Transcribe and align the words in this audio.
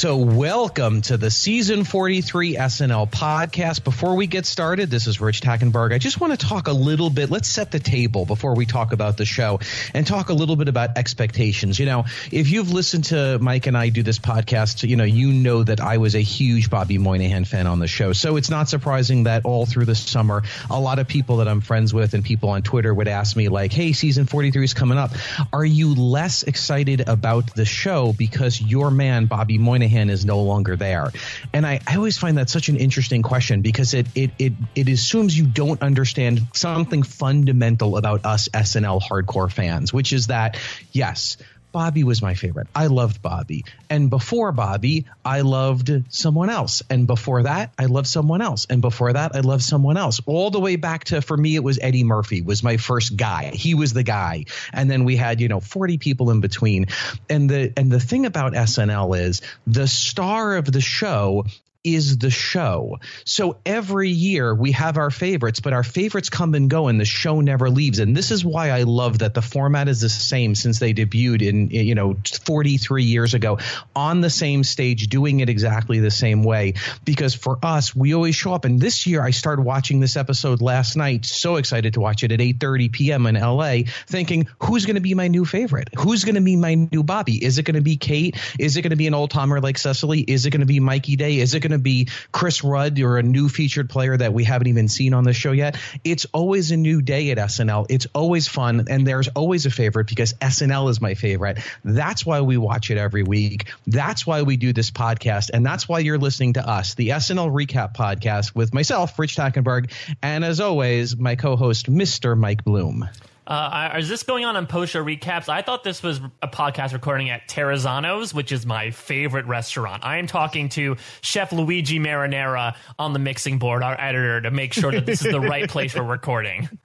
So, 0.00 0.16
welcome 0.16 1.02
to 1.02 1.18
the 1.18 1.30
season 1.30 1.84
43 1.84 2.54
SNL 2.54 3.10
podcast. 3.10 3.84
Before 3.84 4.14
we 4.14 4.26
get 4.26 4.46
started, 4.46 4.88
this 4.88 5.06
is 5.06 5.20
Rich 5.20 5.42
Tackenberg. 5.42 5.92
I 5.92 5.98
just 5.98 6.18
want 6.18 6.32
to 6.32 6.38
talk 6.38 6.68
a 6.68 6.72
little 6.72 7.10
bit. 7.10 7.28
Let's 7.28 7.48
set 7.48 7.70
the 7.70 7.80
table 7.80 8.24
before 8.24 8.54
we 8.54 8.64
talk 8.64 8.94
about 8.94 9.18
the 9.18 9.26
show 9.26 9.60
and 9.92 10.06
talk 10.06 10.30
a 10.30 10.32
little 10.32 10.56
bit 10.56 10.68
about 10.68 10.96
expectations. 10.96 11.78
You 11.78 11.84
know, 11.84 12.06
if 12.32 12.48
you've 12.48 12.72
listened 12.72 13.04
to 13.10 13.38
Mike 13.40 13.66
and 13.66 13.76
I 13.76 13.90
do 13.90 14.02
this 14.02 14.18
podcast, 14.18 14.88
you 14.88 14.96
know, 14.96 15.04
you 15.04 15.34
know 15.34 15.64
that 15.64 15.80
I 15.80 15.98
was 15.98 16.14
a 16.14 16.22
huge 16.22 16.70
Bobby 16.70 16.96
Moynihan 16.96 17.44
fan 17.44 17.66
on 17.66 17.78
the 17.78 17.86
show. 17.86 18.14
So, 18.14 18.36
it's 18.36 18.48
not 18.48 18.70
surprising 18.70 19.24
that 19.24 19.44
all 19.44 19.66
through 19.66 19.84
the 19.84 19.94
summer, 19.94 20.44
a 20.70 20.80
lot 20.80 20.98
of 20.98 21.08
people 21.08 21.36
that 21.38 21.48
I'm 21.48 21.60
friends 21.60 21.92
with 21.92 22.14
and 22.14 22.24
people 22.24 22.48
on 22.48 22.62
Twitter 22.62 22.94
would 22.94 23.08
ask 23.08 23.36
me, 23.36 23.50
like, 23.50 23.74
hey, 23.74 23.92
season 23.92 24.24
43 24.24 24.64
is 24.64 24.72
coming 24.72 24.96
up. 24.96 25.10
Are 25.52 25.62
you 25.62 25.94
less 25.94 26.42
excited 26.42 27.06
about 27.06 27.54
the 27.54 27.66
show 27.66 28.14
because 28.14 28.62
your 28.62 28.90
man, 28.90 29.26
Bobby 29.26 29.58
Moynihan, 29.58 29.89
Moynihan 29.90 30.10
is 30.10 30.24
no 30.24 30.42
longer 30.42 30.76
there. 30.76 31.10
And 31.52 31.66
I, 31.66 31.80
I 31.86 31.96
always 31.96 32.16
find 32.16 32.38
that 32.38 32.48
such 32.48 32.68
an 32.68 32.76
interesting 32.76 33.22
question 33.22 33.60
because 33.60 33.94
it, 33.94 34.06
it, 34.14 34.30
it, 34.38 34.52
it 34.74 34.88
assumes 34.88 35.36
you 35.36 35.46
don't 35.46 35.82
understand 35.82 36.42
something 36.54 37.02
fundamental 37.02 37.96
about 37.96 38.24
us 38.24 38.48
SNL 38.48 39.00
hardcore 39.02 39.50
fans, 39.50 39.92
which 39.92 40.12
is 40.12 40.28
that, 40.28 40.56
yes, 40.92 41.36
Bobby 41.72 42.04
was 42.04 42.22
my 42.22 42.34
favorite. 42.34 42.66
I 42.74 42.86
loved 42.86 43.22
Bobby. 43.22 43.64
And 43.88 44.10
before 44.10 44.52
Bobby, 44.52 45.06
I 45.24 45.42
loved 45.42 45.90
someone 46.08 46.50
else. 46.50 46.82
And 46.90 47.06
before 47.06 47.44
that, 47.44 47.72
I 47.78 47.86
loved 47.86 48.08
someone 48.08 48.42
else. 48.42 48.66
And 48.68 48.82
before 48.82 49.12
that, 49.12 49.34
I 49.34 49.40
loved 49.40 49.62
someone 49.62 49.96
else. 49.96 50.20
All 50.26 50.50
the 50.50 50.60
way 50.60 50.76
back 50.76 51.04
to 51.04 51.22
for 51.22 51.36
me 51.36 51.56
it 51.56 51.64
was 51.64 51.78
Eddie 51.80 52.04
Murphy 52.04 52.42
was 52.42 52.62
my 52.62 52.76
first 52.76 53.16
guy. 53.16 53.50
He 53.54 53.74
was 53.74 53.92
the 53.92 54.02
guy. 54.02 54.46
And 54.72 54.90
then 54.90 55.04
we 55.04 55.16
had, 55.16 55.40
you 55.40 55.48
know, 55.48 55.60
40 55.60 55.98
people 55.98 56.30
in 56.30 56.40
between. 56.40 56.86
And 57.28 57.48
the 57.48 57.72
and 57.76 57.90
the 57.90 58.00
thing 58.00 58.26
about 58.26 58.52
SNL 58.52 59.18
is 59.18 59.42
the 59.66 59.86
star 59.86 60.56
of 60.56 60.70
the 60.70 60.80
show 60.80 61.44
is 61.82 62.18
the 62.18 62.30
show. 62.30 62.98
So 63.24 63.58
every 63.64 64.10
year 64.10 64.54
we 64.54 64.72
have 64.72 64.98
our 64.98 65.10
favorites, 65.10 65.60
but 65.60 65.72
our 65.72 65.82
favorites 65.82 66.28
come 66.28 66.54
and 66.54 66.68
go 66.68 66.88
and 66.88 67.00
the 67.00 67.06
show 67.06 67.40
never 67.40 67.70
leaves. 67.70 67.98
And 67.98 68.14
this 68.14 68.30
is 68.30 68.44
why 68.44 68.70
I 68.70 68.82
love 68.82 69.20
that 69.20 69.32
the 69.32 69.40
format 69.40 69.88
is 69.88 70.00
the 70.02 70.10
same 70.10 70.54
since 70.54 70.78
they 70.78 70.92
debuted 70.92 71.40
in, 71.40 71.70
you 71.70 71.94
know, 71.94 72.16
43 72.42 73.04
years 73.04 73.32
ago 73.32 73.58
on 73.96 74.20
the 74.20 74.28
same 74.28 74.62
stage, 74.62 75.08
doing 75.08 75.40
it 75.40 75.48
exactly 75.48 76.00
the 76.00 76.10
same 76.10 76.42
way. 76.42 76.74
Because 77.04 77.34
for 77.34 77.58
us, 77.62 77.96
we 77.96 78.14
always 78.14 78.34
show 78.34 78.52
up. 78.52 78.66
And 78.66 78.78
this 78.78 79.06
year 79.06 79.22
I 79.22 79.30
started 79.30 79.62
watching 79.62 80.00
this 80.00 80.16
episode 80.16 80.60
last 80.60 80.96
night, 80.96 81.24
so 81.24 81.56
excited 81.56 81.94
to 81.94 82.00
watch 82.00 82.22
it 82.24 82.32
at 82.32 82.40
8.30 82.40 82.92
p.m. 82.92 83.26
in 83.26 83.36
LA, 83.36 83.82
thinking, 84.06 84.48
who's 84.62 84.84
going 84.84 84.96
to 84.96 85.00
be 85.00 85.14
my 85.14 85.28
new 85.28 85.46
favorite? 85.46 85.88
Who's 85.98 86.24
going 86.24 86.34
to 86.34 86.42
be 86.42 86.56
my 86.56 86.74
new 86.74 87.02
Bobby? 87.02 87.42
Is 87.42 87.56
it 87.58 87.62
going 87.62 87.76
to 87.76 87.80
be 87.80 87.96
Kate? 87.96 88.36
Is 88.58 88.76
it 88.76 88.82
going 88.82 88.90
to 88.90 88.96
be 88.96 89.06
an 89.06 89.14
old 89.14 89.30
timer 89.30 89.60
like 89.62 89.78
Cecily? 89.78 90.20
Is 90.20 90.44
it 90.44 90.50
going 90.50 90.60
to 90.60 90.66
be 90.66 90.78
Mikey 90.78 91.16
Day? 91.16 91.38
Is 91.38 91.54
it 91.54 91.69
going 91.70 91.78
to 91.78 91.82
be 91.82 92.08
Chris 92.32 92.62
Redd 92.64 93.00
or 93.00 93.18
a 93.18 93.22
new 93.22 93.48
featured 93.48 93.88
player 93.88 94.16
that 94.16 94.32
we 94.32 94.44
haven't 94.44 94.66
even 94.66 94.88
seen 94.88 95.14
on 95.14 95.24
the 95.24 95.32
show 95.32 95.52
yet. 95.52 95.76
It's 96.04 96.26
always 96.32 96.70
a 96.70 96.76
new 96.76 97.00
day 97.00 97.30
at 97.30 97.38
SNL. 97.38 97.86
It's 97.88 98.06
always 98.14 98.48
fun, 98.48 98.86
and 98.90 99.06
there's 99.06 99.28
always 99.28 99.66
a 99.66 99.70
favorite 99.70 100.08
because 100.08 100.34
SNL 100.34 100.90
is 100.90 101.00
my 101.00 101.14
favorite. 101.14 101.58
That's 101.84 102.26
why 102.26 102.40
we 102.40 102.56
watch 102.56 102.90
it 102.90 102.98
every 102.98 103.22
week. 103.22 103.68
That's 103.86 104.26
why 104.26 104.42
we 104.42 104.56
do 104.56 104.72
this 104.72 104.90
podcast, 104.90 105.50
and 105.54 105.64
that's 105.64 105.88
why 105.88 106.00
you're 106.00 106.18
listening 106.18 106.54
to 106.54 106.68
us, 106.68 106.94
the 106.94 107.10
SNL 107.10 107.50
Recap 107.50 107.94
Podcast, 107.94 108.54
with 108.54 108.74
myself, 108.74 109.18
Rich 109.18 109.36
Tackenberg, 109.36 109.92
and 110.22 110.44
as 110.44 110.60
always, 110.60 111.16
my 111.16 111.36
co-host, 111.36 111.90
Mr. 111.90 112.36
Mike 112.36 112.64
Bloom. 112.64 113.08
Uh, 113.50 113.96
is 113.98 114.08
this 114.08 114.22
going 114.22 114.44
on 114.44 114.56
on 114.56 114.68
post 114.68 114.92
show 114.92 115.04
recaps? 115.04 115.48
I 115.48 115.62
thought 115.62 115.82
this 115.82 116.04
was 116.04 116.20
a 116.40 116.46
podcast 116.46 116.92
recording 116.92 117.30
at 117.30 117.48
Terrazano's, 117.48 118.32
which 118.32 118.52
is 118.52 118.64
my 118.64 118.92
favorite 118.92 119.44
restaurant. 119.46 120.04
I 120.04 120.18
am 120.18 120.28
talking 120.28 120.68
to 120.70 120.96
Chef 121.20 121.50
Luigi 121.52 121.98
Marinara 121.98 122.76
on 122.96 123.12
the 123.12 123.18
mixing 123.18 123.58
board, 123.58 123.82
our 123.82 124.00
editor, 124.00 124.40
to 124.42 124.52
make 124.52 124.72
sure 124.72 124.92
that 124.92 125.04
this 125.04 125.24
is 125.24 125.32
the 125.32 125.40
right 125.40 125.68
place 125.68 125.92
for 125.92 126.02
recording. 126.02 126.68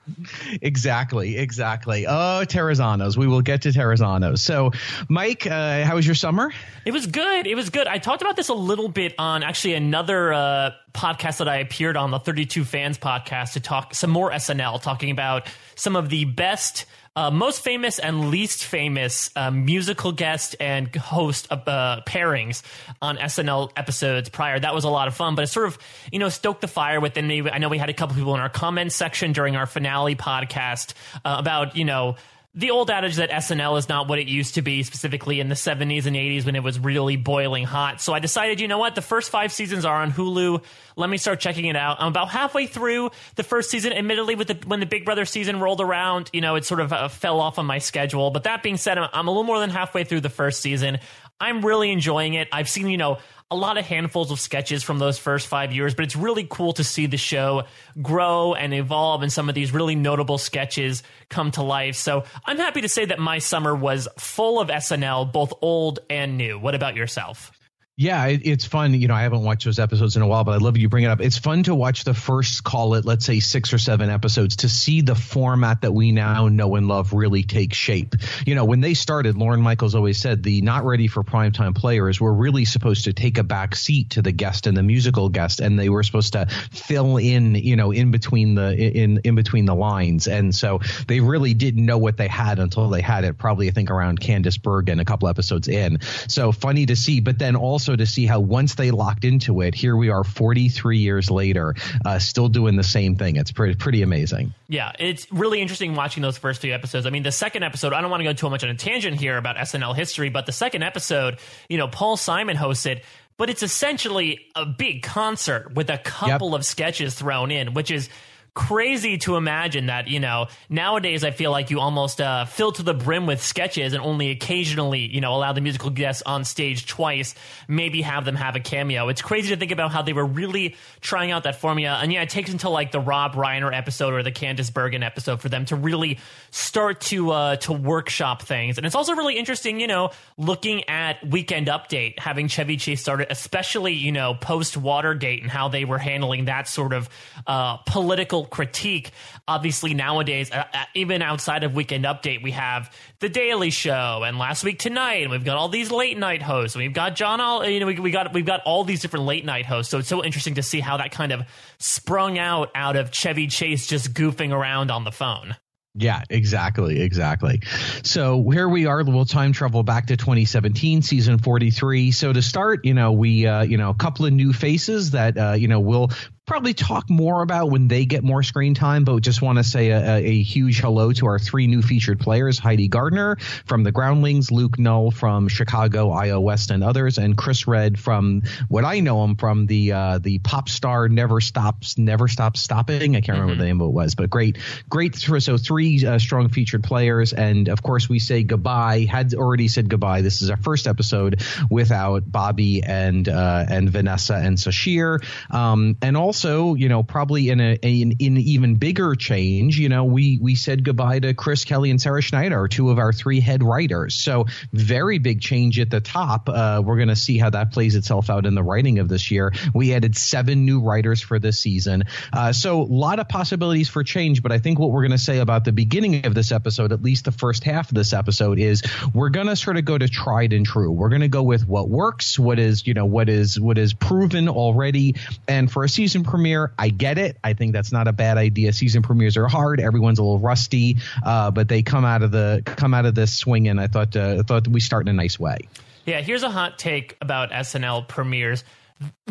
Exactly, 0.61 1.37
exactly. 1.37 2.05
Oh, 2.07 2.43
Terrazano's. 2.45 3.17
We 3.17 3.27
will 3.27 3.41
get 3.41 3.61
to 3.63 3.69
Terrazano's. 3.69 4.41
So, 4.41 4.71
Mike, 5.09 5.45
uh, 5.45 5.83
how 5.83 5.95
was 5.95 6.05
your 6.05 6.15
summer? 6.15 6.51
It 6.85 6.91
was 6.91 7.07
good. 7.07 7.47
It 7.47 7.55
was 7.55 7.69
good. 7.69 7.87
I 7.87 7.97
talked 7.97 8.21
about 8.21 8.35
this 8.35 8.49
a 8.49 8.53
little 8.53 8.87
bit 8.87 9.13
on 9.17 9.43
actually 9.43 9.73
another 9.73 10.33
uh, 10.33 10.71
podcast 10.95 11.37
that 11.37 11.47
I 11.49 11.57
appeared 11.57 11.97
on, 11.97 12.11
the 12.11 12.19
32 12.19 12.63
Fans 12.63 12.97
podcast, 12.97 13.53
to 13.53 13.59
talk 13.59 13.93
some 13.93 14.09
more 14.09 14.31
SNL, 14.31 14.81
talking 14.81 15.11
about 15.11 15.47
some 15.75 15.95
of 15.95 16.09
the 16.09 16.25
best. 16.25 16.85
Uh, 17.17 17.31
most 17.31 17.63
famous 17.63 17.97
and 17.97 18.29
least 18.29 18.65
famous 18.65 19.29
uh, 19.37 19.49
musical 19.49 20.11
guest 20.11 20.53
and 20.59 20.93
host 20.97 21.47
uh, 21.49 22.01
pairings 22.05 22.61
on 23.01 23.15
SNL 23.15 23.71
episodes 23.77 24.27
prior. 24.27 24.59
That 24.59 24.75
was 24.75 24.83
a 24.83 24.89
lot 24.89 25.07
of 25.07 25.15
fun, 25.15 25.33
but 25.35 25.43
it 25.43 25.47
sort 25.47 25.67
of 25.67 25.77
you 26.11 26.19
know 26.19 26.27
stoked 26.27 26.59
the 26.59 26.67
fire 26.67 26.99
within 26.99 27.25
me. 27.25 27.49
I 27.49 27.59
know 27.59 27.69
we 27.69 27.77
had 27.77 27.89
a 27.89 27.93
couple 27.93 28.17
people 28.17 28.33
in 28.33 28.41
our 28.41 28.49
comments 28.49 28.95
section 28.95 29.31
during 29.31 29.55
our 29.55 29.65
finale 29.65 30.17
podcast 30.17 30.93
uh, 31.23 31.37
about 31.39 31.77
you 31.77 31.85
know 31.85 32.17
the 32.55 32.71
old 32.71 32.89
adage 32.89 33.17
that 33.17 33.29
SNL 33.29 33.77
is 33.77 33.89
not 33.89 34.07
what 34.07 34.17
it 34.17 34.27
used 34.27 34.55
to 34.55 34.61
be, 34.61 34.83
specifically 34.83 35.41
in 35.41 35.49
the 35.49 35.55
70s 35.55 36.05
and 36.05 36.15
80s 36.15 36.45
when 36.45 36.55
it 36.55 36.63
was 36.63 36.79
really 36.79 37.17
boiling 37.17 37.65
hot. 37.65 37.99
So 37.99 38.13
I 38.13 38.19
decided, 38.19 38.61
you 38.61 38.69
know 38.69 38.77
what? 38.77 38.95
The 38.95 39.01
first 39.01 39.29
five 39.29 39.51
seasons 39.51 39.83
are 39.83 40.01
on 40.01 40.13
Hulu. 40.13 40.63
Let 40.95 41.09
me 41.09 41.17
start 41.17 41.41
checking 41.41 41.65
it 41.65 41.75
out. 41.75 41.97
I'm 41.99 42.07
about 42.07 42.29
halfway 42.29 42.67
through 42.67 43.11
the 43.35 43.43
first 43.43 43.69
season. 43.69 43.91
Admittedly, 43.91 44.35
with 44.35 44.47
the, 44.47 44.67
when 44.67 44.79
the 44.79 44.85
Big 44.85 45.03
Brother 45.03 45.25
season 45.25 45.59
rolled 45.59 45.81
around, 45.81 46.29
you 46.31 46.39
know, 46.39 46.55
it 46.55 46.63
sort 46.63 46.79
of 46.79 46.93
uh, 46.93 47.09
fell 47.09 47.41
off 47.41 47.59
on 47.59 47.65
my 47.65 47.79
schedule. 47.79 48.31
But 48.31 48.43
that 48.43 48.63
being 48.63 48.77
said, 48.77 48.97
I'm, 48.97 49.09
I'm 49.11 49.27
a 49.27 49.31
little 49.31 49.43
more 49.43 49.59
than 49.59 49.69
halfway 49.69 50.05
through 50.05 50.21
the 50.21 50.29
first 50.29 50.61
season. 50.61 50.99
I'm 51.39 51.65
really 51.65 51.91
enjoying 51.91 52.33
it. 52.33 52.47
I've 52.51 52.69
seen, 52.69 52.87
you 52.87 52.97
know, 52.97 53.17
a 53.51 53.55
lot 53.55 53.77
of 53.77 53.85
handfuls 53.85 54.31
of 54.31 54.39
sketches 54.39 54.83
from 54.83 54.99
those 54.99 55.19
first 55.19 55.47
five 55.47 55.71
years, 55.71 55.93
but 55.93 56.03
it's 56.05 56.15
really 56.15 56.47
cool 56.49 56.73
to 56.73 56.83
see 56.83 57.05
the 57.05 57.17
show 57.17 57.63
grow 58.01 58.53
and 58.53 58.73
evolve 58.73 59.21
and 59.21 59.31
some 59.31 59.49
of 59.49 59.55
these 59.55 59.71
really 59.73 59.95
notable 59.95 60.37
sketches 60.37 61.03
come 61.29 61.51
to 61.51 61.61
life. 61.61 61.95
So 61.95 62.23
I'm 62.45 62.57
happy 62.57 62.81
to 62.81 62.89
say 62.89 63.05
that 63.05 63.19
my 63.19 63.39
summer 63.39 63.75
was 63.75 64.07
full 64.17 64.59
of 64.59 64.69
SNL, 64.69 65.31
both 65.31 65.53
old 65.61 65.99
and 66.09 66.37
new. 66.37 66.57
What 66.57 66.73
about 66.73 66.95
yourself? 66.95 67.51
Yeah, 67.97 68.25
it, 68.25 68.41
it's 68.43 68.65
fun. 68.65 68.93
You 68.93 69.07
know, 69.07 69.13
I 69.13 69.21
haven't 69.21 69.43
watched 69.43 69.63
those 69.63 69.79
episodes 69.79 70.17
in 70.17 70.21
a 70.21 70.27
while, 70.27 70.43
but 70.43 70.51
I 70.51 70.57
love 70.57 70.75
you 70.75 70.89
bring 70.89 71.05
it 71.05 71.07
up. 71.07 71.21
It's 71.21 71.37
fun 71.37 71.63
to 71.63 71.73
watch 71.73 72.03
the 72.03 72.13
first, 72.13 72.61
call 72.61 72.95
it, 72.95 73.05
let's 73.05 73.25
say 73.25 73.39
six 73.39 73.71
or 73.71 73.77
seven 73.77 74.09
episodes 74.09 74.57
to 74.57 74.69
see 74.69 74.99
the 74.99 75.15
format 75.15 75.79
that 75.79 75.93
we 75.93 76.11
now 76.11 76.49
know 76.49 76.75
and 76.75 76.89
love 76.89 77.13
really 77.13 77.43
take 77.43 77.73
shape. 77.73 78.15
You 78.45 78.53
know, 78.53 78.65
when 78.65 78.81
they 78.81 78.95
started, 78.95 79.37
Lorne 79.37 79.61
Michaels 79.61 79.95
always 79.95 80.19
said 80.19 80.43
the 80.43 80.61
not 80.61 80.83
ready 80.83 81.07
for 81.07 81.23
primetime 81.23 81.73
players 81.73 82.19
were 82.19 82.33
really 82.33 82.65
supposed 82.65 83.05
to 83.05 83.13
take 83.13 83.37
a 83.37 83.43
back 83.43 83.77
seat 83.77 84.09
to 84.09 84.21
the 84.21 84.33
guest 84.33 84.67
and 84.67 84.75
the 84.75 84.83
musical 84.83 85.29
guest, 85.29 85.61
and 85.61 85.79
they 85.79 85.87
were 85.87 86.03
supposed 86.03 86.33
to 86.33 86.47
fill 86.71 87.15
in, 87.15 87.55
you 87.55 87.77
know, 87.77 87.91
in 87.91 88.11
between 88.11 88.55
the 88.55 88.75
in 88.75 89.21
in 89.23 89.35
between 89.35 89.63
the 89.63 89.75
lines. 89.75 90.27
And 90.27 90.53
so 90.53 90.81
they 91.07 91.21
really 91.21 91.53
didn't 91.53 91.85
know 91.85 91.97
what 91.97 92.17
they 92.17 92.27
had 92.27 92.59
until 92.59 92.89
they 92.89 93.01
had 93.01 93.23
it. 93.23 93.37
Probably, 93.37 93.69
I 93.69 93.71
think 93.71 93.89
around 93.89 94.19
Candice 94.19 94.61
Bergen 94.61 94.99
a 94.99 95.05
couple 95.05 95.29
episodes 95.29 95.69
in. 95.69 95.99
So 96.27 96.51
funny 96.51 96.87
to 96.87 96.97
see, 96.97 97.21
but 97.21 97.39
then 97.39 97.55
also 97.55 97.84
also 97.85 97.95
to 97.95 98.05
see 98.05 98.25
how 98.25 98.39
once 98.39 98.75
they 98.75 98.89
locked 98.89 99.23
into 99.23 99.61
it, 99.61 99.75
here 99.75 99.95
we 99.95 100.09
are 100.09 100.23
43 100.23 100.97
years 100.97 101.29
later, 101.29 101.75
uh, 102.03 102.17
still 102.17 102.47
doing 102.47 102.75
the 102.75 102.83
same 102.83 103.15
thing. 103.15 103.35
It's 103.35 103.51
pretty 103.51 103.75
pretty 103.75 104.01
amazing. 104.01 104.53
Yeah, 104.67 104.91
it's 104.97 105.31
really 105.31 105.61
interesting 105.61 105.93
watching 105.93 106.23
those 106.23 106.37
first 106.37 106.61
few 106.61 106.73
episodes. 106.73 107.05
I 107.05 107.11
mean, 107.11 107.21
the 107.21 107.31
second 107.31 107.61
episode, 107.61 107.93
I 107.93 108.01
don't 108.01 108.09
want 108.09 108.21
to 108.21 108.25
go 108.25 108.33
too 108.33 108.49
much 108.49 108.63
on 108.63 108.71
a 108.71 108.75
tangent 108.75 109.19
here 109.19 109.37
about 109.37 109.57
SNL 109.57 109.95
history, 109.95 110.29
but 110.29 110.47
the 110.47 110.51
second 110.51 110.81
episode, 110.81 111.37
you 111.69 111.77
know, 111.77 111.87
Paul 111.87 112.17
Simon 112.17 112.57
hosted 112.57 113.01
but 113.37 113.49
it's 113.49 113.63
essentially 113.63 114.39
a 114.55 114.65
big 114.65 115.03
concert 115.03 115.73
with 115.75 115.89
a 115.89 115.97
couple 115.97 116.51
yep. 116.51 116.59
of 116.59 116.65
sketches 116.65 117.15
thrown 117.15 117.51
in, 117.51 117.73
which 117.73 117.91
is 117.91 118.07
crazy 118.55 119.17
to 119.17 119.35
imagine 119.35 119.87
that 119.87 120.07
you 120.07 120.19
know 120.19 120.47
nowadays 120.69 121.25
I 121.25 121.31
feel 121.31 121.51
like 121.51 121.69
you 121.69 121.81
almost 121.81 122.21
uh, 122.21 122.45
fill 122.45 122.71
to 122.71 122.83
the 122.83 122.93
brim 122.93 123.25
with 123.25 123.43
sketches 123.43 123.91
and 123.91 124.01
only 124.01 124.31
occasionally 124.31 125.01
you 125.01 125.19
know 125.19 125.35
allow 125.35 125.51
the 125.51 125.59
musical 125.59 125.89
guests 125.89 126.23
on 126.25 126.45
stage 126.45 126.87
twice, 126.87 127.35
maybe 127.67 128.01
have 128.01 128.23
them 128.23 128.35
have 128.35 128.55
a 128.55 128.61
cameo. 128.61 129.09
It's 129.09 129.21
crazy 129.21 129.49
to 129.49 129.57
think 129.57 129.71
about 129.71 129.91
how 129.91 130.01
they 130.01 130.13
were 130.13 130.25
really 130.25 130.75
trying 131.01 131.31
out 131.31 131.43
that 131.43 131.57
formula, 131.57 131.99
and 132.01 132.11
yeah, 132.11 132.21
it 132.21 132.29
takes 132.29 132.49
until 132.49 132.71
like 132.71 132.91
the 132.91 132.99
Rob 132.99 133.33
Reiner 133.33 133.75
episode 133.75 134.13
or 134.13 134.23
the 134.23 134.31
Candice 134.31 134.73
Bergen 134.73 135.03
episode 135.03 135.41
for 135.41 135.49
them 135.49 135.65
to 135.65 135.75
really 135.75 136.19
start 136.49 137.01
to 137.01 137.31
uh, 137.31 137.55
to 137.57 137.73
workshop 137.73 138.41
things. 138.41 138.77
And 138.77 138.85
it's 138.85 138.95
also 138.95 139.15
really 139.15 139.37
interesting, 139.37 139.81
you 139.81 139.87
know, 139.87 140.11
looking 140.37 140.87
at 140.89 141.27
Weekend 141.27 141.67
Update, 141.67 142.19
having 142.19 142.47
Chevy 142.47 142.77
Chase 142.77 143.01
started, 143.01 143.27
especially 143.29 143.93
you 143.93 144.13
know 144.13 144.33
post 144.33 144.77
Watergate 144.77 145.41
and 145.41 145.51
how 145.51 145.67
they 145.67 145.83
were 145.83 145.97
handling 145.97 146.45
that 146.45 146.69
sort 146.69 146.93
of 146.93 147.09
uh, 147.45 147.77
political 147.77 148.44
critique. 148.45 149.11
Obviously, 149.47 149.93
nowadays, 149.93 150.51
uh, 150.51 150.63
uh, 150.73 150.83
even 150.93 151.21
outside 151.21 151.63
of 151.63 151.73
Weekend 151.73 152.05
Update, 152.05 152.43
we 152.43 152.51
have 152.51 152.95
The 153.19 153.29
Daily 153.29 153.69
Show 153.69 154.23
and 154.23 154.37
Last 154.37 154.63
Week 154.63 154.79
Tonight, 154.79 155.23
and 155.23 155.31
we've 155.31 155.43
got 155.43 155.57
all 155.57 155.69
these 155.69 155.91
late 155.91 156.17
night 156.17 156.41
hosts. 156.41 156.75
We've 156.75 156.93
got 156.93 157.15
John, 157.15 157.41
all 157.41 157.65
you 157.65 157.79
know, 157.79 157.87
we, 157.87 157.99
we 157.99 158.11
got 158.11 158.33
we've 158.33 158.45
got 158.45 158.61
all 158.65 158.83
these 158.83 159.01
different 159.01 159.25
late 159.25 159.45
night 159.45 159.65
hosts. 159.65 159.91
So 159.91 159.99
it's 159.99 160.07
so 160.07 160.23
interesting 160.23 160.55
to 160.55 160.63
see 160.63 160.79
how 160.79 160.97
that 160.97 161.11
kind 161.11 161.31
of 161.31 161.41
sprung 161.79 162.37
out 162.37 162.71
out 162.75 162.95
of 162.95 163.11
Chevy 163.11 163.47
Chase 163.47 163.87
just 163.87 164.13
goofing 164.13 164.51
around 164.51 164.91
on 164.91 165.03
the 165.03 165.11
phone. 165.11 165.55
Yeah, 165.97 166.23
exactly, 166.29 167.01
exactly. 167.01 167.61
So 168.03 168.49
here 168.49 168.67
we 168.67 168.85
are. 168.85 169.01
We'll 169.05 169.23
time 169.23 169.53
travel 169.53 169.81
back 169.81 170.07
to 170.07 170.17
2017, 170.17 171.01
season 171.01 171.37
43. 171.37 172.11
So 172.11 172.33
to 172.33 172.41
start, 172.41 172.83
you 172.83 172.93
know, 172.93 173.13
we, 173.13 173.47
uh, 173.47 173.63
you 173.63 173.77
know, 173.77 173.91
a 173.91 173.93
couple 173.93 174.25
of 174.25 174.33
new 174.33 174.51
faces 174.51 175.11
that, 175.11 175.37
uh, 175.37 175.53
you 175.53 175.69
know, 175.69 175.79
will 175.79 176.11
probably 176.45 176.73
talk 176.73 177.09
more 177.09 177.41
about 177.41 177.71
when 177.71 177.87
they 177.87 178.05
get 178.05 178.23
more 178.23 178.43
screen 178.43 178.75
time, 178.75 179.03
but 179.03 179.19
just 179.21 179.41
want 179.41 179.57
to 179.57 179.63
say 179.63 179.89
a, 179.89 180.17
a, 180.17 180.43
huge 180.43 180.79
hello 180.79 181.11
to 181.11 181.25
our 181.25 181.39
three 181.39 181.65
new 181.65 181.81
featured 181.81 182.19
players 182.19 182.59
Heidi 182.59 182.87
Gardner 182.87 183.37
from 183.65 183.83
the 183.83 183.91
Groundlings, 183.91 184.51
Luke 184.51 184.77
Null 184.77 185.09
from 185.09 185.47
Chicago, 185.47 186.11
iO 186.11 186.39
West, 186.39 186.69
and 186.69 186.83
others, 186.83 187.17
and 187.17 187.35
Chris 187.35 187.67
Redd 187.67 187.99
from 187.99 188.43
what 188.67 188.85
I 188.85 188.99
know 188.99 189.23
him 189.23 189.35
from 189.35 189.65
the 189.65 189.93
uh, 189.93 190.19
the 190.19 190.37
pop 190.39 190.69
star 190.69 191.09
Never 191.09 191.41
Stops, 191.41 191.97
Never 191.97 192.27
Stops 192.27 192.61
Stopping. 192.61 193.15
I 193.15 193.21
can't 193.21 193.39
remember 193.39 193.53
mm-hmm. 193.53 193.59
the 193.59 193.65
name 193.65 193.81
of 193.81 193.87
it 193.87 193.93
was, 193.93 194.13
but 194.13 194.29
great, 194.29 194.57
great. 194.87 195.15
So 195.15 195.57
three 195.57 196.05
uh, 196.05 196.19
strong 196.19 196.49
featured 196.49 196.83
players, 196.83 197.33
and 197.33 197.69
of 197.69 197.81
course 197.81 198.07
we 198.07 198.19
say 198.19 198.43
goodbye. 198.43 199.07
Had 199.09 199.33
already 199.33 199.67
said 199.67 199.89
goodbye. 199.89 200.21
This 200.21 200.43
is 200.43 200.51
our 200.51 200.57
first 200.57 200.85
episode 200.85 201.41
without 201.71 202.29
Bobby 202.31 202.83
and 202.83 203.27
uh, 203.27 203.65
and 203.67 203.89
Vanessa 203.89 204.35
and 204.35 204.57
Sasheer, 204.57 205.23
um, 205.51 205.97
and 206.03 206.15
also 206.15 206.34
also, 206.35 206.73
you 206.73 206.89
know, 206.89 207.01
probably 207.01 207.47
in 207.47 207.61
a 207.61 207.75
in, 207.81 208.11
in 208.19 208.35
even 208.35 208.75
bigger 208.75 209.15
change, 209.15 209.79
you 209.79 209.87
know, 209.87 210.03
we 210.03 210.37
we 210.41 210.53
said 210.53 210.83
goodbye 210.83 211.19
to 211.19 211.33
Chris 211.33 211.63
Kelly 211.63 211.91
and 211.91 212.01
Sarah 212.01 212.21
Schneider, 212.21 212.67
two 212.67 212.89
of 212.89 212.99
our 212.99 213.13
three 213.13 213.39
head 213.39 213.63
writers. 213.63 214.15
So 214.15 214.45
very 214.73 215.17
big 215.17 215.39
change 215.39 215.79
at 215.79 215.89
the 215.89 216.01
top. 216.01 216.49
Uh, 216.49 216.81
we're 216.83 216.97
going 216.97 217.07
to 217.07 217.15
see 217.15 217.37
how 217.37 217.51
that 217.51 217.71
plays 217.71 217.95
itself 217.95 218.29
out 218.29 218.45
in 218.45 218.53
the 218.53 218.63
writing 218.63 218.99
of 218.99 219.07
this 219.07 219.31
year. 219.31 219.53
We 219.73 219.93
added 219.93 220.17
seven 220.17 220.65
new 220.65 220.81
writers 220.81 221.21
for 221.21 221.39
this 221.39 221.61
season, 221.61 222.03
uh, 222.33 222.51
so 222.51 222.81
a 222.81 222.83
lot 222.83 223.19
of 223.19 223.29
possibilities 223.29 223.87
for 223.87 224.03
change. 224.03 224.43
But 224.43 224.51
I 224.51 224.59
think 224.59 224.77
what 224.77 224.91
we're 224.91 225.03
going 225.03 225.11
to 225.11 225.17
say 225.17 225.39
about 225.39 225.63
the 225.63 225.71
beginning 225.71 226.25
of 226.25 226.35
this 226.35 226.51
episode, 226.51 226.91
at 226.91 227.01
least 227.01 227.23
the 227.23 227.31
first 227.31 227.63
half 227.63 227.87
of 227.87 227.95
this 227.95 228.11
episode, 228.11 228.59
is 228.59 228.83
we're 229.13 229.29
going 229.29 229.47
to 229.47 229.55
sort 229.55 229.77
of 229.77 229.85
go 229.85 229.97
to 229.97 230.09
tried 230.09 230.51
and 230.51 230.65
true. 230.65 230.91
We're 230.91 231.09
going 231.09 231.21
to 231.21 231.29
go 231.29 231.43
with 231.43 231.65
what 231.65 231.87
works, 231.87 232.37
what 232.37 232.59
is 232.59 232.85
you 232.85 232.93
know 232.93 233.05
what 233.05 233.29
is 233.29 233.57
what 233.57 233.77
is 233.77 233.93
proven 233.93 234.49
already, 234.49 235.15
and 235.47 235.71
for 235.71 235.85
a 235.85 235.89
season 235.89 236.24
premiere. 236.25 236.73
I 236.77 236.89
get 236.89 237.17
it. 237.17 237.37
I 237.43 237.53
think 237.53 237.73
that's 237.73 237.91
not 237.91 238.07
a 238.07 238.13
bad 238.13 238.37
idea. 238.37 238.73
Season 238.73 239.01
premieres 239.01 239.37
are 239.37 239.47
hard. 239.47 239.79
Everyone's 239.79 240.19
a 240.19 240.23
little 240.23 240.39
rusty, 240.39 240.97
uh, 241.23 241.51
but 241.51 241.67
they 241.69 241.81
come 241.81 242.05
out 242.05 242.21
of 242.21 242.31
the 242.31 242.61
come 242.65 242.93
out 242.93 243.05
of 243.05 243.15
this 243.15 243.33
swinging. 243.33 243.79
I 243.79 243.87
thought 243.87 244.15
uh, 244.15 244.37
I 244.39 244.41
thought 244.43 244.67
we 244.67 244.79
start 244.79 245.07
in 245.07 245.09
a 245.09 245.17
nice 245.17 245.39
way. 245.39 245.59
Yeah, 246.05 246.21
here's 246.21 246.43
a 246.43 246.49
hot 246.49 246.77
take 246.77 247.17
about 247.21 247.51
SNL 247.51 248.07
premieres. 248.07 248.63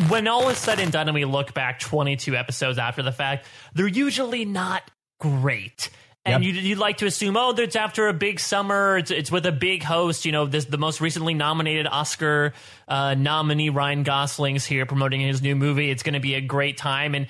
When 0.08 0.26
all 0.26 0.48
is 0.48 0.58
said 0.58 0.78
and 0.78 0.92
done, 0.92 1.08
and 1.08 1.14
we 1.14 1.24
look 1.24 1.54
back 1.54 1.78
22 1.78 2.36
episodes 2.36 2.78
after 2.78 3.02
the 3.02 3.12
fact, 3.12 3.46
they're 3.74 3.86
usually 3.86 4.44
not 4.44 4.82
great 5.20 5.88
and 6.24 6.42
yep. 6.42 6.54
you'd, 6.54 6.62
you'd, 6.62 6.78
like 6.78 6.98
to 6.98 7.06
assume, 7.06 7.36
oh, 7.36 7.50
it's 7.50 7.76
after 7.76 8.08
a 8.08 8.14
big 8.14 8.40
summer. 8.40 8.96
It's, 8.96 9.10
it's 9.10 9.30
with 9.30 9.44
a 9.44 9.52
big 9.52 9.82
host. 9.82 10.24
You 10.24 10.32
know, 10.32 10.46
this 10.46 10.64
the 10.64 10.78
most 10.78 11.00
recently 11.02 11.34
nominated 11.34 11.86
Oscar 11.86 12.54
uh, 12.88 13.14
nominee 13.14 13.68
Ryan 13.68 14.04
Gosling's 14.04 14.64
here 14.64 14.86
promoting 14.86 15.20
his 15.20 15.42
new 15.42 15.54
movie. 15.54 15.90
It's 15.90 16.02
going 16.02 16.14
to 16.14 16.20
be 16.20 16.34
a 16.34 16.40
great 16.40 16.78
time. 16.78 17.14
And 17.14 17.26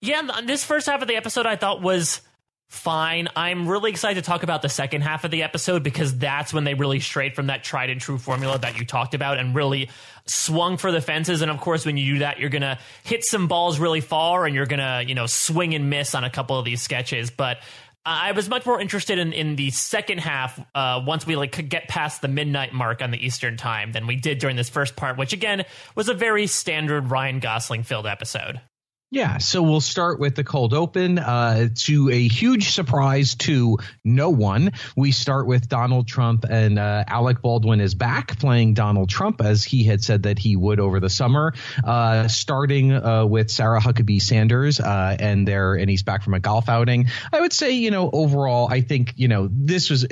yeah, 0.00 0.22
this 0.44 0.64
first 0.64 0.86
half 0.86 1.02
of 1.02 1.08
the 1.08 1.16
episode 1.16 1.44
I 1.44 1.56
thought 1.56 1.82
was 1.82 2.22
fine. 2.68 3.28
I'm 3.34 3.66
really 3.66 3.90
excited 3.90 4.22
to 4.22 4.26
talk 4.26 4.42
about 4.42 4.60
the 4.60 4.68
second 4.68 5.00
half 5.00 5.24
of 5.24 5.30
the 5.30 5.42
episode 5.42 5.82
because 5.82 6.16
that's 6.16 6.52
when 6.52 6.64
they 6.64 6.74
really 6.74 7.00
strayed 7.00 7.34
from 7.34 7.46
that 7.46 7.64
tried 7.64 7.88
and 7.88 7.98
true 7.98 8.18
formula 8.18 8.58
that 8.58 8.78
you 8.78 8.84
talked 8.84 9.14
about 9.14 9.38
and 9.38 9.54
really 9.54 9.88
swung 10.26 10.76
for 10.76 10.92
the 10.92 11.00
fences. 11.00 11.40
And 11.40 11.50
of 11.50 11.60
course, 11.60 11.86
when 11.86 11.96
you 11.96 12.14
do 12.14 12.18
that, 12.20 12.38
you're 12.38 12.50
gonna 12.50 12.78
hit 13.04 13.24
some 13.24 13.48
balls 13.48 13.78
really 13.78 14.02
far 14.02 14.44
and 14.44 14.54
you're 14.54 14.66
gonna, 14.66 15.02
you 15.06 15.14
know, 15.14 15.24
swing 15.24 15.74
and 15.74 15.88
miss 15.88 16.14
on 16.14 16.24
a 16.24 16.30
couple 16.30 16.58
of 16.58 16.66
these 16.66 16.82
sketches. 16.82 17.30
But 17.30 17.58
I 18.08 18.32
was 18.32 18.48
much 18.48 18.64
more 18.64 18.80
interested 18.80 19.18
in, 19.18 19.34
in 19.34 19.56
the 19.56 19.70
second 19.70 20.18
half 20.18 20.58
uh, 20.74 21.02
once 21.06 21.26
we 21.26 21.36
like 21.36 21.52
could 21.52 21.68
get 21.68 21.88
past 21.88 22.22
the 22.22 22.28
midnight 22.28 22.72
mark 22.72 23.02
on 23.02 23.10
the 23.10 23.22
Eastern 23.22 23.58
time 23.58 23.92
than 23.92 24.06
we 24.06 24.16
did 24.16 24.38
during 24.38 24.56
this 24.56 24.70
first 24.70 24.96
part, 24.96 25.18
which 25.18 25.34
again 25.34 25.66
was 25.94 26.08
a 26.08 26.14
very 26.14 26.46
standard 26.46 27.10
Ryan 27.10 27.38
Gosling 27.38 27.82
filled 27.82 28.06
episode. 28.06 28.62
Yeah, 29.10 29.38
so 29.38 29.62
we'll 29.62 29.80
start 29.80 30.20
with 30.20 30.34
the 30.34 30.44
cold 30.44 30.74
open. 30.74 31.18
Uh, 31.18 31.68
to 31.74 32.10
a 32.10 32.28
huge 32.28 32.68
surprise 32.72 33.36
to 33.36 33.78
no 34.04 34.28
one, 34.28 34.72
we 34.96 35.12
start 35.12 35.46
with 35.46 35.66
Donald 35.66 36.06
Trump 36.06 36.44
and 36.44 36.78
uh, 36.78 37.04
Alec 37.06 37.40
Baldwin 37.40 37.80
is 37.80 37.94
back 37.94 38.38
playing 38.38 38.74
Donald 38.74 39.08
Trump 39.08 39.40
as 39.40 39.64
he 39.64 39.84
had 39.84 40.04
said 40.04 40.24
that 40.24 40.38
he 40.38 40.56
would 40.56 40.78
over 40.78 41.00
the 41.00 41.08
summer. 41.08 41.54
Uh, 41.82 42.28
starting 42.28 42.92
uh, 42.92 43.24
with 43.24 43.50
Sarah 43.50 43.80
Huckabee 43.80 44.20
Sanders 44.20 44.78
uh, 44.78 45.16
and 45.18 45.48
there, 45.48 45.74
and 45.74 45.88
he's 45.88 46.02
back 46.02 46.22
from 46.22 46.34
a 46.34 46.40
golf 46.40 46.68
outing. 46.68 47.06
I 47.32 47.40
would 47.40 47.54
say, 47.54 47.70
you 47.70 47.90
know, 47.90 48.10
overall, 48.12 48.68
I 48.70 48.82
think 48.82 49.14
you 49.16 49.28
know 49.28 49.48
this 49.50 49.88
was. 49.88 50.06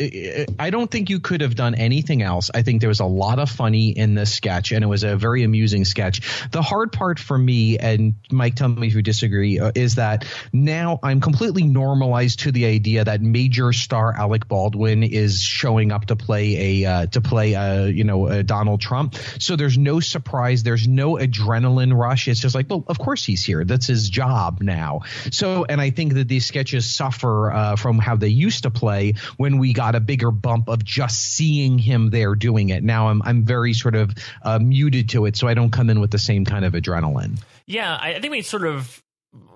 I 0.59 0.71
don't 0.71 0.91
think 0.91 1.11
you 1.11 1.21
could 1.21 1.43
have 1.43 1.55
done 1.55 1.75
anything 1.75 2.23
else. 2.23 2.51
I 2.55 2.63
think 2.63 2.81
there 2.81 2.89
was 2.89 3.01
a 3.01 3.05
lot 3.05 3.41
of 3.41 3.51
funny 3.51 3.91
in 3.91 4.15
this 4.15 4.33
sketch, 4.33 4.73
and 4.73 4.83
it 4.83 4.89
was 4.89 5.03
a 5.03 5.17
very 5.17 5.43
amusing 5.43 5.85
sketch. 5.85 6.49
The 6.51 6.63
hard 6.63 6.93
part 6.93 7.19
for 7.19 7.37
me, 7.37 7.77
and 7.77 8.15
Mike, 8.31 8.55
tell 8.55 8.69
me 8.69 8.86
me 8.87 8.93
who 8.93 9.03
disagree, 9.03 9.59
uh, 9.59 9.73
is 9.75 9.97
that 9.97 10.25
now 10.53 10.99
I'm 11.03 11.21
completely 11.21 11.65
normalized 11.65 12.41
to 12.41 12.53
the 12.53 12.67
idea 12.67 13.05
that 13.05 13.21
major 13.21 13.73
star 13.73 14.15
Alec 14.15 14.49
Baldwin 14.49 15.03
is 15.03 15.43
showing 15.43 15.93
up 15.93 16.07
to 16.07 16.17
play 16.17 16.83
a 16.83 16.91
uh, 16.91 17.07
to 17.07 17.21
play 17.21 17.55
a, 17.55 17.89
you 17.89 18.05
know 18.05 18.27
a 18.29 18.43
Donald 18.43 18.81
Trump. 18.81 19.17
So 19.39 19.57
there's 19.57 19.77
no 19.77 20.01
surprise, 20.01 20.63
there's 20.63 20.87
no 20.87 21.17
adrenaline 21.17 21.97
rush. 21.97 22.29
It's 22.29 22.41
just 22.41 22.55
like, 22.55 22.71
well, 22.71 22.85
of 22.87 22.99
course 22.99 23.25
he's 23.25 23.45
here. 23.45 23.65
That's 23.65 23.87
his 23.87 24.09
job 24.09 24.61
now. 24.63 25.01
So 25.31 25.65
and 25.69 25.81
I 25.81 25.91
think 25.91 26.15
that 26.15 26.29
these 26.29 26.47
sketches 26.47 26.89
suffer 26.89 27.53
uh, 27.53 27.77
from 27.77 27.99
how 27.99 28.17
they 28.17 28.29
used 28.29 28.63
to 28.63 28.71
play 28.71 29.15
when 29.37 29.59
we 29.59 29.73
got 29.73 29.95
a 29.95 30.01
bigger 30.01 30.31
bump 30.31 30.69
of 30.69 30.85
just 30.85 31.21
seeing 31.21 31.79
him 31.79 32.11
there 32.11 32.35
doing 32.35 32.69
it. 32.71 32.85
Now 32.85 33.09
I'm 33.09 33.23
I'm 33.23 33.45
very 33.45 33.75
sort 33.75 33.97
of 33.97 34.15
uh, 34.43 34.59
muted 34.59 35.11
to 35.11 35.27
it, 35.27 35.37
so 35.37 35.49
I 35.49 35.55
don't 35.55 35.71
come 35.71 35.91
in 35.91 36.01
with 36.01 36.11
the 36.11 36.19
same 36.19 36.45
kind 36.45 36.65
of 36.65 36.75
adrenaline. 36.75 37.39
Yeah, 37.67 37.97
I 38.01 38.21
think 38.21 38.31
we 38.31 38.43
sort 38.43 38.65
of 38.67 39.03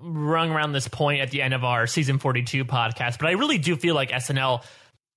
rung 0.01 0.51
around 0.51 0.73
this 0.73 0.87
point 0.87 1.21
at 1.21 1.31
the 1.31 1.41
end 1.41 1.53
of 1.53 1.63
our 1.63 1.87
season 1.87 2.19
42 2.19 2.65
podcast, 2.65 3.19
but 3.19 3.27
I 3.27 3.31
really 3.31 3.57
do 3.57 3.75
feel 3.75 3.95
like 3.95 4.11
SNL 4.11 4.63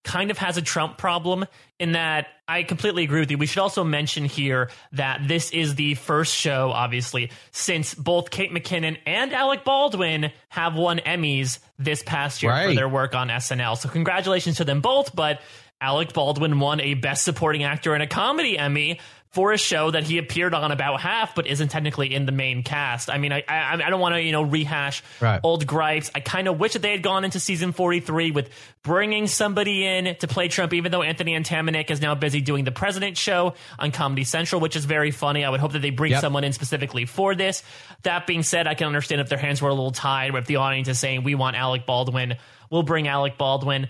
kind 0.04 0.30
of 0.30 0.38
has 0.38 0.56
a 0.56 0.62
Trump 0.62 0.98
problem 0.98 1.46
in 1.80 1.92
that 1.92 2.26
I 2.46 2.62
completely 2.62 3.04
agree 3.04 3.20
with 3.20 3.30
you. 3.30 3.38
We 3.38 3.46
should 3.46 3.60
also 3.60 3.84
mention 3.84 4.26
here 4.26 4.70
that 4.92 5.26
this 5.26 5.50
is 5.50 5.74
the 5.74 5.94
first 5.94 6.34
show, 6.34 6.70
obviously, 6.70 7.30
since 7.52 7.94
both 7.94 8.30
Kate 8.30 8.52
McKinnon 8.52 8.98
and 9.06 9.32
Alec 9.32 9.64
Baldwin 9.64 10.30
have 10.50 10.76
won 10.76 10.98
Emmys 10.98 11.58
this 11.78 12.02
past 12.02 12.42
year 12.42 12.52
right. 12.52 12.68
for 12.68 12.74
their 12.74 12.88
work 12.88 13.14
on 13.14 13.28
SNL. 13.28 13.78
So, 13.78 13.88
congratulations 13.88 14.58
to 14.58 14.64
them 14.64 14.82
both. 14.82 15.16
But 15.16 15.40
Alec 15.80 16.12
Baldwin 16.12 16.60
won 16.60 16.80
a 16.80 16.94
Best 16.94 17.24
Supporting 17.24 17.64
Actor 17.64 17.94
in 17.94 18.02
a 18.02 18.06
Comedy 18.06 18.58
Emmy 18.58 19.00
for 19.34 19.52
a 19.52 19.58
show 19.58 19.90
that 19.90 20.04
he 20.04 20.18
appeared 20.18 20.54
on 20.54 20.70
about 20.70 21.00
half, 21.00 21.34
but 21.34 21.48
isn't 21.48 21.68
technically 21.68 22.14
in 22.14 22.24
the 22.24 22.30
main 22.30 22.62
cast. 22.62 23.10
I 23.10 23.18
mean, 23.18 23.32
I 23.32 23.42
I, 23.48 23.74
I 23.84 23.90
don't 23.90 24.00
want 24.00 24.14
to 24.14 24.22
you 24.22 24.30
know 24.30 24.42
rehash 24.42 25.02
right. 25.20 25.40
old 25.42 25.66
gripes. 25.66 26.08
I 26.14 26.20
kind 26.20 26.46
of 26.46 26.60
wish 26.60 26.74
that 26.74 26.82
they 26.82 26.92
had 26.92 27.02
gone 27.02 27.24
into 27.24 27.40
season 27.40 27.72
forty 27.72 27.98
three 27.98 28.30
with 28.30 28.48
bringing 28.84 29.26
somebody 29.26 29.84
in 29.84 30.14
to 30.16 30.28
play 30.28 30.46
Trump, 30.46 30.72
even 30.72 30.92
though 30.92 31.02
Anthony 31.02 31.36
Atamanuik 31.36 31.90
is 31.90 32.00
now 32.00 32.14
busy 32.14 32.40
doing 32.40 32.64
the 32.64 32.70
President 32.70 33.16
Show 33.16 33.54
on 33.76 33.90
Comedy 33.90 34.22
Central, 34.22 34.60
which 34.60 34.76
is 34.76 34.84
very 34.84 35.10
funny. 35.10 35.44
I 35.44 35.50
would 35.50 35.60
hope 35.60 35.72
that 35.72 35.82
they 35.82 35.90
bring 35.90 36.12
yep. 36.12 36.20
someone 36.20 36.44
in 36.44 36.52
specifically 36.52 37.04
for 37.04 37.34
this. 37.34 37.64
That 38.04 38.28
being 38.28 38.44
said, 38.44 38.68
I 38.68 38.74
can 38.74 38.86
understand 38.86 39.20
if 39.20 39.28
their 39.28 39.38
hands 39.38 39.60
were 39.60 39.70
a 39.70 39.74
little 39.74 39.90
tied, 39.90 40.32
or 40.32 40.38
if 40.38 40.46
the 40.46 40.56
audience 40.56 40.86
is 40.86 41.00
saying 41.00 41.24
we 41.24 41.34
want 41.34 41.56
Alec 41.56 41.86
Baldwin, 41.86 42.36
we'll 42.70 42.84
bring 42.84 43.08
Alec 43.08 43.36
Baldwin. 43.36 43.88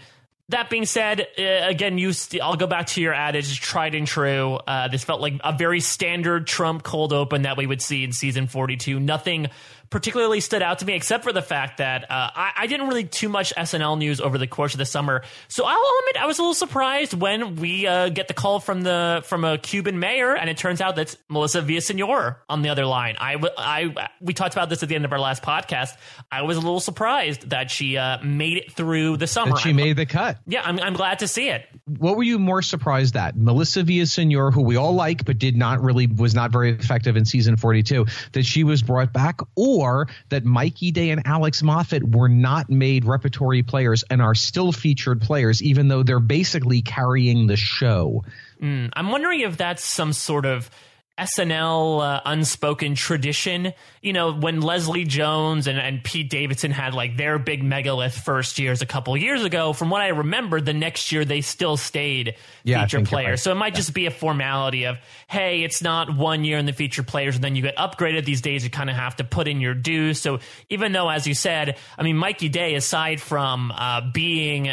That 0.50 0.68
being 0.68 0.84
said, 0.84 1.26
uh, 1.38 1.42
again, 1.42 1.96
you 1.96 2.12
st- 2.12 2.42
I'll 2.42 2.56
go 2.56 2.66
back 2.66 2.86
to 2.88 3.00
your 3.00 3.14
adage, 3.14 3.60
tried 3.60 3.94
and 3.94 4.06
true. 4.06 4.56
Uh, 4.66 4.88
this 4.88 5.02
felt 5.02 5.22
like 5.22 5.34
a 5.42 5.56
very 5.56 5.80
standard 5.80 6.46
Trump 6.46 6.82
cold 6.82 7.14
open 7.14 7.42
that 7.42 7.56
we 7.56 7.66
would 7.66 7.80
see 7.80 8.04
in 8.04 8.12
season 8.12 8.46
42. 8.46 9.00
Nothing 9.00 9.48
particularly 9.94 10.40
stood 10.40 10.60
out 10.60 10.80
to 10.80 10.84
me, 10.84 10.92
except 10.92 11.22
for 11.22 11.32
the 11.32 11.40
fact 11.40 11.78
that 11.78 12.10
uh, 12.10 12.30
I, 12.34 12.50
I, 12.56 12.66
didn't 12.66 12.88
really 12.88 13.04
too 13.04 13.28
much 13.28 13.54
SNL 13.54 13.96
news 13.96 14.20
over 14.20 14.38
the 14.38 14.48
course 14.48 14.74
of 14.74 14.78
the 14.78 14.84
summer. 14.84 15.22
So 15.46 15.64
I'll 15.64 16.00
admit 16.00 16.20
I 16.20 16.26
was 16.26 16.40
a 16.40 16.42
little 16.42 16.52
surprised 16.52 17.14
when 17.14 17.54
we 17.54 17.86
uh, 17.86 18.08
get 18.08 18.26
the 18.26 18.34
call 18.34 18.58
from 18.58 18.82
the 18.82 19.22
from 19.24 19.44
a 19.44 19.56
Cuban 19.56 20.00
mayor, 20.00 20.34
and 20.34 20.50
it 20.50 20.56
turns 20.56 20.80
out 20.80 20.96
that's 20.96 21.16
Melissa 21.28 21.62
Villasenor 21.62 22.38
on 22.48 22.62
the 22.62 22.70
other 22.70 22.86
line. 22.86 23.14
I, 23.20 23.36
I 23.56 24.08
we 24.20 24.34
talked 24.34 24.52
about 24.52 24.68
this 24.68 24.82
at 24.82 24.88
the 24.88 24.96
end 24.96 25.04
of 25.04 25.12
our 25.12 25.20
last 25.20 25.44
podcast. 25.44 25.90
I 26.28 26.42
was 26.42 26.56
a 26.56 26.60
little 26.60 26.80
surprised 26.80 27.50
that 27.50 27.70
she 27.70 27.96
uh, 27.96 28.20
made 28.20 28.56
it 28.56 28.72
through 28.72 29.18
the 29.18 29.28
summer. 29.28 29.52
That 29.52 29.60
she 29.60 29.70
I'm, 29.70 29.76
made 29.76 29.96
the 29.96 30.06
cut. 30.06 30.38
Yeah, 30.48 30.62
I'm, 30.64 30.80
I'm 30.80 30.94
glad 30.94 31.20
to 31.20 31.28
see 31.28 31.50
it. 31.50 31.68
What 31.86 32.16
were 32.16 32.24
you 32.24 32.40
more 32.40 32.62
surprised 32.62 33.14
at? 33.14 33.36
Melissa 33.36 33.84
Villasenor, 33.84 34.52
who 34.52 34.62
we 34.62 34.74
all 34.74 34.94
like 34.94 35.24
but 35.24 35.38
did 35.38 35.56
not 35.56 35.80
really 35.80 36.08
was 36.08 36.34
not 36.34 36.50
very 36.50 36.72
effective 36.72 37.16
in 37.16 37.24
season 37.24 37.56
42, 37.56 38.06
that 38.32 38.44
she 38.44 38.64
was 38.64 38.82
brought 38.82 39.12
back, 39.12 39.38
or 39.54 39.83
or 39.84 40.08
that 40.30 40.44
Mikey 40.44 40.90
Day 40.90 41.10
and 41.10 41.22
Alex 41.26 41.62
Moffat 41.62 42.02
were 42.02 42.28
not 42.28 42.70
made 42.70 43.04
repertory 43.04 43.62
players 43.62 44.02
and 44.08 44.22
are 44.22 44.34
still 44.34 44.72
featured 44.72 45.20
players, 45.20 45.62
even 45.62 45.88
though 45.88 46.02
they're 46.02 46.20
basically 46.20 46.80
carrying 46.82 47.46
the 47.46 47.56
show. 47.56 48.24
Mm, 48.60 48.90
I'm 48.94 49.10
wondering 49.10 49.40
if 49.40 49.56
that's 49.56 49.84
some 49.84 50.12
sort 50.12 50.46
of 50.46 50.70
SNL 51.18 52.02
uh, 52.02 52.21
unspoken 52.25 52.97
tradition. 52.97 53.73
You 54.02 54.12
know, 54.12 54.33
when 54.33 54.61
Leslie 54.61 55.04
Jones 55.04 55.68
and, 55.68 55.78
and 55.78 56.02
Pete 56.02 56.28
Davidson 56.28 56.73
had 56.73 56.92
like 56.92 57.16
their 57.16 57.38
big 57.38 57.62
megalith 57.62 58.14
first 58.14 58.59
years 58.59 58.83
a 58.83 58.87
couple 58.87 59.16
years 59.16 59.44
ago, 59.44 59.73
from 59.73 59.90
what 59.90 60.02
I 60.02 60.09
remember, 60.09 60.61
the 60.61 60.75
next 60.75 61.12
year 61.12 61.25
they 61.25 61.40
still 61.40 61.76
stayed 61.76 62.35
yeah, 62.64 62.83
feature 62.83 63.04
players. 63.04 63.30
Right. 63.30 63.38
So 63.38 63.52
it 63.52 63.54
might 63.54 63.75
yeah. 63.75 63.78
just 63.78 63.94
be 63.94 64.06
a 64.06 64.11
formality 64.11 64.87
of, 64.87 64.99
hey, 65.28 65.62
it's 65.62 65.83
not 65.83 66.14
one 66.14 66.44
year 66.44 66.59
in 66.59 66.66
the 66.66 66.73
feature 66.73 67.04
players 67.04 67.37
and 67.37 67.44
then 67.44 67.54
you 67.54 67.62
get 67.62 67.76
upgraded. 67.76 68.25
These 68.25 68.40
days 68.40 68.64
you 68.64 68.71
kind 68.71 68.90
of 68.90 68.97
have 68.97 69.14
to 69.16 69.25
put 69.25 69.47
in 69.47 69.61
your 69.61 69.75
dues. 69.75 70.21
So 70.21 70.40
even 70.68 70.90
though, 70.90 71.09
as 71.09 71.28
you 71.28 71.35
said, 71.35 71.76
I 71.97 72.02
mean, 72.02 72.16
Mikey 72.16 72.49
Day, 72.49 72.75
aside 72.75 73.21
from 73.21 73.71
uh, 73.71 74.11
being 74.12 74.71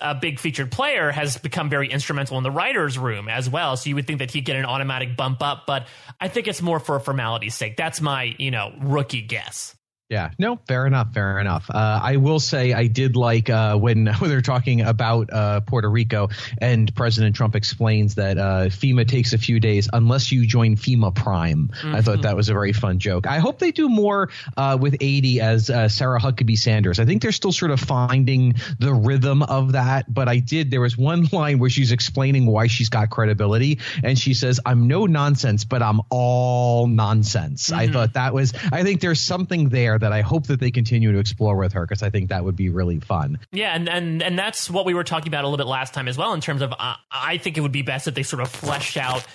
a 0.00 0.14
big 0.14 0.38
featured 0.38 0.70
player, 0.70 1.10
has 1.10 1.36
become 1.36 1.68
very 1.68 1.88
instrumental 1.88 2.38
in 2.38 2.44
the 2.44 2.50
writer's 2.52 2.96
room 2.96 3.28
as 3.28 3.50
well. 3.50 3.76
So 3.76 3.88
you 3.88 3.96
would 3.96 4.06
think 4.06 4.20
that 4.20 4.30
he'd 4.30 4.44
get 4.44 4.54
an 4.54 4.64
automatic 4.64 5.16
bump 5.16 5.42
up, 5.42 5.64
but 5.66 5.79
I 6.20 6.28
think 6.28 6.48
it's 6.48 6.62
more 6.62 6.80
for 6.80 6.96
a 6.96 7.00
formality's 7.00 7.54
sake. 7.54 7.76
That's 7.76 8.00
my, 8.00 8.34
you 8.38 8.50
know, 8.50 8.72
rookie 8.80 9.22
guess. 9.22 9.76
Yeah, 10.10 10.32
no, 10.40 10.56
fair 10.66 10.86
enough, 10.86 11.14
fair 11.14 11.38
enough. 11.38 11.70
Uh, 11.70 12.00
I 12.02 12.16
will 12.16 12.40
say 12.40 12.72
I 12.72 12.88
did 12.88 13.14
like 13.14 13.48
uh, 13.48 13.76
when, 13.76 14.06
when 14.18 14.28
they're 14.28 14.40
talking 14.40 14.80
about 14.80 15.32
uh, 15.32 15.60
Puerto 15.60 15.88
Rico 15.88 16.30
and 16.58 16.92
President 16.96 17.36
Trump 17.36 17.54
explains 17.54 18.16
that 18.16 18.36
uh, 18.36 18.64
FEMA 18.66 19.06
takes 19.06 19.34
a 19.34 19.38
few 19.38 19.60
days 19.60 19.88
unless 19.92 20.32
you 20.32 20.48
join 20.48 20.74
FEMA 20.74 21.14
Prime. 21.14 21.68
Mm-hmm. 21.68 21.94
I 21.94 22.02
thought 22.02 22.14
mm-hmm. 22.14 22.22
that 22.22 22.34
was 22.34 22.48
a 22.48 22.54
very 22.54 22.72
fun 22.72 22.98
joke. 22.98 23.28
I 23.28 23.38
hope 23.38 23.60
they 23.60 23.70
do 23.70 23.88
more 23.88 24.30
uh, 24.56 24.76
with 24.80 24.94
Aidy 24.94 25.38
as 25.38 25.70
uh, 25.70 25.88
Sarah 25.88 26.18
Huckabee 26.18 26.58
Sanders. 26.58 26.98
I 26.98 27.04
think 27.04 27.22
they're 27.22 27.30
still 27.30 27.52
sort 27.52 27.70
of 27.70 27.78
finding 27.78 28.54
the 28.80 28.92
rhythm 28.92 29.44
of 29.44 29.72
that, 29.72 30.12
but 30.12 30.28
I 30.28 30.38
did. 30.38 30.72
There 30.72 30.80
was 30.80 30.98
one 30.98 31.28
line 31.32 31.60
where 31.60 31.70
she's 31.70 31.92
explaining 31.92 32.46
why 32.46 32.66
she's 32.66 32.88
got 32.88 33.10
credibility, 33.10 33.78
and 34.02 34.18
she 34.18 34.34
says, 34.34 34.58
"I'm 34.66 34.88
no 34.88 35.06
nonsense, 35.06 35.64
but 35.64 35.84
I'm 35.84 36.00
all 36.10 36.88
nonsense." 36.88 37.70
Mm-hmm. 37.70 37.78
I 37.78 37.86
thought 37.86 38.14
that 38.14 38.34
was. 38.34 38.52
I 38.72 38.82
think 38.82 39.00
there's 39.00 39.20
something 39.20 39.68
there 39.68 39.99
that 40.00 40.12
I 40.12 40.20
hope 40.20 40.46
that 40.48 40.60
they 40.60 40.70
continue 40.70 41.12
to 41.12 41.18
explore 41.18 41.56
with 41.56 41.72
her 41.72 41.82
because 41.82 42.02
I 42.02 42.10
think 42.10 42.28
that 42.28 42.44
would 42.44 42.56
be 42.56 42.68
really 42.68 43.00
fun. 43.00 43.38
Yeah, 43.52 43.74
and 43.74 43.88
and 43.88 44.22
and 44.22 44.38
that's 44.38 44.70
what 44.70 44.84
we 44.84 44.94
were 44.94 45.04
talking 45.04 45.28
about 45.28 45.44
a 45.44 45.46
little 45.46 45.64
bit 45.64 45.70
last 45.70 45.94
time 45.94 46.08
as 46.08 46.18
well 46.18 46.32
in 46.32 46.40
terms 46.40 46.62
of 46.62 46.72
uh, 46.72 46.94
I 47.10 47.38
think 47.38 47.56
it 47.56 47.60
would 47.60 47.72
be 47.72 47.82
best 47.82 48.08
if 48.08 48.14
they 48.14 48.22
sort 48.22 48.42
of 48.42 48.48
fleshed 48.48 48.96
out 48.96 49.26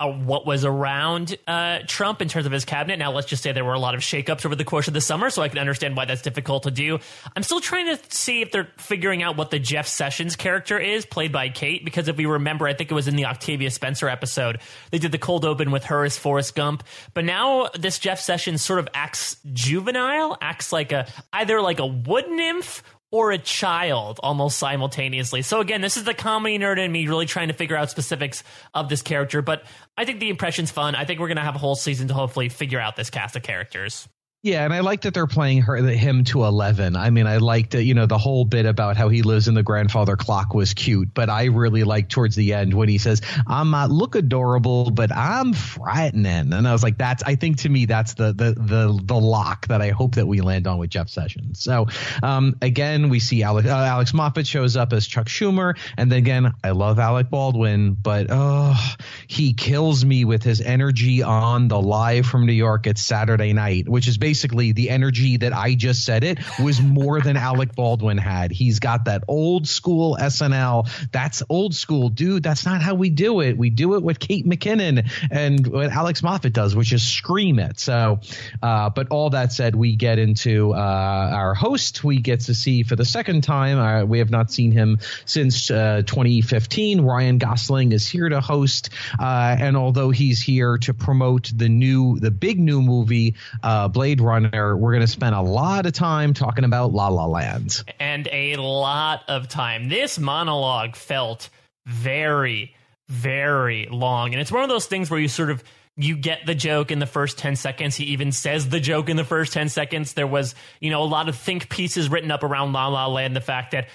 uh, 0.00 0.10
what 0.10 0.44
was 0.44 0.64
around 0.64 1.36
uh, 1.46 1.78
Trump 1.86 2.20
in 2.20 2.28
terms 2.28 2.46
of 2.46 2.52
his 2.52 2.64
cabinet. 2.64 2.98
Now, 2.98 3.12
let's 3.12 3.28
just 3.28 3.42
say 3.42 3.52
there 3.52 3.64
were 3.64 3.74
a 3.74 3.78
lot 3.78 3.94
of 3.94 4.00
shakeups 4.00 4.44
over 4.44 4.56
the 4.56 4.64
course 4.64 4.88
of 4.88 4.94
the 4.94 5.00
summer, 5.00 5.30
so 5.30 5.40
I 5.40 5.48
can 5.48 5.58
understand 5.58 5.96
why 5.96 6.04
that's 6.04 6.22
difficult 6.22 6.64
to 6.64 6.72
do. 6.72 6.98
I'm 7.36 7.44
still 7.44 7.60
trying 7.60 7.86
to 7.86 7.98
see 8.08 8.40
if 8.40 8.50
they're 8.50 8.68
figuring 8.76 9.22
out 9.22 9.36
what 9.36 9.50
the 9.50 9.60
Jeff 9.60 9.86
Sessions 9.86 10.34
character 10.34 10.78
is, 10.78 11.06
played 11.06 11.30
by 11.30 11.48
Kate, 11.48 11.84
because 11.84 12.08
if 12.08 12.16
we 12.16 12.26
remember, 12.26 12.66
I 12.66 12.74
think 12.74 12.90
it 12.90 12.94
was 12.94 13.06
in 13.06 13.14
the 13.14 13.26
Octavia 13.26 13.70
Spencer 13.70 14.08
episode, 14.08 14.60
they 14.90 14.98
did 14.98 15.12
the 15.12 15.18
cold 15.18 15.44
open 15.44 15.70
with 15.70 15.84
her 15.84 16.04
as 16.04 16.18
Forrest 16.18 16.56
Gump. 16.56 16.82
But 17.12 17.24
now 17.24 17.68
this 17.78 18.00
Jeff 18.00 18.18
Sessions 18.18 18.62
sort 18.62 18.80
of 18.80 18.88
acts 18.94 19.36
juvenile, 19.52 20.36
acts 20.40 20.72
like 20.72 20.90
a 20.90 21.06
either 21.32 21.60
like 21.60 21.78
a 21.78 21.86
wood 21.86 22.28
nymph 22.28 22.82
or 23.14 23.30
a 23.30 23.38
child 23.38 24.18
almost 24.24 24.58
simultaneously. 24.58 25.40
So 25.40 25.60
again, 25.60 25.80
this 25.80 25.96
is 25.96 26.02
the 26.02 26.14
comedy 26.14 26.58
nerd 26.58 26.84
in 26.84 26.90
me 26.90 27.06
really 27.06 27.26
trying 27.26 27.46
to 27.46 27.54
figure 27.54 27.76
out 27.76 27.88
specifics 27.88 28.42
of 28.74 28.88
this 28.88 29.02
character, 29.02 29.40
but 29.40 29.62
I 29.96 30.04
think 30.04 30.18
the 30.18 30.30
impression's 30.30 30.72
fun. 30.72 30.96
I 30.96 31.04
think 31.04 31.20
we're 31.20 31.28
going 31.28 31.36
to 31.36 31.44
have 31.44 31.54
a 31.54 31.58
whole 31.58 31.76
season 31.76 32.08
to 32.08 32.14
hopefully 32.14 32.48
figure 32.48 32.80
out 32.80 32.96
this 32.96 33.10
cast 33.10 33.36
of 33.36 33.44
characters. 33.44 34.08
Yeah, 34.44 34.62
and 34.66 34.74
I 34.74 34.80
like 34.80 35.00
that 35.00 35.14
they're 35.14 35.26
playing 35.26 35.62
her 35.62 35.74
him 35.74 36.24
to 36.24 36.44
eleven. 36.44 36.96
I 36.96 37.08
mean, 37.08 37.26
I 37.26 37.38
liked 37.38 37.72
you 37.72 37.94
know 37.94 38.04
the 38.04 38.18
whole 38.18 38.44
bit 38.44 38.66
about 38.66 38.94
how 38.94 39.08
he 39.08 39.22
lives 39.22 39.48
in 39.48 39.54
the 39.54 39.62
grandfather 39.62 40.18
clock 40.18 40.52
was 40.52 40.74
cute, 40.74 41.14
but 41.14 41.30
I 41.30 41.46
really 41.46 41.82
like 41.82 42.10
towards 42.10 42.36
the 42.36 42.52
end 42.52 42.74
when 42.74 42.90
he 42.90 42.98
says, 42.98 43.22
"I'm 43.46 43.70
not 43.70 43.90
look 43.90 44.16
adorable, 44.16 44.90
but 44.90 45.10
I'm 45.10 45.54
frightening," 45.54 46.52
and 46.52 46.68
I 46.68 46.72
was 46.72 46.82
like, 46.82 46.98
"That's 46.98 47.22
I 47.22 47.36
think 47.36 47.60
to 47.60 47.70
me 47.70 47.86
that's 47.86 48.12
the 48.12 48.34
the 48.34 48.52
the 48.52 49.00
the 49.02 49.18
lock 49.18 49.68
that 49.68 49.80
I 49.80 49.92
hope 49.92 50.16
that 50.16 50.26
we 50.26 50.42
land 50.42 50.66
on 50.66 50.76
with 50.76 50.90
Jeff 50.90 51.08
Sessions." 51.08 51.62
So 51.62 51.86
um, 52.22 52.54
again, 52.60 53.08
we 53.08 53.20
see 53.20 53.42
Alex, 53.42 53.66
uh, 53.66 53.70
Alex 53.70 54.12
Moffat 54.12 54.46
shows 54.46 54.76
up 54.76 54.92
as 54.92 55.06
Chuck 55.06 55.28
Schumer, 55.28 55.74
and 55.96 56.12
then 56.12 56.18
again, 56.18 56.52
I 56.62 56.72
love 56.72 56.98
Alec 56.98 57.30
Baldwin, 57.30 57.94
but 57.94 58.26
oh, 58.28 58.94
he 59.26 59.54
kills 59.54 60.04
me 60.04 60.26
with 60.26 60.42
his 60.42 60.60
energy 60.60 61.22
on 61.22 61.68
the 61.68 61.80
live 61.80 62.26
from 62.26 62.44
New 62.44 62.52
York 62.52 62.86
at 62.86 62.98
Saturday 62.98 63.54
night, 63.54 63.88
which 63.88 64.06
is 64.06 64.18
basically 64.18 64.33
basically 64.34 64.72
the 64.72 64.90
energy 64.90 65.36
that 65.36 65.52
I 65.52 65.76
just 65.76 66.04
said 66.04 66.24
it 66.24 66.40
was 66.58 66.80
more 66.82 67.20
than 67.20 67.36
Alec 67.36 67.76
Baldwin 67.76 68.18
had. 68.18 68.50
He's 68.50 68.80
got 68.80 69.04
that 69.04 69.22
old 69.28 69.68
school 69.68 70.18
SNL. 70.20 70.90
That's 71.12 71.44
old 71.48 71.72
school, 71.72 72.08
dude. 72.08 72.42
That's 72.42 72.66
not 72.66 72.82
how 72.82 72.96
we 72.96 73.10
do 73.10 73.42
it. 73.42 73.56
We 73.56 73.70
do 73.70 73.94
it 73.94 74.02
with 74.02 74.18
Kate 74.18 74.44
McKinnon 74.44 75.08
and 75.30 75.64
what 75.68 75.90
Alex 75.90 76.20
Moffat 76.24 76.52
does, 76.52 76.74
which 76.74 76.92
is 76.92 77.06
scream 77.06 77.60
it. 77.60 77.78
So, 77.78 78.18
uh, 78.60 78.90
but 78.90 79.06
all 79.10 79.30
that 79.30 79.52
said, 79.52 79.76
we 79.76 79.94
get 79.94 80.18
into 80.18 80.74
uh, 80.74 80.76
our 80.76 81.54
host. 81.54 82.02
We 82.02 82.18
get 82.18 82.40
to 82.40 82.54
see 82.54 82.82
for 82.82 82.96
the 82.96 83.04
second 83.04 83.42
time. 83.44 83.78
Uh, 83.78 84.04
we 84.04 84.18
have 84.18 84.30
not 84.30 84.50
seen 84.50 84.72
him 84.72 84.98
since 85.26 85.70
uh, 85.70 86.02
2015. 86.04 87.02
Ryan 87.02 87.38
Gosling 87.38 87.92
is 87.92 88.04
here 88.04 88.28
to 88.28 88.40
host, 88.40 88.90
uh, 89.16 89.56
and 89.60 89.76
although 89.76 90.10
he's 90.10 90.42
here 90.42 90.76
to 90.78 90.92
promote 90.92 91.52
the 91.54 91.68
new, 91.68 92.18
the 92.18 92.32
big 92.32 92.58
new 92.58 92.82
movie, 92.82 93.36
uh, 93.62 93.86
Blade 93.88 94.20
Runner, 94.24 94.76
we're 94.76 94.92
going 94.92 95.02
to 95.02 95.06
spend 95.06 95.34
a 95.34 95.40
lot 95.40 95.86
of 95.86 95.92
time 95.92 96.34
talking 96.34 96.64
about 96.64 96.92
La 96.92 97.08
La 97.08 97.26
Land. 97.26 97.84
And 98.00 98.28
a 98.32 98.56
lot 98.56 99.22
of 99.28 99.48
time. 99.48 99.88
This 99.88 100.18
monologue 100.18 100.96
felt 100.96 101.50
very, 101.86 102.74
very 103.08 103.86
long. 103.90 104.32
And 104.32 104.40
it's 104.40 104.50
one 104.50 104.62
of 104.62 104.68
those 104.68 104.86
things 104.86 105.10
where 105.10 105.20
you 105.20 105.28
sort 105.28 105.50
of 105.50 105.62
you 105.96 106.16
get 106.16 106.44
the 106.44 106.54
joke 106.54 106.90
in 106.90 106.98
the 106.98 107.06
first 107.06 107.38
10 107.38 107.54
seconds. 107.54 107.94
He 107.94 108.06
even 108.06 108.32
says 108.32 108.68
the 108.68 108.80
joke 108.80 109.08
in 109.08 109.16
the 109.16 109.24
first 109.24 109.52
10 109.52 109.68
seconds. 109.68 110.14
There 110.14 110.26
was, 110.26 110.54
you 110.80 110.90
know, 110.90 111.02
a 111.02 111.04
lot 111.04 111.28
of 111.28 111.36
think 111.36 111.68
pieces 111.68 112.08
written 112.08 112.32
up 112.32 112.42
around 112.42 112.72
La 112.72 112.88
La 112.88 113.06
Land. 113.06 113.36
The 113.36 113.40
fact 113.40 113.72
that 113.72 113.88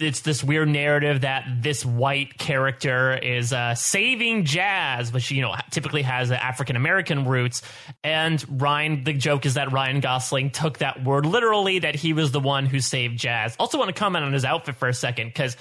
it's 0.00 0.22
this 0.22 0.42
weird 0.42 0.68
narrative 0.68 1.20
that 1.20 1.44
this 1.62 1.84
white 1.84 2.36
character 2.36 3.16
is 3.16 3.52
uh, 3.52 3.76
saving 3.76 4.44
jazz, 4.44 5.12
which 5.12 5.30
you 5.30 5.40
know 5.40 5.54
typically 5.70 6.02
has 6.02 6.32
African 6.32 6.74
American 6.74 7.26
roots. 7.26 7.62
And 8.02 8.44
Ryan, 8.60 9.04
the 9.04 9.12
joke 9.12 9.46
is 9.46 9.54
that 9.54 9.70
Ryan 9.70 10.00
Gosling 10.00 10.50
took 10.50 10.78
that 10.78 11.04
word 11.04 11.26
literally, 11.26 11.78
that 11.80 11.94
he 11.94 12.12
was 12.12 12.32
the 12.32 12.40
one 12.40 12.66
who 12.66 12.80
saved 12.80 13.18
jazz. 13.18 13.54
Also, 13.60 13.78
want 13.78 13.88
to 13.88 13.98
comment 13.98 14.24
on 14.24 14.32
his 14.32 14.44
outfit 14.44 14.74
for 14.74 14.88
a 14.88 14.94
second 14.94 15.28
because 15.28 15.56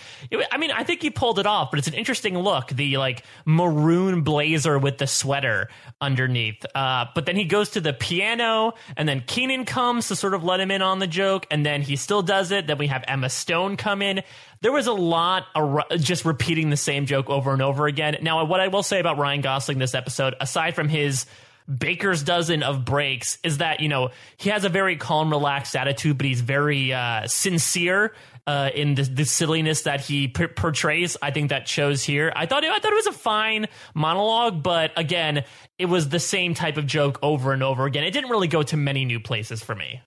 I 0.52 0.58
mean 0.58 0.72
I 0.72 0.84
think 0.84 1.04
he 1.04 1.12
pulled 1.12 1.38
it 1.38 1.46
off, 1.46 1.70
but 1.70 1.78
it's 1.78 1.88
an 1.88 1.94
interesting 1.94 2.36
look. 2.38 2.70
The 2.70 2.98
like 2.98 3.24
maroon 3.46 4.22
blazer 4.24 4.80
with 4.80 4.98
the 4.98 5.08
sweater 5.08 5.70
underneath. 6.02 6.66
Uh, 6.74 7.06
but 7.14 7.28
then 7.28 7.36
he 7.36 7.46
goes 7.46 7.72
to 7.72 7.82
the 7.82 7.94
piano, 7.94 8.74
and 8.98 9.08
then 9.08 9.22
Kenan 9.22 9.66
comes 9.66 10.08
to 10.08 10.16
sort 10.16 10.34
of 10.34 10.44
let 10.44 10.60
him 10.60 10.72
in 10.72 10.82
on 10.82 10.98
the 10.98 11.08
joke, 11.08 11.46
and 11.52 11.64
then 11.64 11.84
he 11.84 11.96
still 11.98 12.24
does 12.24 12.52
it. 12.52 12.66
Then 12.66 12.80
we 12.80 12.88
have 12.88 13.04
Emma 13.08 13.30
Stone 13.30 13.78
come 13.78 14.02
in 14.02 14.23
there 14.64 14.72
was 14.72 14.88
a 14.88 14.94
lot 14.94 15.46
just 15.98 16.24
repeating 16.24 16.70
the 16.70 16.78
same 16.78 17.06
joke 17.06 17.30
over 17.30 17.52
and 17.52 17.62
over 17.62 17.86
again. 17.86 18.18
Now, 18.22 18.46
what 18.46 18.62
I 18.62 18.70
will 18.70 18.82
say 18.82 19.00
about 19.00 19.18
Ryan 19.18 19.42
Gosling 19.42 19.78
this 19.78 19.94
episode, 19.94 20.36
aside 20.40 20.74
from 20.74 20.88
his 20.88 21.26
baker's 21.68 22.24
dozen 22.24 22.64
of 22.64 22.86
breaks, 22.86 23.40
is 23.44 23.58
that 23.58 23.82
you 23.82 23.90
know 23.90 24.12
he 24.38 24.50
has 24.50 24.64
a 24.64 24.70
very 24.70 24.96
calm, 24.96 25.30
relaxed 25.30 25.76
attitude, 25.76 26.18
but 26.18 26.26
he's 26.26 26.42
very 26.42 26.94
uh, 26.94 27.28
sincere. 27.28 28.14
Uh, 28.46 28.70
in 28.76 28.96
the, 28.96 29.04
the, 29.04 29.24
silliness 29.24 29.84
that 29.84 30.02
he 30.02 30.28
p- 30.28 30.48
portrays, 30.48 31.16
I 31.22 31.32
think 31.32 31.52
that 31.52 31.66
shows 31.66 32.04
here. 32.04 32.30
I 32.36 32.46
thought 32.46 32.66
it, 32.66 32.72
I 32.72 32.80
thought 32.80 32.92
it 32.92 32.96
was 32.96 33.08
a 33.08 33.14
fine 33.14 33.68
monologue, 33.96 34.62
but 34.62 34.92
again, 34.98 35.46
it 35.80 35.86
was 35.86 36.10
the 36.10 36.20
same 36.20 36.54
type 36.54 36.76
of 36.76 36.86
joke 36.86 37.20
over 37.22 37.54
and 37.54 37.64
over 37.64 37.86
again. 37.86 38.04
It 38.04 38.12
didn't 38.12 38.30
really 38.30 38.50
go 38.50 38.62
to 38.62 38.76
many 38.76 39.06
new 39.06 39.22
places 39.22 39.64
for 39.64 39.74
me. 39.74 40.02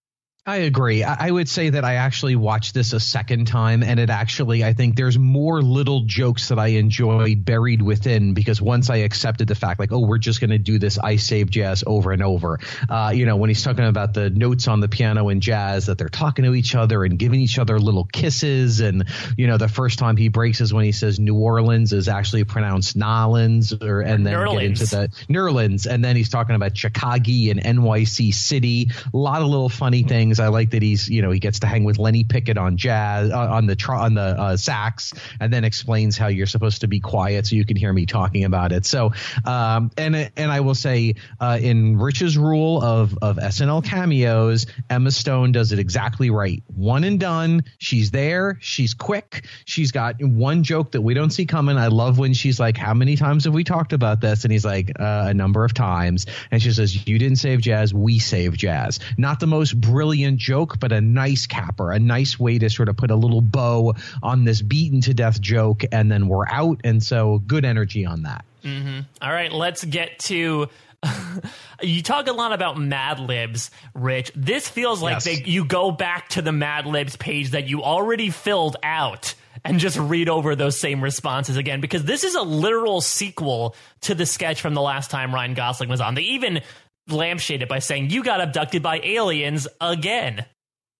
I 0.48 0.58
agree. 0.58 1.02
I 1.02 1.28
would 1.28 1.48
say 1.48 1.70
that 1.70 1.84
I 1.84 1.94
actually 1.94 2.36
watched 2.36 2.72
this 2.72 2.92
a 2.92 3.00
second 3.00 3.46
time, 3.46 3.82
and 3.82 3.98
it 3.98 4.10
actually, 4.10 4.62
I 4.62 4.74
think 4.74 4.94
there's 4.94 5.18
more 5.18 5.60
little 5.60 6.02
jokes 6.02 6.50
that 6.50 6.58
I 6.60 6.68
enjoy 6.68 7.34
buried 7.34 7.82
within 7.82 8.32
because 8.32 8.62
once 8.62 8.88
I 8.88 8.98
accepted 8.98 9.48
the 9.48 9.56
fact, 9.56 9.80
like, 9.80 9.90
oh, 9.90 10.06
we're 10.06 10.18
just 10.18 10.38
going 10.38 10.50
to 10.50 10.58
do 10.58 10.78
this 10.78 11.00
I 11.00 11.16
Save 11.16 11.50
Jazz 11.50 11.82
over 11.84 12.12
and 12.12 12.22
over. 12.22 12.60
Uh, 12.88 13.10
you 13.12 13.26
know, 13.26 13.34
when 13.34 13.50
he's 13.50 13.64
talking 13.64 13.86
about 13.86 14.14
the 14.14 14.30
notes 14.30 14.68
on 14.68 14.78
the 14.78 14.86
piano 14.86 15.30
in 15.30 15.40
jazz, 15.40 15.86
that 15.86 15.98
they're 15.98 16.08
talking 16.08 16.44
to 16.44 16.54
each 16.54 16.76
other 16.76 17.02
and 17.02 17.18
giving 17.18 17.40
each 17.40 17.58
other 17.58 17.80
little 17.80 18.04
kisses. 18.04 18.78
And, 18.78 19.06
you 19.36 19.48
know, 19.48 19.58
the 19.58 19.66
first 19.66 19.98
time 19.98 20.16
he 20.16 20.28
breaks 20.28 20.60
is 20.60 20.72
when 20.72 20.84
he 20.84 20.92
says 20.92 21.18
New 21.18 21.34
Orleans 21.34 21.92
is 21.92 22.06
actually 22.06 22.44
pronounced 22.44 22.94
Nolans, 22.94 23.72
or, 23.82 24.00
and 24.02 24.24
then 24.24 24.48
get 24.48 24.62
into 24.62 24.86
the 24.86 25.08
Nerlens. 25.28 25.92
And 25.92 26.04
then 26.04 26.14
he's 26.14 26.28
talking 26.28 26.54
about 26.54 26.76
Chicago 26.78 27.16
and 27.16 27.60
NYC 27.60 28.32
City. 28.32 28.90
A 29.12 29.16
lot 29.16 29.42
of 29.42 29.48
little 29.48 29.68
funny 29.68 30.04
things 30.04 30.35
things. 30.36 30.46
I 30.46 30.48
like 30.48 30.70
that 30.70 30.82
he's 30.82 31.08
you 31.08 31.22
know 31.22 31.30
he 31.30 31.38
gets 31.38 31.60
to 31.60 31.66
hang 31.66 31.84
with 31.84 31.98
Lenny 31.98 32.24
Pickett 32.24 32.58
on 32.58 32.76
jazz 32.76 33.30
uh, 33.30 33.38
on 33.38 33.66
the 33.66 33.76
tr- 33.76 33.94
on 33.94 34.14
the 34.14 34.22
uh, 34.22 34.56
sax, 34.56 35.12
and 35.40 35.52
then 35.52 35.64
explains 35.64 36.16
how 36.16 36.28
you're 36.28 36.46
supposed 36.46 36.82
to 36.82 36.88
be 36.88 37.00
quiet 37.00 37.46
so 37.46 37.56
you 37.56 37.64
can 37.64 37.76
hear 37.76 37.92
me 37.92 38.06
talking 38.06 38.44
about 38.44 38.72
it. 38.72 38.86
So 38.86 39.12
um, 39.44 39.90
and 39.96 40.30
and 40.36 40.50
I 40.50 40.60
will 40.60 40.74
say 40.74 41.14
uh, 41.40 41.58
in 41.60 41.98
Rich's 41.98 42.36
rule 42.36 42.82
of 42.82 43.18
of 43.22 43.36
SNL 43.36 43.84
cameos, 43.84 44.66
Emma 44.90 45.10
Stone 45.10 45.52
does 45.52 45.72
it 45.72 45.78
exactly 45.78 46.30
right. 46.30 46.62
One 46.74 47.04
and 47.04 47.18
done. 47.18 47.64
She's 47.78 48.10
there. 48.10 48.58
She's 48.60 48.94
quick. 48.94 49.46
She's 49.64 49.92
got 49.92 50.22
one 50.22 50.62
joke 50.62 50.92
that 50.92 51.02
we 51.02 51.14
don't 51.14 51.30
see 51.30 51.46
coming. 51.46 51.76
I 51.76 51.88
love 51.88 52.18
when 52.18 52.34
she's 52.34 52.60
like, 52.60 52.76
"How 52.76 52.94
many 52.94 53.16
times 53.16 53.44
have 53.44 53.54
we 53.54 53.64
talked 53.64 53.92
about 53.92 54.20
this?" 54.20 54.44
And 54.44 54.52
he's 54.52 54.64
like, 54.64 54.90
uh, 54.98 55.26
"A 55.28 55.34
number 55.34 55.64
of 55.64 55.74
times." 55.74 56.26
And 56.50 56.62
she 56.62 56.72
says, 56.72 57.06
"You 57.06 57.18
didn't 57.18 57.36
save 57.36 57.60
jazz. 57.60 57.92
We 57.94 58.18
save 58.18 58.56
jazz." 58.56 59.00
Not 59.16 59.40
the 59.40 59.46
most 59.46 59.80
brilliant 59.80 60.25
joke, 60.32 60.78
but 60.80 60.92
a 60.92 61.00
nice 61.00 61.46
capper, 61.46 61.92
a 61.92 61.98
nice 61.98 62.38
way 62.38 62.58
to 62.58 62.68
sort 62.68 62.88
of 62.88 62.96
put 62.96 63.10
a 63.10 63.16
little 63.16 63.40
bow 63.40 63.94
on 64.22 64.44
this 64.44 64.62
beaten 64.62 65.00
to 65.02 65.14
death 65.14 65.40
joke, 65.40 65.82
and 65.92 66.10
then 66.10 66.28
we're 66.28 66.46
out. 66.46 66.80
And 66.84 67.02
so, 67.02 67.38
good 67.46 67.64
energy 67.64 68.04
on 68.04 68.22
that. 68.22 68.44
Mm-hmm. 68.64 69.00
All 69.22 69.32
right, 69.32 69.52
let's 69.52 69.84
get 69.84 70.18
to 70.20 70.68
you 71.82 72.02
talk 72.02 72.26
a 72.26 72.32
lot 72.32 72.52
about 72.52 72.78
Mad 72.78 73.20
Libs, 73.20 73.70
Rich. 73.94 74.32
This 74.34 74.68
feels 74.68 75.02
like 75.02 75.16
yes. 75.16 75.24
they, 75.24 75.42
you 75.44 75.64
go 75.64 75.90
back 75.90 76.28
to 76.30 76.42
the 76.42 76.52
Mad 76.52 76.86
Libs 76.86 77.16
page 77.16 77.50
that 77.50 77.68
you 77.68 77.82
already 77.82 78.30
filled 78.30 78.76
out 78.82 79.34
and 79.64 79.78
just 79.78 79.98
read 79.98 80.28
over 80.28 80.54
those 80.54 80.78
same 80.78 81.02
responses 81.02 81.56
again 81.56 81.80
because 81.80 82.04
this 82.04 82.24
is 82.24 82.34
a 82.34 82.42
literal 82.42 83.00
sequel 83.00 83.74
to 84.02 84.14
the 84.14 84.26
sketch 84.26 84.60
from 84.60 84.74
the 84.74 84.80
last 84.80 85.10
time 85.10 85.34
Ryan 85.34 85.54
Gosling 85.54 85.88
was 85.88 86.00
on. 86.00 86.14
They 86.14 86.22
even 86.22 86.60
lampshade 87.08 87.62
it 87.62 87.68
by 87.68 87.78
saying 87.78 88.10
you 88.10 88.22
got 88.22 88.40
abducted 88.40 88.82
by 88.82 89.00
aliens 89.02 89.68
again. 89.80 90.44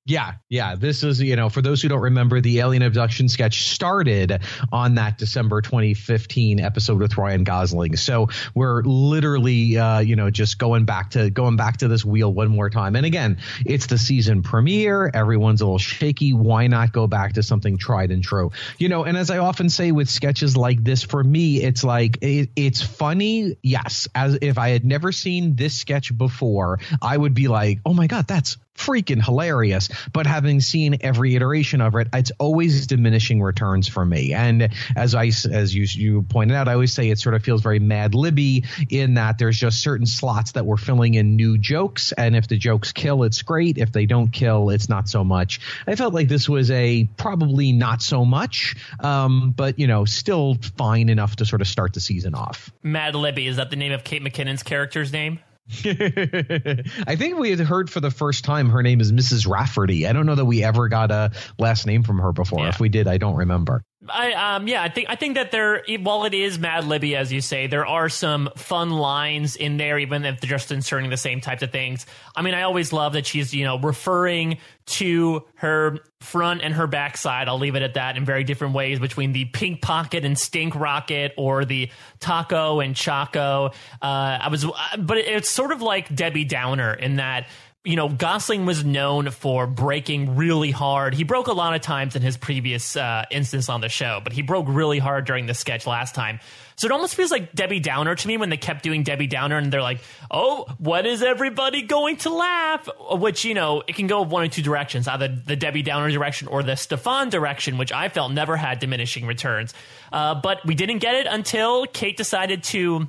Yeah, 0.07 0.35
yeah. 0.49 0.77
This 0.77 1.03
is, 1.03 1.21
you 1.21 1.35
know, 1.35 1.49
for 1.49 1.61
those 1.61 1.83
who 1.83 1.89
don't 1.89 2.01
remember, 2.01 2.41
the 2.41 2.61
alien 2.61 2.85
abduction 2.85 3.29
sketch 3.29 3.69
started 3.69 4.41
on 4.71 4.95
that 4.95 5.19
December 5.19 5.61
2015 5.61 6.61
episode 6.61 7.01
with 7.01 7.19
Ryan 7.19 7.43
Gosling. 7.43 7.97
So 7.97 8.29
we're 8.55 8.83
literally, 8.85 9.77
uh, 9.77 9.99
you 9.99 10.15
know, 10.15 10.31
just 10.31 10.59
going 10.61 10.85
back 10.85 11.11
to 11.11 11.29
going 11.29 11.57
back 11.57 11.79
to 11.79 11.89
this 11.89 12.05
wheel 12.05 12.33
one 12.33 12.49
more 12.49 12.71
time. 12.71 12.95
And 12.95 13.05
again, 13.05 13.39
it's 13.65 13.87
the 13.89 13.99
season 13.99 14.45
premiere. 14.45 15.11
Everyone's 15.13 15.61
a 15.61 15.65
little 15.65 15.79
shaky. 15.79 16.33
Why 16.33 16.69
not 16.69 16.93
go 16.93 17.09
back 17.09 17.33
to 17.33 17.43
something 17.43 17.77
tried 17.77 18.13
and 18.13 18.23
true? 18.23 18.53
You 18.79 18.89
know, 18.89 19.03
and 19.03 19.17
as 19.17 19.29
I 19.33 19.39
often 19.39 19.69
say 19.69 19.91
with 19.91 20.09
sketches 20.09 20.57
like 20.57 20.85
this, 20.85 21.03
for 21.03 21.23
me, 21.23 21.61
it's 21.61 21.83
like 21.83 22.19
it, 22.23 22.51
it's 22.55 22.81
funny. 22.81 23.57
Yes, 23.61 24.07
as 24.15 24.39
if 24.41 24.57
I 24.57 24.69
had 24.69 24.85
never 24.85 25.11
seen 25.11 25.57
this 25.57 25.75
sketch 25.75 26.17
before, 26.17 26.79
I 27.03 27.17
would 27.17 27.35
be 27.35 27.49
like, 27.49 27.81
oh 27.85 27.93
my 27.93 28.07
god, 28.07 28.29
that's 28.29 28.57
freaking 28.77 29.23
hilarious. 29.25 29.89
But 30.13 30.27
having 30.27 30.61
seen 30.61 30.99
every 31.01 31.35
iteration 31.35 31.81
of 31.81 31.95
it, 31.97 32.09
it's 32.13 32.33
always 32.39 32.87
diminishing 32.87 33.43
returns 33.43 33.89
for 33.89 34.05
me. 34.05 34.33
And 34.33 34.69
as 34.95 35.15
I, 35.15 35.27
as 35.27 35.75
you, 35.75 35.87
you 35.91 36.23
pointed 36.23 36.55
out, 36.55 36.69
I 36.69 36.75
always 36.75 36.93
say 36.93 37.11
it 37.11 37.19
sort 37.19 37.35
of 37.35 37.43
feels 37.43 37.63
very 37.63 37.79
Mad 37.79 38.15
Libby 38.15 38.65
in 38.91 39.15
that 39.15 39.39
there's 39.39 39.59
just 39.59 39.81
certain 39.81 40.07
slots 40.07 40.53
that 40.53 40.67
we're 40.67 40.77
filling 40.77 41.15
in 41.15 41.37
new 41.37 41.59
jokes. 41.59 42.13
And 42.13 42.37
if 42.37 42.49
the 42.49 42.57
jokes 42.57 42.93
kill, 42.93 43.23
it's 43.23 43.43
great. 43.43 43.79
If 43.79 43.93
they 43.93 44.07
don't 44.07 44.29
kill, 44.29 44.71
it's 44.71 44.89
not 44.89 45.09
so 45.09 45.25
much. 45.25 45.61
I 45.87 45.95
felt 45.97 46.15
like 46.15 46.29
this 46.29 46.49
was 46.49 46.71
a 46.71 47.09
probably 47.17 47.73
not 47.73 48.03
so 48.03 48.25
much, 48.25 48.77
um, 49.01 49.53
but 49.57 49.79
you 49.79 49.87
know, 49.87 50.05
still 50.05 50.57
fine 50.77 51.09
enough 51.09 51.37
to 51.37 51.47
sort 51.47 51.61
of 51.61 51.69
start 51.69 51.95
the 51.95 52.01
season 52.01 52.35
off. 52.35 52.73
Mad 52.83 53.15
Libby, 53.15 53.47
is 53.47 53.57
that 53.57 53.71
the 53.71 53.77
name 53.77 53.93
of 53.93 54.05
Kate 54.05 54.23
McKinnon's 54.23 54.63
character's 54.63 55.13
name? 55.13 55.41
I 55.85 57.17
think 57.17 57.39
we 57.39 57.51
had 57.51 57.59
heard 57.59 57.91
for 57.91 57.99
the 57.99 58.11
first 58.11 58.45
time 58.45 58.71
her 58.71 58.83
name 58.83 59.01
is 59.01 59.11
Mrs. 59.11 59.49
Rafferty. 59.49 60.07
I 60.07 60.13
don't 60.13 60.27
know 60.27 60.37
that 60.37 60.45
we 60.45 60.63
ever 60.63 60.89
got 60.89 61.11
a 61.11 61.33
last 61.59 61.87
name 61.87 62.05
from 62.05 62.19
her 62.19 62.33
before. 62.33 62.61
Yeah. 62.61 62.69
If 62.69 62.79
we 62.79 62.89
did, 62.89 63.09
I 63.09 63.19
don't 63.19 63.35
remember. 63.35 63.83
I 64.09 64.33
um 64.33 64.69
yeah, 64.69 64.83
I 64.83 64.89
think 64.89 65.09
I 65.09 65.17
think 65.17 65.37
that 65.37 65.51
there 65.51 65.83
while 66.01 66.25
it 66.25 66.35
is 66.35 66.59
Mad 66.59 66.85
Libby 66.85 67.17
as 67.17 67.33
you 67.33 67.41
say, 67.41 67.67
there 67.67 67.87
are 67.87 68.09
some 68.09 68.51
fun 68.57 68.91
lines 68.91 69.57
in 69.57 69.79
there, 69.79 69.99
even 69.99 70.25
if 70.25 70.41
they're 70.41 70.51
just 70.51 70.71
inserting 70.71 71.09
the 71.09 71.17
same 71.17 71.41
types 71.41 71.63
of 71.63 71.73
things. 71.73 72.05
I 72.35 72.43
mean, 72.43 72.55
I 72.55 72.63
always 72.63 72.93
love 72.93 73.15
that 73.15 73.27
she's 73.27 73.55
you 73.55 73.65
know 73.65 73.79
referring 73.79 74.59
to 74.87 75.45
her 75.57 75.99
front 76.21 76.63
and 76.63 76.75
her 76.75 76.87
backside. 76.87 77.49
I'll 77.49 77.59
leave 77.59 77.75
it 77.75 77.83
at 77.83 77.95
that 77.95 78.17
in 78.17 78.25
very 78.25 78.45
different 78.45 78.75
ways 78.75 78.99
between 78.99 79.33
the 79.33 79.47
pink 79.47 79.81
pocket 79.81 80.25
and 80.25 80.39
stink 80.39 80.75
rocket, 80.75 81.33
or 81.39 81.65
the 81.65 81.91
taco 82.21 82.81
and 82.81 82.95
choco. 82.95 83.71
Uh, 84.03 84.39
I 84.43 84.49
was, 84.49 84.67
but 84.99 85.17
it's 85.19 85.51
sort 85.51 85.73
of 85.73 85.81
like 85.81 86.15
Debbie 86.15 86.45
Downer 86.45 86.93
in 86.93 87.17
that 87.17 87.49
you 87.87 87.95
know, 87.95 88.09
Gosling 88.09 88.67
was 88.67 88.85
known 88.85 89.31
for 89.31 89.69
breaking 89.69 90.35
really 90.35 90.73
hard. 90.73 91.15
He 91.15 91.23
broke 91.23 91.47
a 91.47 91.53
lot 91.53 91.75
of 91.77 91.83
times 91.83 92.17
in 92.17 92.23
his 92.23 92.37
previous 92.37 92.97
uh, 92.97 93.25
instance 93.31 93.69
on 93.69 93.81
the 93.81 93.89
show, 93.89 94.21
but 94.25 94.33
he 94.33 94.43
broke 94.43 94.67
really 94.69 94.99
hard 94.99 95.25
during 95.25 95.47
the 95.47 95.55
sketch 95.55 95.87
last 95.87 96.13
time. 96.13 96.41
So 96.75 96.87
it 96.87 96.93
almost 96.93 97.15
feels 97.15 97.31
like 97.31 97.55
Debbie 97.55 97.79
Downer 97.79 98.17
to 98.17 98.29
me 98.29 98.37
when 98.37 98.51
they 98.51 98.57
kept 98.57 98.83
doing 98.83 99.05
Debbie 99.05 99.29
Downer 99.29 99.57
and 99.57 99.73
they're 99.73 99.83
like, 99.83 100.01
oh, 100.31 100.67
what 100.79 101.07
is 101.07 101.23
everybody 101.23 101.83
going 101.83 102.17
to 102.19 102.31
laugh? 102.31 102.89
Which, 103.13 103.45
you 103.45 103.55
know, 103.55 103.85
it 103.87 103.95
can 103.95 104.09
go 104.09 104.23
one 104.23 104.43
or 104.43 104.49
two 104.49 104.63
directions, 104.63 105.07
either 105.07 105.29
the 105.29 105.57
Debbie 105.57 105.83
Downer 105.83 106.11
direction 106.11 106.49
or 106.49 106.65
the 106.65 106.75
Stefan 106.75 107.31
direction, 107.31 107.79
which 107.79 107.93
I 107.93 108.09
felt 108.09 108.33
never 108.33 108.57
had 108.57 108.81
diminishing 108.81 109.27
returns. 109.27 109.73
Uh, 110.13 110.35
but 110.35 110.67
we 110.67 110.75
didn't 110.75 110.99
get 110.99 111.15
it 111.15 111.27
until 111.27 111.87
Kate 111.87 112.17
decided 112.17 112.65
to 112.65 113.09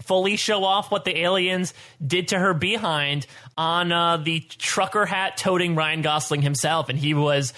fully 0.00 0.36
show 0.36 0.64
off 0.64 0.90
what 0.90 1.04
the 1.04 1.18
aliens 1.18 1.74
did 2.04 2.28
to 2.28 2.38
her 2.38 2.54
behind 2.54 3.26
on 3.56 3.92
uh, 3.92 4.16
the 4.16 4.40
trucker 4.40 5.06
hat 5.06 5.36
toting 5.36 5.74
Ryan 5.74 6.02
Gosling 6.02 6.42
himself. 6.42 6.88
And 6.88 6.98
he 6.98 7.14
was 7.14 7.52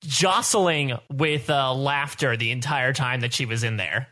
jostling 0.00 0.98
with 1.10 1.48
uh, 1.48 1.74
laughter 1.74 2.36
the 2.36 2.50
entire 2.50 2.92
time 2.92 3.20
that 3.20 3.32
she 3.32 3.46
was 3.46 3.64
in 3.64 3.76
there. 3.76 4.08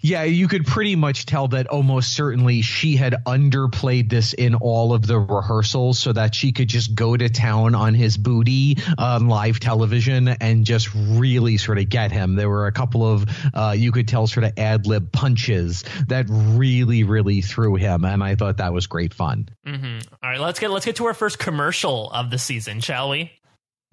Yeah, 0.00 0.24
you 0.24 0.48
could 0.48 0.66
pretty 0.66 0.96
much 0.96 1.26
tell 1.26 1.48
that 1.48 1.66
almost 1.66 2.14
certainly 2.14 2.62
she 2.62 2.96
had 2.96 3.16
underplayed 3.26 4.10
this 4.10 4.32
in 4.32 4.54
all 4.54 4.92
of 4.92 5.06
the 5.06 5.18
rehearsals 5.18 5.98
so 5.98 6.12
that 6.12 6.34
she 6.34 6.52
could 6.52 6.68
just 6.68 6.94
go 6.94 7.16
to 7.16 7.28
town 7.28 7.74
on 7.74 7.94
his 7.94 8.16
booty 8.16 8.78
on 8.98 9.28
live 9.28 9.60
television 9.60 10.28
and 10.28 10.64
just 10.64 10.94
really 10.94 11.56
sort 11.56 11.78
of 11.78 11.88
get 11.88 12.12
him. 12.12 12.36
There 12.36 12.48
were 12.48 12.66
a 12.66 12.72
couple 12.72 13.06
of 13.06 13.26
uh, 13.54 13.74
you 13.76 13.92
could 13.92 14.08
tell 14.08 14.26
sort 14.26 14.44
of 14.44 14.52
ad 14.56 14.86
lib 14.86 15.12
punches 15.12 15.84
that 16.08 16.26
really, 16.28 17.04
really 17.04 17.40
threw 17.40 17.76
him, 17.76 18.04
and 18.04 18.22
I 18.22 18.34
thought 18.34 18.58
that 18.58 18.72
was 18.72 18.86
great 18.86 19.14
fun. 19.14 19.48
Mm-hmm. 19.66 19.98
All 20.22 20.30
right, 20.30 20.40
let's 20.40 20.58
get 20.58 20.70
let's 20.70 20.86
get 20.86 20.96
to 20.96 21.06
our 21.06 21.14
first 21.14 21.38
commercial 21.38 22.10
of 22.10 22.30
the 22.30 22.38
season, 22.38 22.80
shall 22.80 23.10
we? 23.10 23.32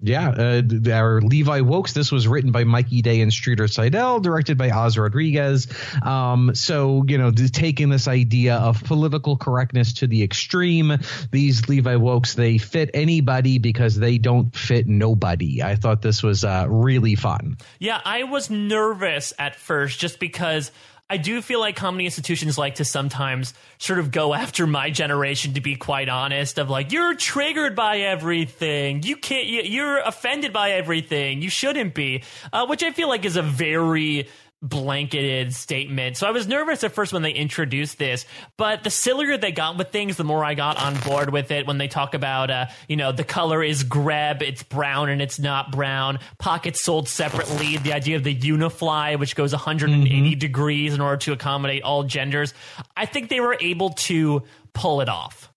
Yeah, 0.00 0.28
uh, 0.28 0.62
our 0.92 1.20
Levi 1.20 1.60
Wokes. 1.60 1.92
This 1.92 2.12
was 2.12 2.28
written 2.28 2.52
by 2.52 2.62
Mikey 2.62 3.02
Day 3.02 3.20
and 3.20 3.32
Streeter 3.32 3.66
Seidel, 3.66 4.20
directed 4.20 4.56
by 4.56 4.70
Oz 4.70 4.96
Rodriguez. 4.96 5.66
Um, 6.04 6.54
so 6.54 7.04
you 7.08 7.18
know, 7.18 7.32
taking 7.32 7.88
this 7.88 8.06
idea 8.06 8.58
of 8.58 8.84
political 8.84 9.36
correctness 9.36 9.94
to 9.94 10.06
the 10.06 10.22
extreme, 10.22 10.98
these 11.32 11.68
Levi 11.68 11.96
Wokes 11.96 12.36
they 12.36 12.58
fit 12.58 12.90
anybody 12.94 13.58
because 13.58 13.96
they 13.96 14.18
don't 14.18 14.54
fit 14.54 14.86
nobody. 14.86 15.64
I 15.64 15.74
thought 15.74 16.00
this 16.00 16.22
was 16.22 16.44
uh, 16.44 16.66
really 16.68 17.16
fun. 17.16 17.56
Yeah, 17.80 18.00
I 18.04 18.22
was 18.22 18.50
nervous 18.50 19.32
at 19.36 19.56
first 19.56 19.98
just 19.98 20.20
because 20.20 20.70
I 21.10 21.16
do 21.16 21.40
feel 21.40 21.58
like 21.58 21.74
comedy 21.74 22.04
institutions 22.04 22.58
like 22.58 22.76
to 22.76 22.84
sometimes 22.84 23.54
sort 23.78 23.98
of 23.98 24.10
go 24.10 24.34
after 24.42 24.66
my 24.66 24.90
generation, 24.90 25.54
to 25.54 25.60
be 25.60 25.76
quite 25.76 26.08
honest, 26.08 26.58
of 26.58 26.68
like, 26.68 26.92
you're 26.92 27.14
triggered 27.14 27.74
by 27.74 27.98
everything. 28.00 29.02
You 29.02 29.16
can't, 29.16 29.46
you're 29.46 29.98
offended 30.00 30.52
by 30.52 30.72
everything. 30.72 31.40
You 31.40 31.48
shouldn't 31.48 31.94
be, 31.94 32.24
uh, 32.52 32.66
which 32.66 32.82
I 32.82 32.92
feel 32.92 33.08
like 33.08 33.24
is 33.24 33.36
a 33.36 33.42
very, 33.42 34.28
blanketed 34.60 35.54
statement. 35.54 36.16
So 36.16 36.26
I 36.26 36.32
was 36.32 36.48
nervous 36.48 36.82
at 36.82 36.92
first 36.92 37.12
when 37.12 37.22
they 37.22 37.30
introduced 37.30 37.98
this, 37.98 38.26
but 38.56 38.82
the 38.82 38.90
sillier 38.90 39.36
they 39.36 39.52
got 39.52 39.78
with 39.78 39.90
things, 39.90 40.16
the 40.16 40.24
more 40.24 40.44
I 40.44 40.54
got 40.54 40.76
on 40.76 40.98
board 41.00 41.30
with 41.30 41.50
it. 41.50 41.66
When 41.66 41.78
they 41.78 41.88
talk 41.88 42.14
about, 42.14 42.50
uh, 42.50 42.66
you 42.88 42.96
know, 42.96 43.12
the 43.12 43.24
color 43.24 43.62
is 43.62 43.84
greb, 43.84 44.42
it's 44.42 44.62
brown 44.62 45.10
and 45.10 45.22
it's 45.22 45.38
not 45.38 45.70
brown. 45.70 46.18
Pockets 46.38 46.82
sold 46.82 47.08
separately. 47.08 47.76
The 47.76 47.92
idea 47.92 48.16
of 48.16 48.24
the 48.24 48.34
Unifly, 48.34 49.16
which 49.16 49.36
goes 49.36 49.52
180 49.52 50.10
mm-hmm. 50.10 50.38
degrees 50.38 50.94
in 50.94 51.00
order 51.00 51.18
to 51.18 51.32
accommodate 51.32 51.82
all 51.82 52.02
genders. 52.02 52.52
I 52.96 53.06
think 53.06 53.28
they 53.28 53.40
were 53.40 53.56
able 53.60 53.90
to 53.90 54.42
pull 54.72 55.00
it 55.00 55.08
off 55.08 55.52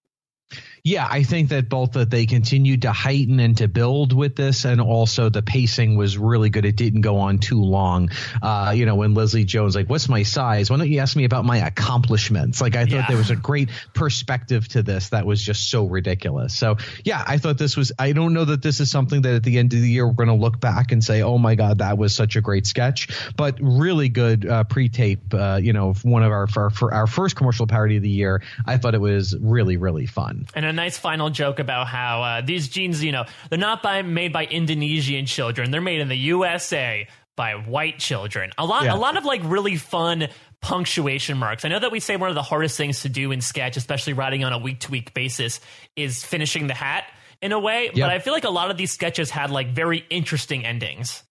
yeah, 0.83 1.07
I 1.09 1.23
think 1.23 1.49
that 1.49 1.69
both 1.69 1.91
that 1.93 2.09
they 2.09 2.25
continued 2.25 2.83
to 2.83 2.91
heighten 2.91 3.39
and 3.39 3.55
to 3.57 3.67
build 3.67 4.13
with 4.13 4.35
this, 4.35 4.65
and 4.65 4.81
also 4.81 5.29
the 5.29 5.43
pacing 5.43 5.95
was 5.95 6.17
really 6.17 6.49
good. 6.49 6.65
It 6.65 6.75
didn't 6.75 7.01
go 7.01 7.17
on 7.19 7.37
too 7.37 7.61
long. 7.61 8.09
Uh, 8.41 8.73
you 8.75 8.87
know, 8.87 8.95
when 8.95 9.13
Leslie 9.13 9.43
Jones 9.43 9.75
like, 9.75 9.89
"What's 9.89 10.09
my 10.09 10.23
size?" 10.23 10.71
Why 10.71 10.77
don't 10.77 10.89
you 10.89 10.99
ask 10.99 11.15
me 11.15 11.25
about 11.25 11.45
my 11.45 11.57
accomplishments? 11.57 12.61
Like, 12.61 12.75
I 12.75 12.85
thought 12.85 12.91
yeah. 12.91 13.07
there 13.07 13.17
was 13.17 13.29
a 13.29 13.35
great 13.35 13.69
perspective 13.93 14.67
to 14.69 14.81
this 14.81 15.09
that 15.09 15.25
was 15.25 15.43
just 15.43 15.69
so 15.69 15.85
ridiculous. 15.85 16.55
So, 16.55 16.77
yeah, 17.05 17.23
I 17.27 17.37
thought 17.37 17.59
this 17.59 17.77
was. 17.77 17.91
I 17.99 18.13
don't 18.13 18.33
know 18.33 18.45
that 18.45 18.63
this 18.63 18.79
is 18.79 18.89
something 18.89 19.21
that 19.21 19.35
at 19.35 19.43
the 19.43 19.59
end 19.59 19.73
of 19.73 19.81
the 19.81 19.89
year 19.89 20.07
we're 20.07 20.13
going 20.13 20.29
to 20.29 20.35
look 20.35 20.59
back 20.59 20.91
and 20.91 21.03
say, 21.03 21.21
"Oh 21.21 21.37
my 21.37 21.53
God, 21.53 21.77
that 21.77 21.99
was 21.99 22.15
such 22.15 22.35
a 22.35 22.41
great 22.41 22.65
sketch," 22.65 23.07
but 23.37 23.57
really 23.61 24.09
good 24.09 24.47
uh, 24.47 24.63
pre-tape. 24.63 25.31
Uh, 25.31 25.59
you 25.61 25.73
know, 25.73 25.93
one 26.01 26.23
of 26.23 26.31
our 26.31 26.47
for, 26.47 26.71
for 26.71 26.91
our 26.91 27.05
first 27.05 27.35
commercial 27.35 27.67
parody 27.67 27.97
of 27.97 28.03
the 28.03 28.09
year. 28.09 28.41
I 28.65 28.77
thought 28.77 28.95
it 28.95 29.01
was 29.01 29.37
really 29.39 29.77
really 29.77 30.07
fun. 30.07 30.47
And 30.55 30.70
a 30.71 30.73
nice 30.73 30.97
final 30.97 31.29
joke 31.29 31.59
about 31.59 31.87
how 31.87 32.23
uh, 32.23 32.41
these 32.41 32.67
jeans, 32.67 33.03
you 33.03 33.11
know, 33.11 33.25
they're 33.49 33.59
not 33.59 33.83
by, 33.83 34.01
made 34.01 34.33
by 34.33 34.45
Indonesian 34.45 35.25
children; 35.27 35.69
they're 35.69 35.81
made 35.81 36.01
in 36.01 36.07
the 36.07 36.17
USA 36.17 37.07
by 37.35 37.53
white 37.53 37.99
children. 37.99 38.51
A 38.57 38.65
lot, 38.65 38.85
yeah. 38.85 38.93
a 38.93 38.97
lot 38.97 39.17
of 39.17 39.25
like 39.25 39.41
really 39.43 39.75
fun 39.77 40.27
punctuation 40.61 41.37
marks. 41.37 41.65
I 41.65 41.69
know 41.69 41.79
that 41.79 41.91
we 41.91 41.99
say 41.99 42.15
one 42.15 42.29
of 42.29 42.35
the 42.35 42.43
hardest 42.43 42.77
things 42.77 43.01
to 43.01 43.09
do 43.09 43.31
in 43.31 43.41
sketch, 43.41 43.77
especially 43.77 44.13
writing 44.13 44.43
on 44.43 44.53
a 44.53 44.57
week 44.57 44.81
to 44.81 44.91
week 44.91 45.13
basis, 45.13 45.59
is 45.95 46.23
finishing 46.23 46.67
the 46.67 46.73
hat 46.73 47.05
in 47.41 47.51
a 47.51 47.59
way. 47.59 47.85
Yep. 47.85 47.95
But 47.95 48.09
I 48.09 48.19
feel 48.19 48.33
like 48.33 48.43
a 48.43 48.49
lot 48.49 48.71
of 48.71 48.77
these 48.77 48.91
sketches 48.91 49.29
had 49.29 49.51
like 49.51 49.69
very 49.69 50.05
interesting 50.09 50.65
endings. 50.65 51.23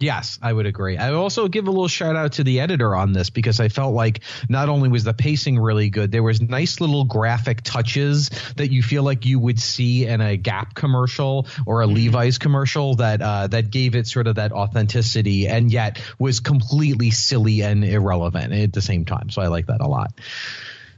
Yes, 0.00 0.38
I 0.40 0.50
would 0.50 0.64
agree. 0.64 0.96
I 0.96 1.12
also 1.12 1.46
give 1.48 1.68
a 1.68 1.70
little 1.70 1.86
shout 1.86 2.16
out 2.16 2.32
to 2.32 2.44
the 2.44 2.60
editor 2.60 2.96
on 2.96 3.12
this 3.12 3.28
because 3.28 3.60
I 3.60 3.68
felt 3.68 3.94
like 3.94 4.20
not 4.48 4.70
only 4.70 4.88
was 4.88 5.04
the 5.04 5.12
pacing 5.12 5.58
really 5.58 5.90
good, 5.90 6.10
there 6.10 6.22
was 6.22 6.40
nice 6.40 6.80
little 6.80 7.04
graphic 7.04 7.60
touches 7.60 8.30
that 8.56 8.72
you 8.72 8.82
feel 8.82 9.02
like 9.02 9.26
you 9.26 9.38
would 9.38 9.60
see 9.60 10.06
in 10.06 10.22
a 10.22 10.38
Gap 10.38 10.74
commercial 10.74 11.46
or 11.66 11.82
a 11.82 11.84
mm-hmm. 11.84 11.96
Levi's 11.96 12.38
commercial 12.38 12.94
that 12.94 13.20
uh, 13.20 13.46
that 13.48 13.70
gave 13.70 13.94
it 13.94 14.06
sort 14.06 14.26
of 14.26 14.36
that 14.36 14.52
authenticity 14.52 15.46
and 15.46 15.70
yet 15.70 16.02
was 16.18 16.40
completely 16.40 17.10
silly 17.10 17.60
and 17.60 17.84
irrelevant 17.84 18.54
at 18.54 18.72
the 18.72 18.80
same 18.80 19.04
time. 19.04 19.28
So 19.28 19.42
I 19.42 19.48
like 19.48 19.66
that 19.66 19.82
a 19.82 19.86
lot. 19.86 20.14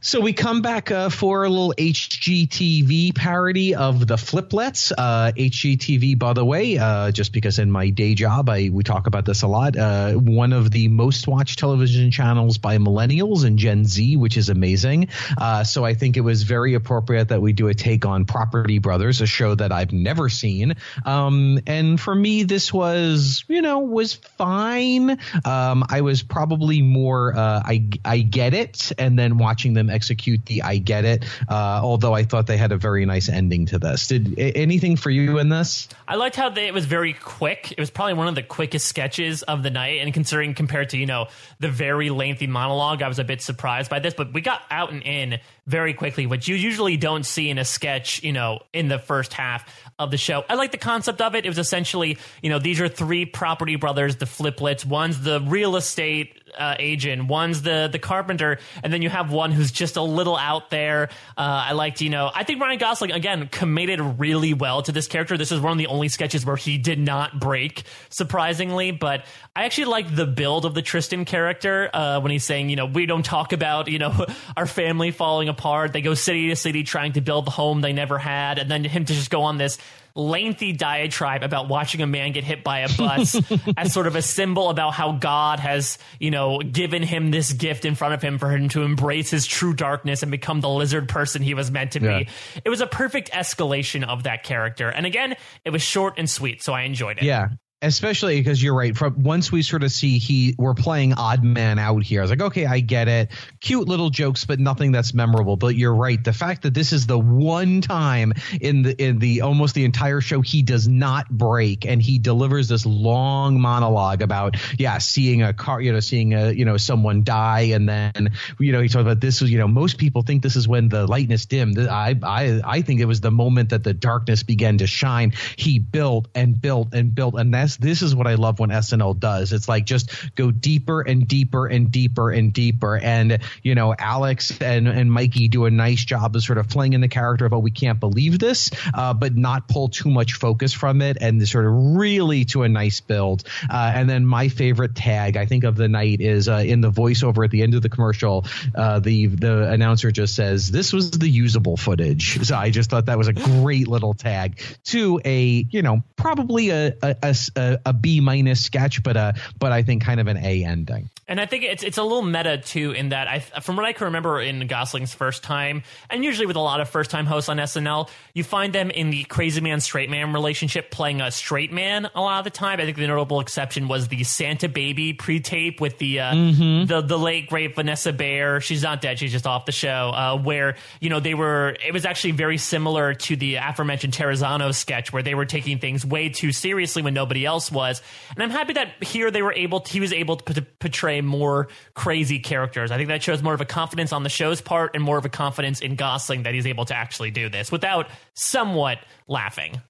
So 0.05 0.21
we 0.21 0.33
come 0.33 0.63
back 0.63 0.91
uh, 0.91 1.11
for 1.11 1.45
a 1.45 1.49
little 1.49 1.75
HGTV 1.79 3.15
parody 3.15 3.77
of 3.77 4.05
the 4.05 4.17
Fliplets. 4.17 4.91
Uh, 4.91 5.31
HGTV, 5.31 6.19
by 6.19 6.33
the 6.33 6.45
way, 6.45 6.77
uh, 6.77 7.13
just 7.13 7.33
because 7.33 7.61
in 7.61 7.71
my 7.71 7.91
day 7.91 8.17
job 8.17 8.49
I 8.49 8.69
we 8.69 8.83
talk 8.83 9.07
about 9.07 9.27
this 9.27 9.43
a 9.43 9.47
lot. 9.47 9.77
Uh, 9.77 10.15
one 10.15 10.53
of 10.53 10.73
the 10.73 10.89
most 10.89 11.29
watched 11.29 11.61
television 11.61 12.11
channels 12.11 12.59
by 12.59 12.79
millennials 12.79 13.45
and 13.45 13.61
Gen 13.61 13.85
Z, 13.85 14.17
which 14.17 14.37
is 14.37 14.49
amazing. 14.49 15.07
Uh, 15.39 15.63
so 15.63 15.85
I 15.85 15.95
think 15.95 16.17
it 16.17 16.23
was 16.23 16.43
very 16.43 16.75
appropriate 16.75 17.29
that 17.29 17.41
we 17.41 17.53
do 17.53 17.69
a 17.69 17.75
take 17.75 18.05
on 18.05 18.25
Property 18.25 18.79
Brothers, 18.81 19.21
a 19.21 19.27
show 19.27 19.55
that 19.55 19.71
I've 19.71 19.93
never 19.93 20.29
seen. 20.29 20.75
Um, 21.07 21.61
and 21.69 22.01
for 22.01 22.13
me, 22.13 22.43
this 22.43 22.73
was 22.73 23.45
you 23.47 23.63
know 23.63 23.79
was 23.79 24.15
fine. 24.15 25.11
Um, 25.45 25.85
I 25.89 26.01
was 26.01 26.25
probably 26.25 26.83
more 26.83 27.37
uh, 27.37 27.63
I 27.65 27.89
I 28.05 28.19
get 28.19 28.53
it, 28.53 28.91
and 28.99 29.17
then 29.17 29.39
watching 29.39 29.75
them 29.75 29.92
execute 29.93 30.45
the 30.47 30.63
I 30.63 30.79
get 30.79 31.05
it. 31.05 31.25
Uh, 31.49 31.81
although 31.83 32.15
I 32.15 32.25
thought 32.25 32.47
they 32.47 32.57
had 32.57 32.73
a 32.73 32.77
very 32.77 33.05
nice 33.07 33.29
ending 33.29 33.67
to 33.67 33.79
this. 33.79 34.09
Did 34.09 34.39
anything 34.39 34.97
for 34.97 35.11
you 35.11 35.39
in 35.39 35.49
this? 35.49 35.89
I 36.09 36.17
liked 36.17 36.37
how 36.37 36.49
they, 36.49 36.67
it 36.67 36.75
was 36.75 36.87
very 36.87 37.13
quick. 37.13 37.73
It 37.73 37.79
was 37.79 37.91
probably 37.91 38.15
one 38.15 38.29
of 38.29 38.35
the 38.35 38.43
quickest 38.43 38.87
sketches 38.87 39.43
of 39.43 39.63
the 39.63 39.71
night, 39.71 40.01
and 40.01 40.13
considering 40.13 40.55
compared 40.55 40.91
to 40.91 40.99
you 40.99 41.07
know 41.07 41.29
the 41.61 41.69
very 41.69 42.11
lengthy 42.11 42.47
monologue, 42.47 43.03
I 43.03 43.09
was 43.09 43.19
a 43.19 43.25
bit 43.25 43.43
surprised 43.43 43.91
by 43.91 43.99
this. 43.99 44.15
But 44.15 44.33
we 44.33 44.41
got 44.41 44.63
out 44.71 44.93
and 44.93 45.03
in 45.03 45.39
very 45.67 45.95
quickly, 45.95 46.27
which 46.27 46.49
you 46.49 46.57
usually 46.57 46.97
don't 46.97 47.25
see 47.25 47.49
in 47.49 47.59
a 47.59 47.65
sketch, 47.65 48.23
you 48.23 48.33
know, 48.33 48.61
in 48.73 48.89
the 48.89 48.99
first 48.99 49.33
half 49.33 49.65
of 49.99 50.11
the 50.11 50.17
show. 50.17 50.45
I 50.49 50.55
like 50.55 50.73
the 50.73 50.79
concept 50.79 51.21
of 51.21 51.35
it. 51.35 51.47
It 51.47 51.49
was 51.49 51.59
essentially, 51.59 52.19
you 52.43 52.51
know, 52.51 52.59
these 52.59 52.81
are 52.81 52.89
three 52.89 53.25
property 53.25 53.77
brothers, 53.77 54.17
the 54.17 54.27
fliplets. 54.27 54.85
One's 54.85 55.21
the 55.21 55.41
real 55.41 55.77
estate 55.77 56.42
uh, 56.59 56.77
agent, 56.79 57.29
one's 57.29 57.63
the 57.63 57.89
the 57.91 57.99
carpenter, 57.99 58.59
and 58.83 58.93
then 58.93 59.03
you 59.03 59.11
have 59.11 59.33
one 59.33 59.53
who's 59.53 59.73
just 59.73 59.97
a 59.97 60.03
little 60.03 60.37
out 60.37 60.71
there. 60.71 61.09
Uh, 61.37 61.65
I 61.69 61.73
liked, 61.73 62.01
you 62.01 62.11
know, 62.11 62.31
I 62.35 62.45
think 62.45 62.61
Ryan 62.61 62.79
Gosling 62.79 63.13
again 63.13 63.49
committed 63.49 64.01
really 64.19 64.55
well 64.55 64.83
to 64.83 64.93
this 64.93 65.07
character. 65.07 65.37
This 65.37 65.53
is 65.53 65.61
one 65.61 65.73
of 65.73 65.79
the 65.79 65.87
only 65.87 66.09
sketches 66.09 66.45
where 66.45 66.57
he 66.57 66.79
did 66.79 66.99
not 66.99 67.39
break, 67.39 67.85
surprisingly. 68.11 68.91
But 68.91 69.25
I 69.55 69.65
actually 69.65 69.87
like 69.87 70.15
the 70.15 70.27
build 70.27 70.65
of 70.65 70.75
the 70.75 70.83
Tristan 70.83 71.25
character 71.25 71.91
uh, 71.93 72.21
when 72.21 72.33
he's 72.33 72.45
saying, 72.45 72.71
you 72.71 72.77
know, 72.77 72.87
we 72.87 73.07
don't 73.07 73.25
talk 73.25 73.53
about, 73.53 73.89
you 73.89 73.99
know, 73.99 74.27
our 74.57 74.67
family 74.67 75.11
falling 75.11 75.49
apart. 75.49 75.93
They 75.93 76.03
go 76.03 76.15
city 76.15 76.49
to 76.49 76.57
city 76.57 76.83
trying 76.83 77.13
to 77.15 77.21
build 77.21 77.47
the 77.47 77.51
home 77.51 77.81
they 77.81 77.93
never 77.93 78.19
had, 78.19 78.59
and 78.59 78.71
then 78.71 78.85
him 78.85 79.05
to 79.05 79.13
just 79.13 79.31
go 79.31 79.43
on 79.43 79.59
this 79.59 79.79
lengthy 80.15 80.73
diatribe 80.73 81.43
about 81.43 81.69
watching 81.69 82.03
a 82.03 82.07
man 82.07 82.33
get 82.33 82.45
hit 82.45 82.63
by 82.63 82.81
a 82.81 82.89
bus 82.97 83.41
as 83.77 83.93
sort 83.93 84.07
of 84.07 84.17
a 84.17 84.23
symbol 84.23 84.69
about 84.69 84.93
how 84.93 85.13
God 85.13 85.61
has, 85.61 85.99
you 86.19 86.31
know, 86.31 86.59
given 86.59 87.03
him 87.03 87.31
this 87.31 87.53
gift 87.53 87.85
in 87.85 87.95
front 87.95 88.15
of 88.15 88.23
him 88.23 88.39
for 88.39 88.51
him 88.51 88.69
to 88.71 88.83
embrace 88.83 89.31
his 89.31 89.47
true 89.47 89.75
darkness 89.75 90.23
and 90.23 90.31
become 90.31 90.61
the 90.61 90.69
lizard 90.69 91.09
person 91.09 91.43
he 91.43 91.55
was 91.55 91.71
meant 91.71 91.93
to 91.93 92.01
be. 92.01 92.07
Yeah. 92.07 92.61
It 92.65 92.69
was 92.69 92.81
a 92.81 92.87
perfect 92.87 93.31
escalation 93.33 94.07
of 94.07 94.25
that 94.25 94.43
character. 94.43 94.89
And 94.89 95.07
again, 95.07 95.37
it 95.65 95.71
was 95.71 95.83
short 95.83 96.15
and 96.19 96.29
sweet, 96.29 96.63
so 96.63 96.73
I 96.73 96.83
enjoyed 96.83 97.19
it. 97.19 97.25
Yeah 97.25 97.49
especially 97.83 98.39
because 98.39 98.63
you're 98.63 98.75
right. 98.75 98.97
From 98.97 99.23
once 99.23 99.51
we 99.51 99.63
sort 99.63 99.83
of 99.83 99.91
see 99.91 100.19
he 100.19 100.55
we're 100.57 100.75
playing 100.75 101.15
odd 101.15 101.43
man 101.43 101.79
out 101.79 102.03
here, 102.05 102.21
I 102.21 102.23
was 102.23 102.31
like, 102.31 102.41
okay, 102.41 102.65
I 102.65 102.81
get 102.81 103.09
it. 103.09 103.31
Cute 103.61 103.89
little 103.89 104.09
jokes, 104.09 104.45
but 104.45 104.61
nothing 104.61 104.93
that's 104.93 105.13
memorable. 105.13 105.57
But 105.57 105.75
you're 105.75 105.95
right. 105.95 106.23
The 106.23 106.33
fact 106.33 106.63
that 106.63 106.75
this 106.75 106.93
is 106.93 107.07
the 107.07 107.19
one 107.19 107.81
time 107.81 108.33
in 108.61 108.83
the 108.83 109.03
in 109.03 109.19
the 109.19 109.43
almost 109.43 109.75
the 109.75 109.85
entire 109.85 110.21
show 110.21 110.41
he 110.41 110.63
does 110.63 110.87
not 110.87 111.29
break, 111.29 111.85
and 111.85 112.01
he 112.01 112.19
delivers 112.19 112.69
this 112.69 112.87
long 112.87 113.61
monologue 113.61 114.23
about 114.23 114.57
yeah, 114.79 114.99
seeing 114.99 115.43
a 115.43 115.53
car, 115.53 115.81
you 115.81 115.93
know, 115.93 116.01
seeing 116.01 116.35
a 116.35 116.53
you 116.53 116.65
know 116.65 116.77
someone 116.77 117.25
die, 117.25 117.73
and 117.73 117.89
then 117.89 118.33
you 118.59 118.73
know 118.73 118.81
he 118.81 118.89
talks 118.89 119.03
about 119.03 119.21
this 119.21 119.41
was 119.41 119.51
you 119.51 119.59
know 119.59 119.69
most 119.69 119.99
people 119.99 120.23
think 120.23 120.43
this 120.43 120.57
is 120.57 120.69
when 120.69 120.89
the 120.89 121.07
lightness 121.07 121.47
dimmed. 121.47 121.79
I 121.79 122.15
I 122.23 122.61
I 122.65 122.83
think 122.83 123.01
it 123.01 123.07
was 123.07 123.21
the 123.21 123.33
moment 123.33 123.71
that 123.71 123.83
the 123.83 123.95
darkness 123.95 124.45
began 124.45 124.79
to 124.79 124.87
shine. 124.87 125.33
He 125.57 125.81
built 125.81 126.29
and 126.35 126.61
built 126.61 126.95
and 126.95 127.13
built, 127.13 127.35
and 127.35 127.53
that's 127.53 127.72
this 127.77 128.03
this 128.03 128.11
is 128.11 128.17
what 128.17 128.27
I 128.27 128.35
love 128.35 128.59
when 128.59 128.71
SNL 128.71 129.21
does. 129.21 129.53
It's 129.53 129.69
like 129.69 129.87
just 129.87 130.11
go 130.35 130.51
deeper 130.51 131.03
and 131.03 131.29
deeper 131.29 131.69
and 131.69 131.89
deeper 131.89 132.33
and 132.33 132.53
deeper. 132.53 132.97
And 132.97 133.39
you 133.63 133.77
know, 133.77 133.95
Alex 133.97 134.61
and 134.61 134.89
and 134.89 135.13
Mikey 135.13 135.47
do 135.47 135.67
a 135.67 135.71
nice 135.71 136.05
job 136.05 136.35
of 136.35 136.43
sort 136.43 136.59
of 136.59 136.69
playing 136.69 136.95
in 136.95 137.01
the 137.01 137.09
character 137.09 137.47
of 137.47 137.53
oh 137.53 137.61
we 137.61 137.71
can't 137.71 138.01
believe 138.01 138.41
this, 138.41 138.71
uh, 138.93 139.15
but 139.15 139.37
not 139.37 139.69
pull 139.69 139.89
too 139.89 140.11
much 140.11 140.33
focus 140.33 140.73
from 140.73 141.01
it 141.01 141.19
and 141.21 141.47
sort 141.47 141.65
of 141.65 141.73
really 141.97 142.45
to 142.47 142.65
a 142.65 142.69
nice 142.69 143.01
build. 143.01 143.45
Uh, 143.71 143.93
and 143.95 144.11
then 144.11 144.27
my 144.27 144.49
favorite 144.49 144.97
tag 144.97 145.37
I 145.37 145.47
think 145.47 145.63
of 145.63 145.77
the 145.77 145.89
night 145.89 146.21
is 146.21 146.49
uh, 146.49 146.65
in 146.67 146.81
the 146.81 146.91
voiceover 146.91 147.45
at 147.45 147.53
the 147.53 147.63
end 147.63 147.75
of 147.75 147.83
the 147.83 147.89
commercial. 147.89 148.47
Uh, 148.75 148.99
the 148.99 149.27
the 149.27 149.71
announcer 149.71 150.11
just 150.11 150.35
says 150.35 150.73
this 150.73 150.93
was 150.93 151.13
the 151.13 151.29
usable 151.29 151.77
footage. 151.77 152.45
So 152.45 152.57
I 152.57 152.71
just 152.71 152.91
thought 152.91 153.07
that 153.07 153.19
was 153.19 153.29
a 153.29 153.33
great 153.33 153.87
little 153.87 154.15
tag 154.15 154.61
to 154.87 155.21
a 155.25 155.65
you 155.71 155.83
know 155.83 156.03
probably 156.17 156.71
a, 156.71 156.95
a, 157.01 157.17
a 157.23 157.35
a, 157.63 157.81
a 157.87 157.93
B 157.93 158.21
minus 158.21 158.65
sketch, 158.65 159.03
but 159.03 159.17
a 159.17 159.35
but 159.59 159.73
I 159.73 159.83
think 159.83 160.05
kind 160.05 160.21
of 160.21 160.27
an 160.27 160.37
A 160.39 160.65
ending. 160.65 161.11
And 161.29 161.41
I 161.41 161.47
think 161.47 161.65
it's 161.65 161.83
it's 161.83 161.99
a 161.99 162.03
little 162.03 162.23
meta 162.23 162.59
too 162.59 162.93
in 162.93 163.11
that 163.11 163.29
I 163.29 163.39
from 163.39 163.77
what 163.77 163.85
I 163.85 163.93
can 163.93 164.07
remember 164.07 164.41
in 164.41 164.67
Gosling's 164.67 165.15
first 165.15 165.43
time, 165.43 165.83
and 166.11 166.25
usually 166.25 166.47
with 166.47 166.57
a 166.57 166.61
lot 166.61 166.81
of 166.81 166.89
first 166.89 167.11
time 167.11 167.27
hosts 167.27 167.49
on 167.49 167.59
SNL, 167.59 168.09
you 168.35 168.45
find 168.45 168.73
them 168.73 168.91
in 168.91 169.11
the 169.11 169.25
crazy 169.25 169.61
man 169.61 169.81
straight 169.81 170.11
man 170.11 170.33
relationship 170.33 170.91
playing 170.91 171.21
a 171.21 171.31
straight 171.31 171.73
man 171.73 172.11
a 172.15 172.21
lot 172.21 172.39
of 172.39 172.45
the 172.45 172.51
time. 172.51 172.81
I 172.81 172.85
think 172.85 172.97
the 172.97 173.07
notable 173.07 173.41
exception 173.41 173.89
was 173.89 174.09
the 174.09 174.25
Santa 174.25 174.69
Baby 174.69 175.13
pre 175.13 175.41
tape 175.41 175.81
with 175.81 175.99
the 175.99 176.21
uh, 176.21 176.35
mm-hmm. 176.35 176.87
the 176.87 177.01
the 177.01 177.19
late 177.19 177.49
great 177.49 177.75
Vanessa 177.77 178.13
Bayer. 178.13 178.61
She's 178.61 178.83
not 178.83 179.01
dead; 179.01 179.19
she's 179.19 179.33
just 179.33 179.47
off 179.47 179.65
the 179.65 179.73
show. 179.73 180.11
Uh, 180.15 180.39
where 180.39 180.77
you 181.01 181.09
know 181.09 181.21
they 181.21 181.35
were, 181.35 181.77
it 181.87 181.93
was 181.93 182.05
actually 182.05 182.33
very 182.33 182.59
similar 182.59 183.15
to 183.15 183.37
the 183.37 183.57
aforementioned 183.57 184.13
Terrazzano 184.13 184.75
sketch 184.75 185.13
where 185.13 185.23
they 185.23 185.35
were 185.35 185.47
taking 185.47 185.79
things 185.79 186.05
way 186.05 186.29
too 186.29 186.53
seriously 186.53 187.03
when 187.03 187.15
nobody 187.15 187.47
else 187.47 187.52
was. 187.71 188.03
And 188.35 188.43
I'm 188.43 188.51
happy 188.51 188.73
that 188.75 189.03
here 189.03 189.31
they 189.31 189.43
were 189.43 189.53
able, 189.53 189.81
to, 189.81 189.93
he 189.93 190.01
was 190.01 190.13
able 190.13 190.37
to 190.37 190.63
portray 190.63 191.21
more 191.21 191.69
crazy 191.95 192.39
characters. 192.39 192.91
I 192.91 192.97
think 192.97 193.09
that 193.09 193.23
shows 193.23 193.43
more 193.43 193.55
of 193.55 193.61
a 193.61 193.67
confidence 193.67 194.13
on 194.13 194.23
the 194.23 194.29
show's 194.29 194.61
part 194.61 194.93
and 194.95 195.03
more 195.03 195.19
of 195.19 195.25
a 195.25 195.29
confidence 195.29 195.81
in 195.81 195.97
Gosling 195.97 196.45
that 196.45 196.55
he's 196.55 196.67
able 196.67 196.85
to 196.87 196.97
actually 196.97 197.31
do 197.31 197.49
this 197.49 197.71
without 197.71 198.09
somewhat 198.35 198.99
laughing. 199.29 199.81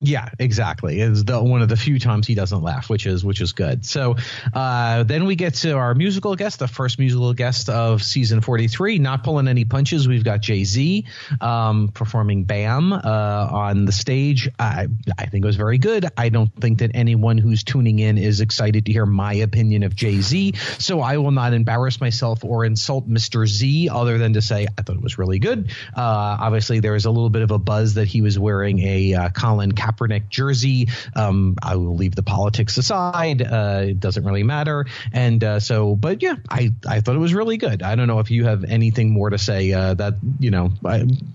Yeah, 0.00 0.28
exactly. 0.38 1.00
It's 1.00 1.24
the, 1.24 1.42
one 1.42 1.60
of 1.60 1.68
the 1.68 1.76
few 1.76 1.98
times 1.98 2.28
he 2.28 2.36
doesn't 2.36 2.62
laugh, 2.62 2.88
which 2.88 3.04
is 3.04 3.24
which 3.24 3.40
is 3.40 3.52
good. 3.52 3.84
So 3.84 4.14
uh, 4.54 5.02
then 5.02 5.24
we 5.24 5.34
get 5.34 5.54
to 5.54 5.72
our 5.72 5.92
musical 5.92 6.36
guest, 6.36 6.60
the 6.60 6.68
first 6.68 7.00
musical 7.00 7.34
guest 7.34 7.68
of 7.68 8.04
season 8.04 8.40
forty 8.40 8.68
three. 8.68 9.00
Not 9.00 9.24
pulling 9.24 9.48
any 9.48 9.64
punches. 9.64 10.06
We've 10.06 10.22
got 10.22 10.40
Jay 10.40 10.62
Z 10.62 11.04
um, 11.40 11.88
performing 11.88 12.44
"Bam" 12.44 12.92
uh, 12.92 13.00
on 13.00 13.86
the 13.86 13.92
stage. 13.92 14.48
I 14.56 14.86
I 15.18 15.26
think 15.26 15.44
it 15.44 15.46
was 15.46 15.56
very 15.56 15.78
good. 15.78 16.06
I 16.16 16.28
don't 16.28 16.54
think 16.60 16.78
that 16.78 16.92
anyone 16.94 17.36
who's 17.36 17.64
tuning 17.64 17.98
in 17.98 18.18
is 18.18 18.40
excited 18.40 18.86
to 18.86 18.92
hear 18.92 19.04
my 19.04 19.32
opinion 19.34 19.82
of 19.82 19.96
Jay 19.96 20.20
Z. 20.20 20.54
So 20.78 21.00
I 21.00 21.16
will 21.16 21.32
not 21.32 21.54
embarrass 21.54 22.00
myself 22.00 22.44
or 22.44 22.64
insult 22.64 23.10
Mr. 23.10 23.48
Z, 23.48 23.88
other 23.88 24.16
than 24.18 24.34
to 24.34 24.42
say 24.42 24.68
I 24.78 24.82
thought 24.82 24.94
it 24.94 25.02
was 25.02 25.18
really 25.18 25.40
good. 25.40 25.72
Uh, 25.96 26.36
obviously, 26.40 26.78
there 26.78 26.92
was 26.92 27.06
a 27.06 27.10
little 27.10 27.30
bit 27.30 27.42
of 27.42 27.50
a 27.50 27.58
buzz 27.58 27.94
that 27.94 28.06
he 28.06 28.22
was 28.22 28.38
wearing 28.38 28.78
a 28.78 29.14
uh, 29.14 29.28
Colin. 29.30 29.72
Kaepernick 29.88 30.28
jersey. 30.28 30.88
Um, 31.14 31.56
I 31.62 31.76
will 31.76 31.96
leave 31.96 32.14
the 32.14 32.22
politics 32.22 32.76
aside. 32.76 33.42
Uh, 33.42 33.84
it 33.88 34.00
doesn't 34.00 34.24
really 34.24 34.42
matter. 34.42 34.86
And 35.12 35.42
uh, 35.42 35.60
so, 35.60 35.96
but 35.96 36.22
yeah, 36.22 36.36
I, 36.48 36.72
I 36.86 37.00
thought 37.00 37.16
it 37.16 37.20
was 37.20 37.34
really 37.34 37.56
good. 37.56 37.82
I 37.82 37.94
don't 37.94 38.08
know 38.08 38.18
if 38.18 38.30
you 38.30 38.44
have 38.44 38.64
anything 38.64 39.10
more 39.10 39.30
to 39.30 39.38
say 39.38 39.72
uh, 39.72 39.94
that, 39.94 40.14
you 40.38 40.50
know, 40.50 40.72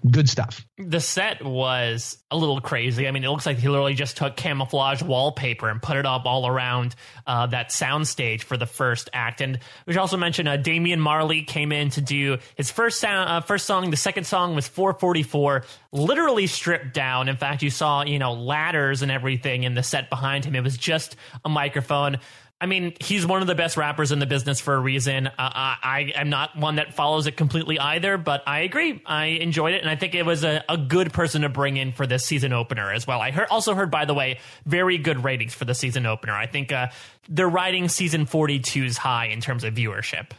good 0.09 0.29
stuff. 0.29 0.65
The 0.77 0.99
set 0.99 1.43
was 1.43 2.17
a 2.31 2.37
little 2.37 2.61
crazy. 2.61 3.07
I 3.07 3.11
mean, 3.11 3.23
it 3.23 3.29
looks 3.29 3.45
like 3.45 3.57
he 3.57 3.67
literally 3.67 3.93
just 3.93 4.17
took 4.17 4.35
camouflage 4.35 5.01
wallpaper 5.01 5.69
and 5.69 5.81
put 5.81 5.97
it 5.97 6.05
up 6.05 6.25
all 6.25 6.47
around 6.47 6.95
uh, 7.27 7.47
that 7.47 7.69
soundstage 7.69 8.41
for 8.41 8.57
the 8.57 8.65
first 8.65 9.09
act. 9.13 9.41
And 9.41 9.59
we 9.85 9.93
should 9.93 9.99
also 9.99 10.17
mention 10.17 10.47
uh, 10.47 10.57
Damian 10.57 10.99
Marley 10.99 11.43
came 11.43 11.71
in 11.71 11.89
to 11.91 12.01
do 12.01 12.37
his 12.55 12.71
first 12.71 12.99
sound, 12.99 13.29
uh, 13.29 13.41
first 13.41 13.65
song. 13.65 13.89
The 13.91 13.97
second 13.97 14.25
song 14.25 14.55
was 14.55 14.67
444, 14.67 15.63
literally 15.91 16.47
stripped 16.47 16.93
down. 16.93 17.29
In 17.29 17.37
fact, 17.37 17.61
you 17.61 17.69
saw 17.69 18.03
you 18.03 18.19
know 18.19 18.33
ladders 18.43 19.01
and 19.01 19.11
everything 19.11 19.63
in 19.63 19.73
the 19.73 19.83
set 19.83 20.09
behind 20.09 20.45
him. 20.45 20.55
It 20.55 20.63
was 20.63 20.77
just 20.77 21.15
a 21.43 21.49
microphone. 21.49 22.19
I 22.63 22.65
mean, 22.65 22.93
he's 23.01 23.25
one 23.25 23.41
of 23.41 23.47
the 23.47 23.55
best 23.55 23.75
rappers 23.75 24.13
in 24.13 24.19
the 24.19 24.25
business 24.25 24.61
for 24.61 24.73
a 24.75 24.79
reason. 24.79 25.27
Uh, 25.27 25.31
I, 25.37 26.13
am 26.15 26.29
not 26.29 26.57
one 26.57 26.77
that 26.77 26.93
follows 26.93 27.27
it 27.27 27.35
completely 27.35 27.77
either, 27.77 28.17
but 28.17 28.41
I 28.47 28.61
agree. 28.61 29.01
I 29.05 29.25
enjoyed 29.25 29.73
it, 29.73 29.81
and 29.81 29.89
I 29.89 29.97
think 29.97 30.15
it 30.15 30.25
was 30.25 30.45
a, 30.45 30.63
a 30.69 30.77
good 30.77 31.11
person 31.11 31.41
to 31.41 31.49
bring 31.49 31.75
in 31.75 31.91
for 31.91 32.07
this 32.07 32.23
season 32.23 32.53
opener 32.53 32.93
as 32.93 33.05
well. 33.05 33.19
I 33.19 33.31
heard, 33.31 33.47
also 33.51 33.75
heard, 33.75 33.91
by 33.91 34.05
the 34.05 34.13
way, 34.13 34.39
very 34.65 34.97
good 34.97 35.25
ratings 35.25 35.53
for 35.53 35.65
the 35.65 35.75
season 35.75 36.05
opener. 36.05 36.31
I 36.31 36.47
think 36.47 36.71
uh, 36.71 36.87
they're 37.27 37.49
riding 37.49 37.89
season 37.89 38.25
42's 38.25 38.95
high 38.95 39.25
in 39.25 39.41
terms 39.41 39.65
of 39.65 39.73
viewership. 39.73 40.31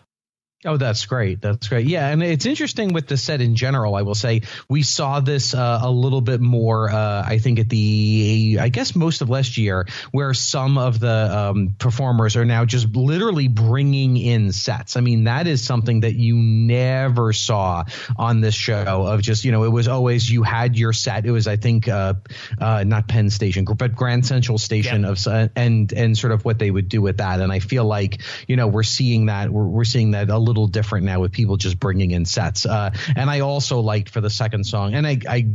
Oh, 0.66 0.78
that's 0.78 1.04
great. 1.04 1.42
That's 1.42 1.68
great. 1.68 1.86
Yeah, 1.86 2.08
and 2.08 2.22
it's 2.22 2.46
interesting 2.46 2.94
with 2.94 3.06
the 3.06 3.18
set 3.18 3.42
in 3.42 3.54
general. 3.54 3.94
I 3.94 4.00
will 4.00 4.14
say 4.14 4.42
we 4.66 4.82
saw 4.82 5.20
this 5.20 5.52
uh, 5.52 5.80
a 5.82 5.90
little 5.90 6.22
bit 6.22 6.40
more. 6.40 6.88
Uh, 6.90 7.22
I 7.22 7.36
think 7.36 7.58
at 7.58 7.68
the, 7.68 8.56
I 8.58 8.70
guess 8.70 8.96
most 8.96 9.20
of 9.20 9.28
last 9.28 9.58
year, 9.58 9.86
where 10.10 10.32
some 10.32 10.78
of 10.78 11.00
the 11.00 11.10
um, 11.50 11.76
performers 11.78 12.36
are 12.36 12.46
now 12.46 12.64
just 12.64 12.96
literally 12.96 13.46
bringing 13.46 14.16
in 14.16 14.52
sets. 14.52 14.96
I 14.96 15.02
mean, 15.02 15.24
that 15.24 15.46
is 15.46 15.62
something 15.62 16.00
that 16.00 16.14
you 16.14 16.34
never 16.36 17.34
saw 17.34 17.84
on 18.16 18.40
this 18.40 18.54
show. 18.54 19.04
Of 19.04 19.20
just 19.20 19.44
you 19.44 19.52
know, 19.52 19.64
it 19.64 19.70
was 19.70 19.86
always 19.86 20.30
you 20.30 20.44
had 20.44 20.78
your 20.78 20.94
set. 20.94 21.26
It 21.26 21.30
was 21.30 21.46
I 21.46 21.56
think 21.56 21.88
uh, 21.88 22.14
uh 22.58 22.84
not 22.84 23.06
Penn 23.06 23.28
Station, 23.28 23.66
but 23.66 23.94
Grand 23.94 24.24
Central 24.24 24.56
Station 24.56 25.04
of 25.04 25.18
and 25.56 25.92
and 25.92 26.16
sort 26.16 26.32
of 26.32 26.46
what 26.46 26.58
they 26.58 26.70
would 26.70 26.88
do 26.88 27.02
with 27.02 27.18
that. 27.18 27.40
And 27.40 27.52
I 27.52 27.58
feel 27.58 27.84
like 27.84 28.22
you 28.48 28.56
know 28.56 28.66
we're 28.66 28.82
seeing 28.82 29.26
that 29.26 29.50
we're, 29.50 29.66
we're 29.66 29.84
seeing 29.84 30.12
that 30.12 30.30
a 30.30 30.38
little 30.38 30.53
little 30.54 30.68
different 30.68 31.04
now 31.06 31.20
with 31.20 31.32
people 31.32 31.56
just 31.56 31.78
bringing 31.78 32.12
in 32.12 32.24
sets. 32.24 32.66
Uh, 32.66 32.90
and 33.16 33.28
I 33.28 33.40
also 33.40 33.80
liked 33.80 34.10
for 34.10 34.20
the 34.20 34.30
second 34.30 34.64
song, 34.64 34.94
and 34.94 35.06
I, 35.06 35.18
I 35.28 35.46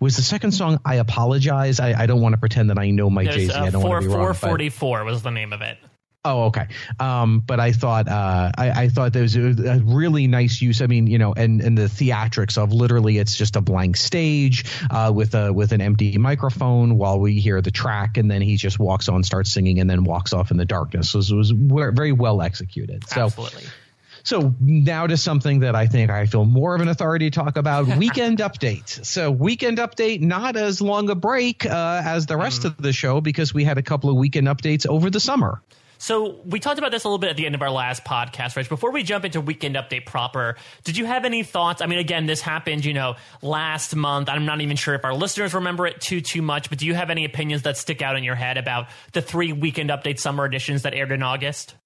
was 0.00 0.16
the 0.16 0.22
second 0.22 0.52
song. 0.52 0.80
I 0.84 0.96
apologize. 0.96 1.80
I, 1.80 1.92
I 2.02 2.06
don't 2.06 2.20
want 2.20 2.32
to 2.32 2.38
pretend 2.38 2.70
that 2.70 2.78
I 2.78 2.90
know 2.90 3.10
my 3.10 3.24
Jay 3.24 3.46
Z. 3.46 3.52
Uh, 3.52 3.64
I 3.64 3.70
don't 3.70 3.82
want 3.82 4.02
to 4.02 4.08
be 4.08 4.14
wrong. 4.14 4.26
Four 4.26 4.34
forty 4.34 4.70
four 4.70 5.04
was 5.04 5.22
the 5.22 5.30
name 5.30 5.52
of 5.52 5.62
it. 5.62 5.78
Oh, 6.24 6.44
okay. 6.46 6.66
Um, 6.98 7.40
but 7.40 7.60
I 7.60 7.72
thought 7.72 8.08
uh, 8.08 8.50
I, 8.56 8.70
I, 8.70 8.88
thought 8.88 9.12
there 9.12 9.22
was 9.22 9.36
a, 9.36 9.80
really 9.84 10.26
nice 10.26 10.60
use. 10.60 10.82
I 10.82 10.86
mean, 10.86 11.06
you 11.06 11.16
know, 11.16 11.32
and 11.32 11.60
and 11.60 11.78
the 11.78 11.84
theatrics 11.84 12.58
of 12.58 12.72
literally 12.72 13.18
it's 13.18 13.36
just 13.36 13.54
a 13.54 13.60
blank 13.60 13.96
stage 13.96 14.64
uh, 14.90 15.12
with 15.14 15.34
a 15.34 15.52
with 15.52 15.72
an 15.72 15.80
empty 15.80 16.18
microphone 16.18 16.98
while 16.98 17.20
we 17.20 17.40
hear 17.40 17.62
the 17.62 17.70
track, 17.70 18.16
and 18.16 18.30
then 18.30 18.42
he 18.42 18.56
just 18.56 18.80
walks 18.80 19.08
on, 19.08 19.22
starts 19.22 19.54
singing, 19.54 19.78
and 19.78 19.88
then 19.88 20.02
walks 20.02 20.32
off 20.32 20.50
in 20.50 20.56
the 20.56 20.64
darkness. 20.64 21.10
So 21.10 21.20
it 21.20 21.32
was 21.32 21.52
very 21.52 22.12
well 22.12 22.42
executed. 22.42 23.08
So, 23.08 23.22
Absolutely. 23.22 23.62
So 24.28 24.54
now 24.60 25.06
to 25.06 25.16
something 25.16 25.60
that 25.60 25.74
I 25.74 25.86
think 25.86 26.10
I 26.10 26.26
feel 26.26 26.44
more 26.44 26.74
of 26.74 26.82
an 26.82 26.88
authority 26.88 27.30
to 27.30 27.34
talk 27.34 27.56
about 27.56 27.86
weekend 27.96 28.40
update. 28.40 29.06
So 29.06 29.30
weekend 29.30 29.78
update, 29.78 30.20
not 30.20 30.54
as 30.54 30.82
long 30.82 31.08
a 31.08 31.14
break 31.14 31.64
uh, 31.64 32.02
as 32.04 32.26
the 32.26 32.36
rest 32.36 32.60
mm. 32.60 32.66
of 32.66 32.76
the 32.76 32.92
show 32.92 33.22
because 33.22 33.54
we 33.54 33.64
had 33.64 33.78
a 33.78 33.82
couple 33.82 34.10
of 34.10 34.16
weekend 34.16 34.46
updates 34.46 34.86
over 34.86 35.08
the 35.08 35.18
summer. 35.18 35.62
So 35.96 36.42
we 36.44 36.60
talked 36.60 36.78
about 36.78 36.90
this 36.90 37.04
a 37.04 37.08
little 37.08 37.18
bit 37.18 37.30
at 37.30 37.38
the 37.38 37.46
end 37.46 37.54
of 37.54 37.62
our 37.62 37.70
last 37.70 38.04
podcast, 38.04 38.54
Rich. 38.54 38.68
Before 38.68 38.92
we 38.92 39.02
jump 39.02 39.24
into 39.24 39.40
weekend 39.40 39.76
update 39.76 40.04
proper, 40.04 40.56
did 40.84 40.98
you 40.98 41.06
have 41.06 41.24
any 41.24 41.42
thoughts? 41.42 41.80
I 41.80 41.86
mean, 41.86 41.98
again, 41.98 42.26
this 42.26 42.42
happened, 42.42 42.84
you 42.84 42.92
know, 42.92 43.16
last 43.40 43.96
month. 43.96 44.28
I'm 44.28 44.44
not 44.44 44.60
even 44.60 44.76
sure 44.76 44.94
if 44.94 45.06
our 45.06 45.14
listeners 45.14 45.54
remember 45.54 45.86
it 45.86 46.02
too 46.02 46.20
too 46.20 46.42
much, 46.42 46.68
but 46.68 46.76
do 46.76 46.84
you 46.84 46.94
have 46.94 47.08
any 47.08 47.24
opinions 47.24 47.62
that 47.62 47.78
stick 47.78 48.02
out 48.02 48.14
in 48.14 48.24
your 48.24 48.34
head 48.34 48.58
about 48.58 48.88
the 49.14 49.22
three 49.22 49.54
weekend 49.54 49.88
update 49.88 50.18
summer 50.18 50.44
editions 50.44 50.82
that 50.82 50.92
aired 50.92 51.12
in 51.12 51.22
August? 51.22 51.76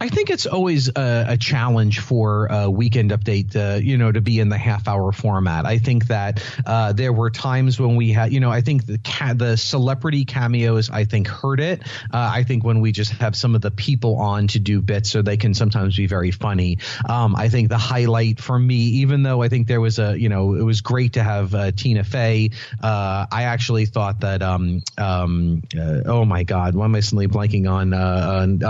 I 0.00 0.08
think 0.08 0.30
it's 0.30 0.46
always 0.46 0.88
a, 0.88 1.24
a 1.28 1.36
challenge 1.36 2.00
for 2.00 2.46
a 2.46 2.70
weekend 2.70 3.10
update, 3.10 3.54
uh, 3.54 3.78
you 3.78 3.98
know, 3.98 4.10
to 4.10 4.20
be 4.20 4.40
in 4.40 4.48
the 4.48 4.58
half 4.58 4.88
hour 4.88 5.12
format. 5.12 5.66
I 5.66 5.78
think 5.78 6.06
that 6.08 6.42
uh, 6.66 6.92
there 6.92 7.12
were 7.12 7.30
times 7.30 7.78
when 7.78 7.96
we 7.96 8.12
had, 8.12 8.32
you 8.32 8.40
know, 8.40 8.50
I 8.50 8.62
think 8.62 8.86
the 8.86 8.98
ca- 8.98 9.34
the 9.34 9.56
celebrity 9.56 10.24
cameos, 10.24 10.90
I 10.90 11.04
think 11.04 11.28
hurt 11.28 11.60
it. 11.60 11.82
Uh, 12.12 12.30
I 12.32 12.42
think 12.42 12.64
when 12.64 12.80
we 12.80 12.92
just 12.92 13.12
have 13.12 13.36
some 13.36 13.54
of 13.54 13.60
the 13.60 13.70
people 13.70 14.16
on 14.16 14.48
to 14.48 14.58
do 14.58 14.82
bits, 14.82 15.10
so 15.10 15.22
they 15.22 15.36
can 15.36 15.54
sometimes 15.54 15.96
be 15.96 16.06
very 16.06 16.30
funny. 16.30 16.78
Um, 17.08 17.36
I 17.36 17.48
think 17.48 17.68
the 17.68 17.78
highlight 17.78 18.40
for 18.40 18.58
me, 18.58 18.74
even 18.74 19.22
though 19.22 19.42
I 19.42 19.48
think 19.48 19.68
there 19.68 19.80
was 19.80 19.98
a, 19.98 20.18
you 20.18 20.28
know, 20.28 20.54
it 20.54 20.62
was 20.62 20.80
great 20.80 21.14
to 21.14 21.22
have 21.22 21.54
uh, 21.54 21.70
Tina 21.72 22.04
Fey. 22.04 22.50
Uh, 22.82 23.26
I 23.30 23.44
actually 23.44 23.86
thought 23.86 24.20
that, 24.20 24.42
um, 24.42 24.82
um, 24.98 25.62
uh, 25.76 26.00
oh 26.06 26.24
my 26.24 26.42
God, 26.42 26.74
why 26.74 26.86
am 26.86 26.94
I 26.94 27.00
suddenly 27.00 27.28
blanking 27.28 27.70
on 27.70 27.90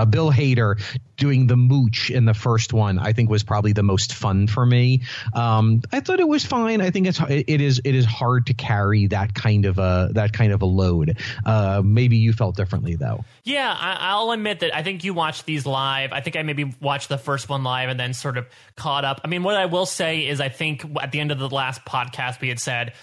Bill 0.09 0.31
Hader? 0.31 0.79
Doing 1.17 1.47
the 1.47 1.55
mooch 1.55 2.09
in 2.09 2.25
the 2.25 2.33
first 2.33 2.73
one, 2.73 2.99
I 2.99 3.13
think 3.13 3.29
was 3.29 3.43
probably 3.43 3.73
the 3.73 3.83
most 3.83 4.13
fun 4.13 4.47
for 4.47 4.65
me. 4.65 5.03
Um, 5.33 5.81
I 5.91 5.99
thought 5.99 6.19
it 6.19 6.27
was 6.27 6.45
fine. 6.45 6.81
I 6.81 6.89
think 6.89 7.07
it's 7.07 7.19
it 7.29 7.61
is 7.61 7.81
it 7.83 7.95
is 7.95 8.05
hard 8.05 8.47
to 8.47 8.53
carry 8.53 9.07
that 9.07 9.33
kind 9.33 9.65
of 9.65 9.77
a 9.77 10.09
that 10.13 10.33
kind 10.33 10.51
of 10.51 10.61
a 10.61 10.65
load. 10.65 11.17
Uh, 11.45 11.81
maybe 11.83 12.17
you 12.17 12.33
felt 12.33 12.55
differently 12.55 12.95
though. 12.95 13.23
Yeah, 13.43 13.75
I, 13.77 14.15
will 14.19 14.31
admit 14.31 14.61
that 14.61 14.75
I 14.75 14.83
think 14.83 15.03
you 15.03 15.13
watched 15.13 15.45
these 15.45 15.65
live. 15.65 16.13
I 16.13 16.21
think 16.21 16.35
I 16.35 16.43
maybe 16.43 16.75
watched 16.81 17.09
the 17.09 17.17
first 17.17 17.49
one 17.49 17.63
live 17.63 17.89
and 17.89 17.99
then 17.99 18.13
sort 18.13 18.37
of 18.37 18.47
caught 18.75 19.05
up. 19.05 19.21
I 19.23 19.27
mean, 19.27 19.43
what 19.43 19.55
I 19.55 19.65
will 19.65 19.85
say 19.85 20.27
is, 20.27 20.39
I 20.39 20.49
think 20.49 20.85
at 21.01 21.11
the 21.11 21.19
end 21.19 21.31
of 21.31 21.39
the 21.39 21.49
last 21.49 21.85
podcast 21.85 22.41
we 22.41 22.49
had 22.49 22.59
said 22.59 22.93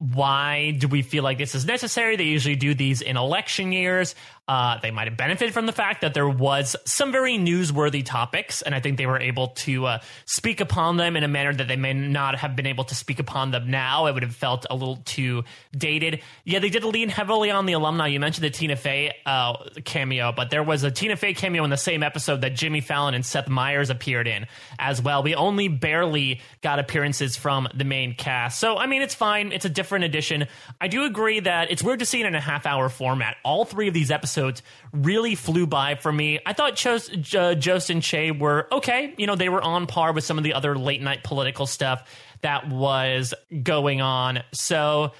why 0.00 0.70
do 0.70 0.88
we 0.88 1.02
feel 1.02 1.22
like 1.22 1.36
this 1.36 1.54
is 1.54 1.66
necessary? 1.66 2.16
They 2.16 2.24
usually 2.24 2.56
do 2.56 2.72
these 2.72 3.02
in 3.02 3.18
election 3.18 3.70
years. 3.70 4.14
Uh, 4.50 4.80
they 4.80 4.90
might 4.90 5.06
have 5.06 5.16
benefited 5.16 5.54
from 5.54 5.66
the 5.66 5.72
fact 5.72 6.00
that 6.00 6.12
there 6.12 6.28
was 6.28 6.74
some 6.84 7.12
very 7.12 7.38
newsworthy 7.38 8.04
topics, 8.04 8.62
and 8.62 8.74
I 8.74 8.80
think 8.80 8.98
they 8.98 9.06
were 9.06 9.20
able 9.20 9.48
to 9.58 9.86
uh, 9.86 9.98
speak 10.26 10.60
upon 10.60 10.96
them 10.96 11.16
in 11.16 11.22
a 11.22 11.28
manner 11.28 11.54
that 11.54 11.68
they 11.68 11.76
may 11.76 11.92
not 11.92 12.34
have 12.34 12.56
been 12.56 12.66
able 12.66 12.82
to 12.82 12.96
speak 12.96 13.20
upon 13.20 13.52
them 13.52 13.70
now. 13.70 14.06
It 14.06 14.14
would 14.14 14.24
have 14.24 14.34
felt 14.34 14.66
a 14.68 14.74
little 14.74 14.96
too 15.04 15.44
dated. 15.70 16.22
Yeah, 16.42 16.58
they 16.58 16.68
did 16.68 16.82
lean 16.82 17.10
heavily 17.10 17.52
on 17.52 17.64
the 17.66 17.74
alumni. 17.74 18.08
You 18.08 18.18
mentioned 18.18 18.44
the 18.44 18.50
Tina 18.50 18.74
Fey 18.74 19.14
uh, 19.24 19.56
cameo, 19.84 20.32
but 20.32 20.50
there 20.50 20.64
was 20.64 20.82
a 20.82 20.90
Tina 20.90 21.14
Fey 21.14 21.32
cameo 21.32 21.62
in 21.62 21.70
the 21.70 21.76
same 21.76 22.02
episode 22.02 22.40
that 22.40 22.56
Jimmy 22.56 22.80
Fallon 22.80 23.14
and 23.14 23.24
Seth 23.24 23.48
Meyers 23.48 23.88
appeared 23.88 24.26
in 24.26 24.48
as 24.80 25.00
well. 25.00 25.22
We 25.22 25.36
only 25.36 25.68
barely 25.68 26.40
got 26.60 26.80
appearances 26.80 27.36
from 27.36 27.68
the 27.72 27.84
main 27.84 28.16
cast, 28.16 28.58
so 28.58 28.78
I 28.78 28.86
mean, 28.86 29.02
it's 29.02 29.14
fine. 29.14 29.52
It's 29.52 29.64
a 29.64 29.70
different 29.70 30.06
edition. 30.06 30.48
I 30.80 30.88
do 30.88 31.04
agree 31.04 31.38
that 31.38 31.70
it's 31.70 31.84
weird 31.84 32.00
to 32.00 32.04
see 32.04 32.20
it 32.20 32.26
in 32.26 32.34
a 32.34 32.40
half 32.40 32.66
hour 32.66 32.88
format. 32.88 33.36
All 33.44 33.64
three 33.64 33.86
of 33.86 33.94
these 33.94 34.10
episodes 34.10 34.39
episodes 34.40 34.62
really 34.92 35.34
flew 35.34 35.66
by 35.66 35.94
for 35.94 36.12
me. 36.12 36.40
I 36.44 36.52
thought 36.52 36.84
uh, 36.86 37.54
Jost 37.54 37.90
and 37.90 38.02
Che 38.02 38.30
were 38.30 38.66
okay. 38.72 39.14
You 39.16 39.26
know, 39.26 39.36
they 39.36 39.48
were 39.48 39.62
on 39.62 39.86
par 39.86 40.12
with 40.12 40.24
some 40.24 40.38
of 40.38 40.44
the 40.44 40.54
other 40.54 40.76
late 40.76 41.02
night 41.02 41.22
political 41.22 41.66
stuff 41.66 42.08
that 42.40 42.68
was 42.68 43.34
going 43.62 44.00
on. 44.00 44.42
So, 44.52 45.12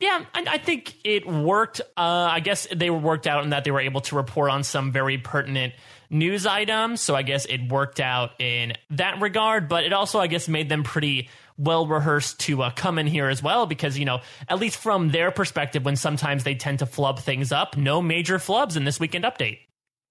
yeah, 0.00 0.24
I, 0.34 0.44
I 0.48 0.58
think 0.58 0.96
it 1.04 1.26
worked. 1.26 1.80
Uh, 1.96 2.28
I 2.30 2.40
guess 2.40 2.66
they 2.74 2.90
were 2.90 2.98
worked 2.98 3.26
out 3.26 3.44
in 3.44 3.50
that 3.50 3.64
they 3.64 3.70
were 3.70 3.80
able 3.80 4.00
to 4.02 4.16
report 4.16 4.50
on 4.50 4.64
some 4.64 4.92
very 4.92 5.18
pertinent 5.18 5.74
news 6.10 6.46
items. 6.46 7.00
So 7.00 7.14
I 7.14 7.22
guess 7.22 7.44
it 7.44 7.70
worked 7.70 8.00
out 8.00 8.40
in 8.40 8.74
that 8.90 9.20
regard. 9.20 9.68
But 9.68 9.84
it 9.84 9.92
also, 9.92 10.20
I 10.20 10.26
guess, 10.26 10.48
made 10.48 10.68
them 10.68 10.84
pretty 10.84 11.28
well 11.56 11.86
rehearsed 11.86 12.40
to 12.40 12.62
uh, 12.62 12.70
come 12.70 12.98
in 12.98 13.06
here 13.06 13.28
as 13.28 13.42
well 13.42 13.66
because 13.66 13.98
you 13.98 14.04
know 14.04 14.20
at 14.48 14.58
least 14.58 14.76
from 14.76 15.10
their 15.10 15.30
perspective 15.30 15.84
when 15.84 15.96
sometimes 15.96 16.44
they 16.44 16.54
tend 16.54 16.80
to 16.80 16.86
flub 16.86 17.18
things 17.18 17.52
up 17.52 17.76
no 17.76 18.02
major 18.02 18.38
flubs 18.38 18.76
in 18.76 18.84
this 18.84 18.98
weekend 18.98 19.24
update 19.24 19.58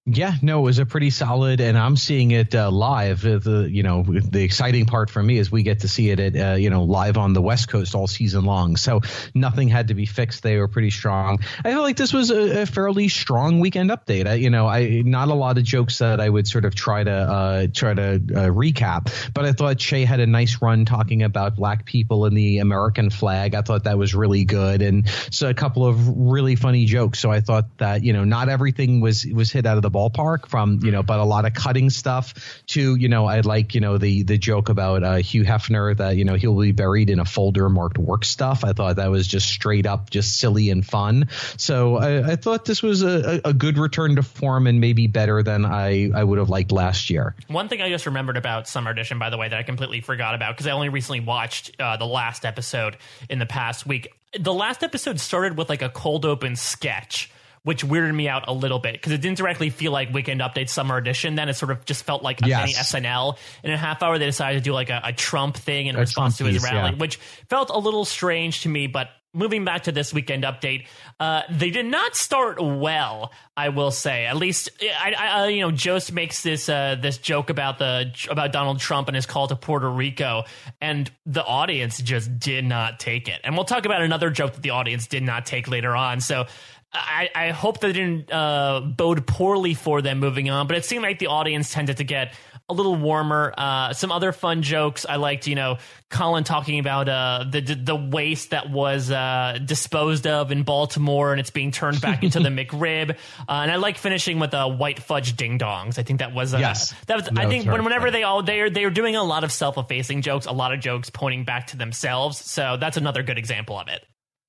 yeah, 0.06 0.34
no, 0.42 0.58
it 0.58 0.62
was 0.64 0.78
a 0.78 0.84
pretty 0.84 1.08
solid, 1.08 1.62
and 1.62 1.78
I'm 1.78 1.96
seeing 1.96 2.30
it 2.30 2.54
uh, 2.54 2.70
live. 2.70 3.24
Uh, 3.24 3.38
the 3.38 3.68
you 3.70 3.82
know 3.82 4.02
the 4.02 4.42
exciting 4.42 4.84
part 4.84 5.08
for 5.08 5.22
me 5.22 5.38
is 5.38 5.50
we 5.50 5.62
get 5.62 5.80
to 5.80 5.88
see 5.88 6.10
it 6.10 6.20
at 6.20 6.36
uh, 6.36 6.54
you 6.56 6.68
know 6.68 6.84
live 6.84 7.16
on 7.16 7.32
the 7.32 7.40
West 7.40 7.70
Coast 7.70 7.94
all 7.94 8.06
season 8.06 8.44
long. 8.44 8.76
So 8.76 9.00
nothing 9.34 9.68
had 9.68 9.88
to 9.88 9.94
be 9.94 10.04
fixed. 10.04 10.42
They 10.42 10.58
were 10.58 10.68
pretty 10.68 10.90
strong. 10.90 11.38
I 11.64 11.70
feel 11.70 11.80
like 11.80 11.96
this 11.96 12.12
was 12.12 12.30
a, 12.30 12.62
a 12.62 12.66
fairly 12.66 13.08
strong 13.08 13.60
weekend 13.60 13.88
update. 13.88 14.26
I, 14.26 14.34
you 14.34 14.50
know, 14.50 14.66
I 14.66 15.00
not 15.06 15.28
a 15.28 15.34
lot 15.34 15.56
of 15.56 15.64
jokes 15.64 15.96
that 16.00 16.20
I 16.20 16.28
would 16.28 16.46
sort 16.46 16.66
of 16.66 16.74
try 16.74 17.02
to 17.02 17.10
uh, 17.10 17.66
try 17.72 17.94
to 17.94 18.16
uh, 18.16 18.50
recap, 18.50 19.10
but 19.32 19.46
I 19.46 19.52
thought 19.52 19.78
Che 19.78 20.04
had 20.04 20.20
a 20.20 20.26
nice 20.26 20.60
run 20.60 20.84
talking 20.84 21.22
about 21.22 21.56
black 21.56 21.86
people 21.86 22.26
and 22.26 22.36
the 22.36 22.58
American 22.58 23.08
flag. 23.08 23.54
I 23.54 23.62
thought 23.62 23.84
that 23.84 23.96
was 23.96 24.14
really 24.14 24.44
good, 24.44 24.82
and 24.82 25.08
so 25.30 25.48
a 25.48 25.54
couple 25.54 25.86
of 25.86 26.06
really 26.08 26.56
funny 26.56 26.84
jokes. 26.84 27.20
So 27.20 27.30
I 27.30 27.40
thought 27.40 27.78
that 27.78 28.04
you 28.04 28.12
know 28.12 28.24
not 28.24 28.50
everything 28.50 29.00
was 29.00 29.24
was 29.24 29.50
hit 29.50 29.64
out 29.64 29.78
of 29.78 29.82
the 29.82 29.93
ballpark 29.94 30.48
from 30.48 30.80
you 30.82 30.90
know, 30.90 31.02
but 31.02 31.20
a 31.20 31.24
lot 31.24 31.44
of 31.44 31.54
cutting 31.54 31.90
stuff 31.90 32.62
to 32.66 32.96
you 32.96 33.08
know, 33.08 33.26
I 33.26 33.40
like 33.40 33.74
you 33.74 33.80
know 33.80 33.98
the 33.98 34.24
the 34.24 34.36
joke 34.36 34.68
about 34.68 35.02
uh, 35.02 35.16
Hugh 35.16 35.44
Hefner 35.44 35.96
that 35.96 36.16
you 36.16 36.24
know 36.24 36.34
he'll 36.34 36.58
be 36.58 36.72
buried 36.72 37.10
in 37.10 37.20
a 37.20 37.24
folder 37.24 37.68
marked 37.68 37.98
work 37.98 38.24
stuff. 38.24 38.64
I 38.64 38.72
thought 38.72 38.96
that 38.96 39.10
was 39.10 39.26
just 39.26 39.48
straight 39.48 39.86
up 39.86 40.10
just 40.10 40.38
silly 40.38 40.70
and 40.70 40.84
fun. 40.84 41.28
So 41.56 41.96
I, 41.96 42.32
I 42.32 42.36
thought 42.36 42.64
this 42.64 42.82
was 42.82 43.02
a, 43.02 43.40
a 43.44 43.52
good 43.52 43.78
return 43.78 44.16
to 44.16 44.22
form 44.22 44.66
and 44.66 44.80
maybe 44.80 45.06
better 45.06 45.42
than 45.42 45.64
I 45.64 46.10
I 46.14 46.24
would 46.24 46.38
have 46.38 46.50
liked 46.50 46.72
last 46.72 47.10
year. 47.10 47.34
One 47.48 47.68
thing 47.68 47.80
I 47.80 47.88
just 47.88 48.06
remembered 48.06 48.36
about 48.36 48.68
Summer 48.68 48.90
Edition, 48.90 49.18
by 49.18 49.30
the 49.30 49.38
way, 49.38 49.48
that 49.48 49.58
I 49.58 49.62
completely 49.62 50.00
forgot 50.00 50.34
about 50.34 50.54
because 50.54 50.66
I 50.66 50.72
only 50.72 50.88
recently 50.88 51.20
watched 51.20 51.72
uh, 51.80 51.96
the 51.96 52.06
last 52.06 52.44
episode 52.44 52.96
in 53.28 53.38
the 53.38 53.46
past 53.46 53.86
week. 53.86 54.12
The 54.38 54.52
last 54.52 54.82
episode 54.82 55.20
started 55.20 55.56
with 55.56 55.68
like 55.68 55.82
a 55.82 55.88
cold 55.88 56.24
open 56.24 56.56
sketch 56.56 57.30
which 57.64 57.84
weirded 57.84 58.14
me 58.14 58.28
out 58.28 58.44
a 58.46 58.52
little 58.52 58.78
bit 58.78 58.92
because 58.92 59.12
it 59.12 59.20
didn't 59.20 59.38
directly 59.38 59.70
feel 59.70 59.90
like 59.90 60.12
Weekend 60.12 60.40
Update 60.40 60.68
Summer 60.68 60.96
Edition. 60.96 61.34
Then 61.34 61.48
it 61.48 61.54
sort 61.54 61.72
of 61.72 61.84
just 61.84 62.04
felt 62.04 62.22
like 62.22 62.42
a 62.42 62.46
yes. 62.46 62.60
mini 62.60 62.72
SNL. 62.74 63.36
In 63.64 63.72
a 63.72 63.76
half 63.76 64.02
hour, 64.02 64.18
they 64.18 64.26
decided 64.26 64.58
to 64.58 64.64
do 64.64 64.72
like 64.72 64.90
a, 64.90 65.00
a 65.04 65.12
Trump 65.12 65.56
thing 65.56 65.86
in 65.86 65.96
a 65.96 65.98
response 65.98 66.36
Trump 66.36 66.48
to 66.48 66.52
his 66.54 66.62
piece, 66.62 66.72
rally, 66.72 66.90
yeah. 66.90 66.96
which 66.96 67.16
felt 67.48 67.70
a 67.70 67.78
little 67.78 68.04
strange 68.04 68.62
to 68.62 68.68
me. 68.68 68.86
But 68.86 69.08
moving 69.34 69.64
back 69.64 69.84
to 69.84 69.92
this 69.92 70.14
Weekend 70.14 70.44
Update, 70.44 70.86
uh, 71.20 71.42
they 71.50 71.70
did 71.70 71.86
not 71.86 72.14
start 72.14 72.58
well. 72.60 73.32
I 73.56 73.68
will 73.68 73.90
say, 73.90 74.26
at 74.26 74.36
least, 74.36 74.70
I, 74.82 75.12
I 75.12 75.48
you 75.48 75.60
know, 75.60 75.70
Jost 75.70 76.12
makes 76.12 76.42
this 76.42 76.68
uh, 76.68 76.96
this 77.00 77.18
joke 77.18 77.50
about 77.50 77.78
the 77.78 78.12
about 78.30 78.52
Donald 78.52 78.80
Trump 78.80 79.08
and 79.08 79.14
his 79.14 79.26
call 79.26 79.48
to 79.48 79.56
Puerto 79.56 79.90
Rico, 79.90 80.44
and 80.80 81.10
the 81.26 81.44
audience 81.44 82.00
just 82.00 82.38
did 82.38 82.64
not 82.64 82.98
take 82.98 83.28
it. 83.28 83.40
And 83.44 83.54
we'll 83.54 83.64
talk 83.64 83.84
about 83.84 84.02
another 84.02 84.30
joke 84.30 84.54
that 84.54 84.62
the 84.62 84.70
audience 84.70 85.06
did 85.06 85.22
not 85.22 85.46
take 85.46 85.68
later 85.68 85.94
on. 85.94 86.20
So 86.20 86.46
I, 86.94 87.28
I 87.34 87.50
hope 87.50 87.80
that 87.80 87.92
didn't 87.92 88.32
uh, 88.32 88.80
bode 88.80 89.26
poorly 89.26 89.74
for 89.74 90.00
them 90.00 90.20
moving 90.20 90.48
on, 90.48 90.66
but 90.66 90.76
it 90.76 90.84
seemed 90.84 91.02
like 91.02 91.18
the 91.18 91.26
audience 91.26 91.72
tended 91.72 91.96
to 91.96 92.04
get 92.04 92.34
a 92.68 92.72
little 92.72 92.96
warmer. 92.96 93.52
Uh, 93.56 93.92
some 93.92 94.10
other 94.10 94.32
fun 94.32 94.62
jokes 94.62 95.04
I 95.06 95.16
liked, 95.16 95.46
you 95.46 95.54
know, 95.54 95.78
Colin 96.08 96.44
talking 96.44 96.78
about 96.78 97.08
uh, 97.08 97.44
the 97.50 97.60
the 97.60 97.94
waste 97.94 98.50
that 98.50 98.70
was 98.70 99.10
uh, 99.10 99.58
disposed 99.64 100.26
of 100.26 100.50
in 100.50 100.62
Baltimore 100.62 101.32
and 101.32 101.40
it's 101.40 101.50
being 101.50 101.72
turned 101.72 102.00
back 102.00 102.22
into 102.22 102.40
the 102.40 102.48
McRib. 102.50 103.10
Uh, 103.10 103.14
and 103.48 103.70
I 103.70 103.76
like 103.76 103.98
finishing 103.98 104.38
with 104.38 104.54
uh, 104.54 104.68
white 104.68 104.98
fudge 104.98 105.36
ding 105.36 105.58
dongs. 105.58 105.98
I 105.98 106.02
think 106.04 106.20
that 106.20 106.32
was 106.32 106.54
uh, 106.54 106.58
yes. 106.58 106.94
That 107.06 107.16
was 107.16 107.30
no, 107.30 107.42
I 107.42 107.48
think 107.48 107.66
when, 107.66 107.84
whenever 107.84 108.10
they 108.10 108.22
all 108.22 108.42
they 108.42 108.60
are 108.60 108.70
they 108.70 108.84
are 108.84 108.90
doing 108.90 109.16
a 109.16 109.24
lot 109.24 109.44
of 109.44 109.52
self 109.52 109.76
effacing 109.76 110.22
jokes, 110.22 110.46
a 110.46 110.52
lot 110.52 110.72
of 110.72 110.80
jokes 110.80 111.10
pointing 111.10 111.44
back 111.44 111.68
to 111.68 111.76
themselves. 111.76 112.38
So 112.38 112.78
that's 112.80 112.96
another 112.96 113.22
good 113.22 113.38
example 113.38 113.78
of 113.78 113.88
it. 113.88 114.06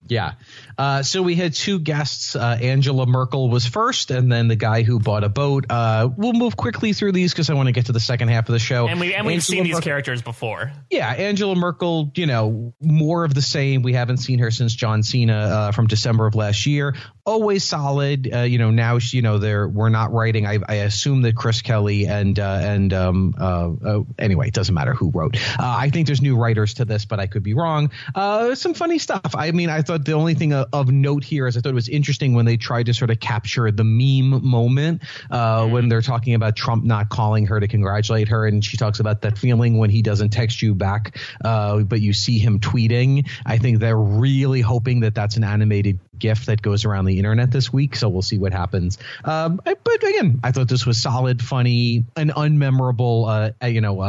Yeah. 0.07 0.33
Uh, 0.77 1.03
so 1.03 1.21
we 1.21 1.35
had 1.35 1.53
two 1.53 1.79
guests. 1.79 2.35
Uh, 2.35 2.57
Angela 2.61 3.05
Merkel 3.05 3.49
was 3.49 3.65
first, 3.65 4.11
and 4.11 4.31
then 4.31 4.47
the 4.47 4.55
guy 4.55 4.83
who 4.83 4.99
bought 4.99 5.23
a 5.23 5.29
boat. 5.29 5.65
Uh, 5.69 6.09
we'll 6.15 6.33
move 6.33 6.55
quickly 6.55 6.93
through 6.93 7.11
these 7.11 7.31
because 7.31 7.49
I 7.49 7.53
want 7.53 7.67
to 7.67 7.71
get 7.71 7.87
to 7.87 7.91
the 7.91 7.99
second 7.99 8.27
half 8.27 8.47
of 8.47 8.53
the 8.53 8.59
show. 8.59 8.87
And, 8.87 8.99
we, 8.99 9.13
and 9.13 9.25
we've 9.25 9.43
seen 9.43 9.63
these 9.63 9.79
characters 9.79 10.21
before. 10.21 10.71
Yeah. 10.89 11.09
Angela 11.09 11.55
Merkel, 11.55 12.11
you 12.15 12.25
know, 12.25 12.73
more 12.81 13.23
of 13.23 13.33
the 13.33 13.41
same. 13.41 13.81
We 13.81 13.93
haven't 13.93 14.17
seen 14.17 14.39
her 14.39 14.51
since 14.51 14.73
John 14.75 15.03
Cena 15.03 15.33
uh, 15.33 15.71
from 15.71 15.87
December 15.87 16.27
of 16.27 16.35
last 16.35 16.65
year 16.65 16.95
always 17.25 17.63
solid. 17.63 18.31
Uh, 18.31 18.41
you 18.41 18.57
know, 18.57 18.71
now 18.71 18.97
you 18.97 19.21
know 19.21 19.39
they're 19.39 19.67
we're 19.67 19.89
not 19.89 20.13
writing. 20.13 20.45
I, 20.45 20.59
I 20.67 20.75
assume 20.75 21.23
that 21.23 21.35
Chris 21.35 21.61
Kelly 21.61 22.05
and 22.05 22.37
uh, 22.39 22.59
and 22.61 22.93
um, 22.93 23.33
uh, 23.39 23.71
uh 23.83 24.03
anyway, 24.19 24.47
it 24.47 24.53
doesn't 24.53 24.75
matter 24.75 24.93
who 24.93 25.11
wrote. 25.11 25.35
Uh, 25.59 25.75
I 25.77 25.89
think 25.89 26.07
there's 26.07 26.21
new 26.21 26.37
writers 26.37 26.75
to 26.75 26.85
this, 26.85 27.05
but 27.05 27.19
I 27.19 27.27
could 27.27 27.43
be 27.43 27.53
wrong. 27.53 27.91
Uh, 28.13 28.55
some 28.55 28.73
funny 28.73 28.99
stuff. 28.99 29.35
I 29.35 29.51
mean, 29.51 29.69
I 29.69 29.81
thought 29.81 29.94
the 29.97 30.13
only 30.13 30.33
thing 30.33 30.53
of, 30.53 30.67
of, 30.73 30.89
note 30.89 31.23
here 31.23 31.47
is 31.47 31.57
I 31.57 31.61
thought 31.61 31.69
it 31.69 31.75
was 31.75 31.89
interesting 31.89 32.33
when 32.33 32.45
they 32.45 32.57
tried 32.57 32.87
to 32.87 32.93
sort 32.93 33.11
of 33.11 33.19
capture 33.19 33.71
the 33.71 33.83
meme 33.83 34.45
moment 34.45 35.01
uh, 35.31 35.61
mm-hmm. 35.61 35.71
when 35.71 35.89
they're 35.89 36.01
talking 36.01 36.33
about 36.33 36.55
Trump 36.55 36.83
not 36.83 37.09
calling 37.09 37.47
her 37.47 37.59
to 37.59 37.67
congratulate 37.67 38.27
her, 38.29 38.45
and 38.45 38.63
she 38.63 38.77
talks 38.77 38.99
about 38.99 39.21
that 39.21 39.37
feeling 39.37 39.77
when 39.77 39.89
he 39.89 40.01
doesn't 40.01 40.29
text 40.29 40.61
you 40.61 40.75
back, 40.75 41.17
uh, 41.43 41.79
but 41.79 42.01
you 42.01 42.13
see 42.13 42.39
him 42.39 42.59
tweeting. 42.59 43.27
I 43.45 43.57
think 43.57 43.79
they're 43.79 43.97
really 43.97 44.61
hoping 44.61 45.01
that 45.01 45.15
that's 45.15 45.37
an 45.37 45.43
animated 45.43 45.99
GIF 46.19 46.45
that 46.45 46.61
goes 46.61 46.85
around 46.85 47.05
the 47.05 47.17
internet 47.17 47.51
this 47.51 47.71
week, 47.71 47.95
so 47.95 48.09
we'll 48.09 48.21
see 48.21 48.37
what 48.37 48.53
happens. 48.53 48.97
Um, 49.23 49.61
but 49.63 50.03
again, 50.03 50.39
I 50.43 50.51
thought 50.51 50.67
this 50.67 50.85
was 50.85 51.01
solid, 51.01 51.41
funny, 51.41 52.05
an 52.15 52.29
unmemorable, 52.29 53.53
uh, 53.61 53.65
you 53.67 53.81
know, 53.81 54.01
uh, 54.01 54.03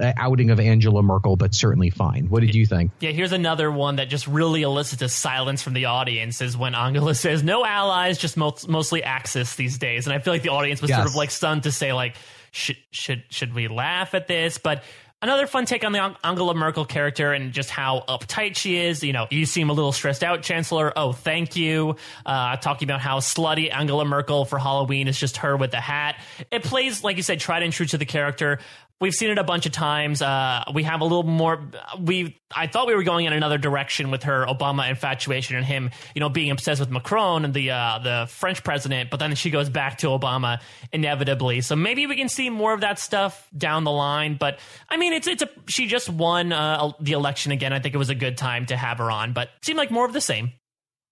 uh, 0.00 0.12
outing 0.16 0.50
of 0.50 0.60
Angela 0.60 1.02
Merkel, 1.02 1.36
but 1.36 1.54
certainly 1.54 1.90
fine. 1.90 2.28
What 2.28 2.40
did 2.40 2.54
you 2.54 2.66
think? 2.66 2.92
Yeah, 3.00 3.10
here's 3.10 3.32
another 3.32 3.70
one 3.70 3.96
that 3.96 4.08
just 4.08 4.26
really 4.26 4.62
elicits 4.62 5.02
a 5.02 5.08
silence 5.08 5.62
from 5.62 5.74
the 5.74 5.86
audience 5.86 6.40
is 6.40 6.56
when 6.56 6.74
Angela 6.74 7.14
says, 7.16 7.42
"No 7.42 7.64
allies, 7.64 8.18
just 8.18 8.36
mo- 8.36 8.56
mostly 8.68 9.02
Axis 9.02 9.56
these 9.56 9.78
days," 9.78 10.06
and 10.06 10.14
I 10.14 10.18
feel 10.18 10.32
like 10.32 10.42
the 10.42 10.50
audience 10.50 10.80
was 10.80 10.90
yes. 10.90 10.98
sort 10.98 11.08
of 11.08 11.14
like 11.14 11.30
stunned 11.30 11.64
to 11.64 11.72
say, 11.72 11.92
like, 11.92 12.16
should 12.52 12.76
should 12.90 13.24
should 13.30 13.54
we 13.54 13.68
laugh 13.68 14.14
at 14.14 14.26
this? 14.26 14.58
But 14.58 14.82
Another 15.22 15.46
fun 15.46 15.66
take 15.66 15.84
on 15.84 15.92
the 15.92 16.16
Angela 16.24 16.54
Merkel 16.54 16.86
character 16.86 17.34
and 17.34 17.52
just 17.52 17.68
how 17.68 18.04
uptight 18.08 18.56
she 18.56 18.78
is. 18.78 19.04
You 19.04 19.12
know, 19.12 19.26
you 19.30 19.44
seem 19.44 19.68
a 19.68 19.74
little 19.74 19.92
stressed 19.92 20.24
out, 20.24 20.42
Chancellor. 20.42 20.94
Oh, 20.96 21.12
thank 21.12 21.56
you. 21.56 21.96
Uh, 22.24 22.56
talking 22.56 22.86
about 22.86 23.00
how 23.00 23.18
slutty 23.18 23.70
Angela 23.70 24.06
Merkel 24.06 24.46
for 24.46 24.58
Halloween 24.58 25.08
is 25.08 25.20
just 25.20 25.38
her 25.38 25.58
with 25.58 25.72
the 25.72 25.80
hat. 25.80 26.18
It 26.50 26.62
plays, 26.62 27.04
like 27.04 27.18
you 27.18 27.22
said, 27.22 27.38
tried 27.38 27.62
and 27.62 27.72
true 27.72 27.84
to 27.86 27.98
the 27.98 28.06
character. 28.06 28.60
We've 29.00 29.14
seen 29.14 29.30
it 29.30 29.38
a 29.38 29.44
bunch 29.44 29.64
of 29.64 29.72
times. 29.72 30.20
Uh, 30.20 30.62
we 30.74 30.82
have 30.82 31.00
a 31.00 31.04
little 31.04 31.22
more. 31.22 31.70
We 31.98 32.38
I 32.54 32.66
thought 32.66 32.86
we 32.86 32.94
were 32.94 33.02
going 33.02 33.24
in 33.24 33.32
another 33.32 33.56
direction 33.56 34.10
with 34.10 34.24
her 34.24 34.44
Obama 34.44 34.90
infatuation 34.90 35.56
and 35.56 35.64
him, 35.64 35.90
you 36.14 36.20
know, 36.20 36.28
being 36.28 36.50
obsessed 36.50 36.80
with 36.80 36.90
Macron 36.90 37.46
and 37.46 37.54
the 37.54 37.70
uh, 37.70 37.98
the 38.00 38.26
French 38.28 38.62
president. 38.62 39.08
But 39.08 39.18
then 39.18 39.34
she 39.36 39.48
goes 39.48 39.70
back 39.70 39.98
to 39.98 40.08
Obama 40.08 40.60
inevitably. 40.92 41.62
So 41.62 41.76
maybe 41.76 42.06
we 42.06 42.16
can 42.16 42.28
see 42.28 42.50
more 42.50 42.74
of 42.74 42.82
that 42.82 42.98
stuff 42.98 43.48
down 43.56 43.84
the 43.84 43.90
line. 43.90 44.36
But 44.38 44.58
I 44.90 44.98
mean, 44.98 45.14
it's 45.14 45.26
it's 45.26 45.42
a 45.42 45.48
she 45.66 45.86
just 45.86 46.10
won 46.10 46.52
uh, 46.52 46.92
the 47.00 47.12
election 47.12 47.52
again. 47.52 47.72
I 47.72 47.80
think 47.80 47.94
it 47.94 47.98
was 47.98 48.10
a 48.10 48.14
good 48.14 48.36
time 48.36 48.66
to 48.66 48.76
have 48.76 48.98
her 48.98 49.10
on, 49.10 49.32
but 49.32 49.48
seemed 49.62 49.78
like 49.78 49.90
more 49.90 50.04
of 50.04 50.12
the 50.12 50.20
same. 50.20 50.52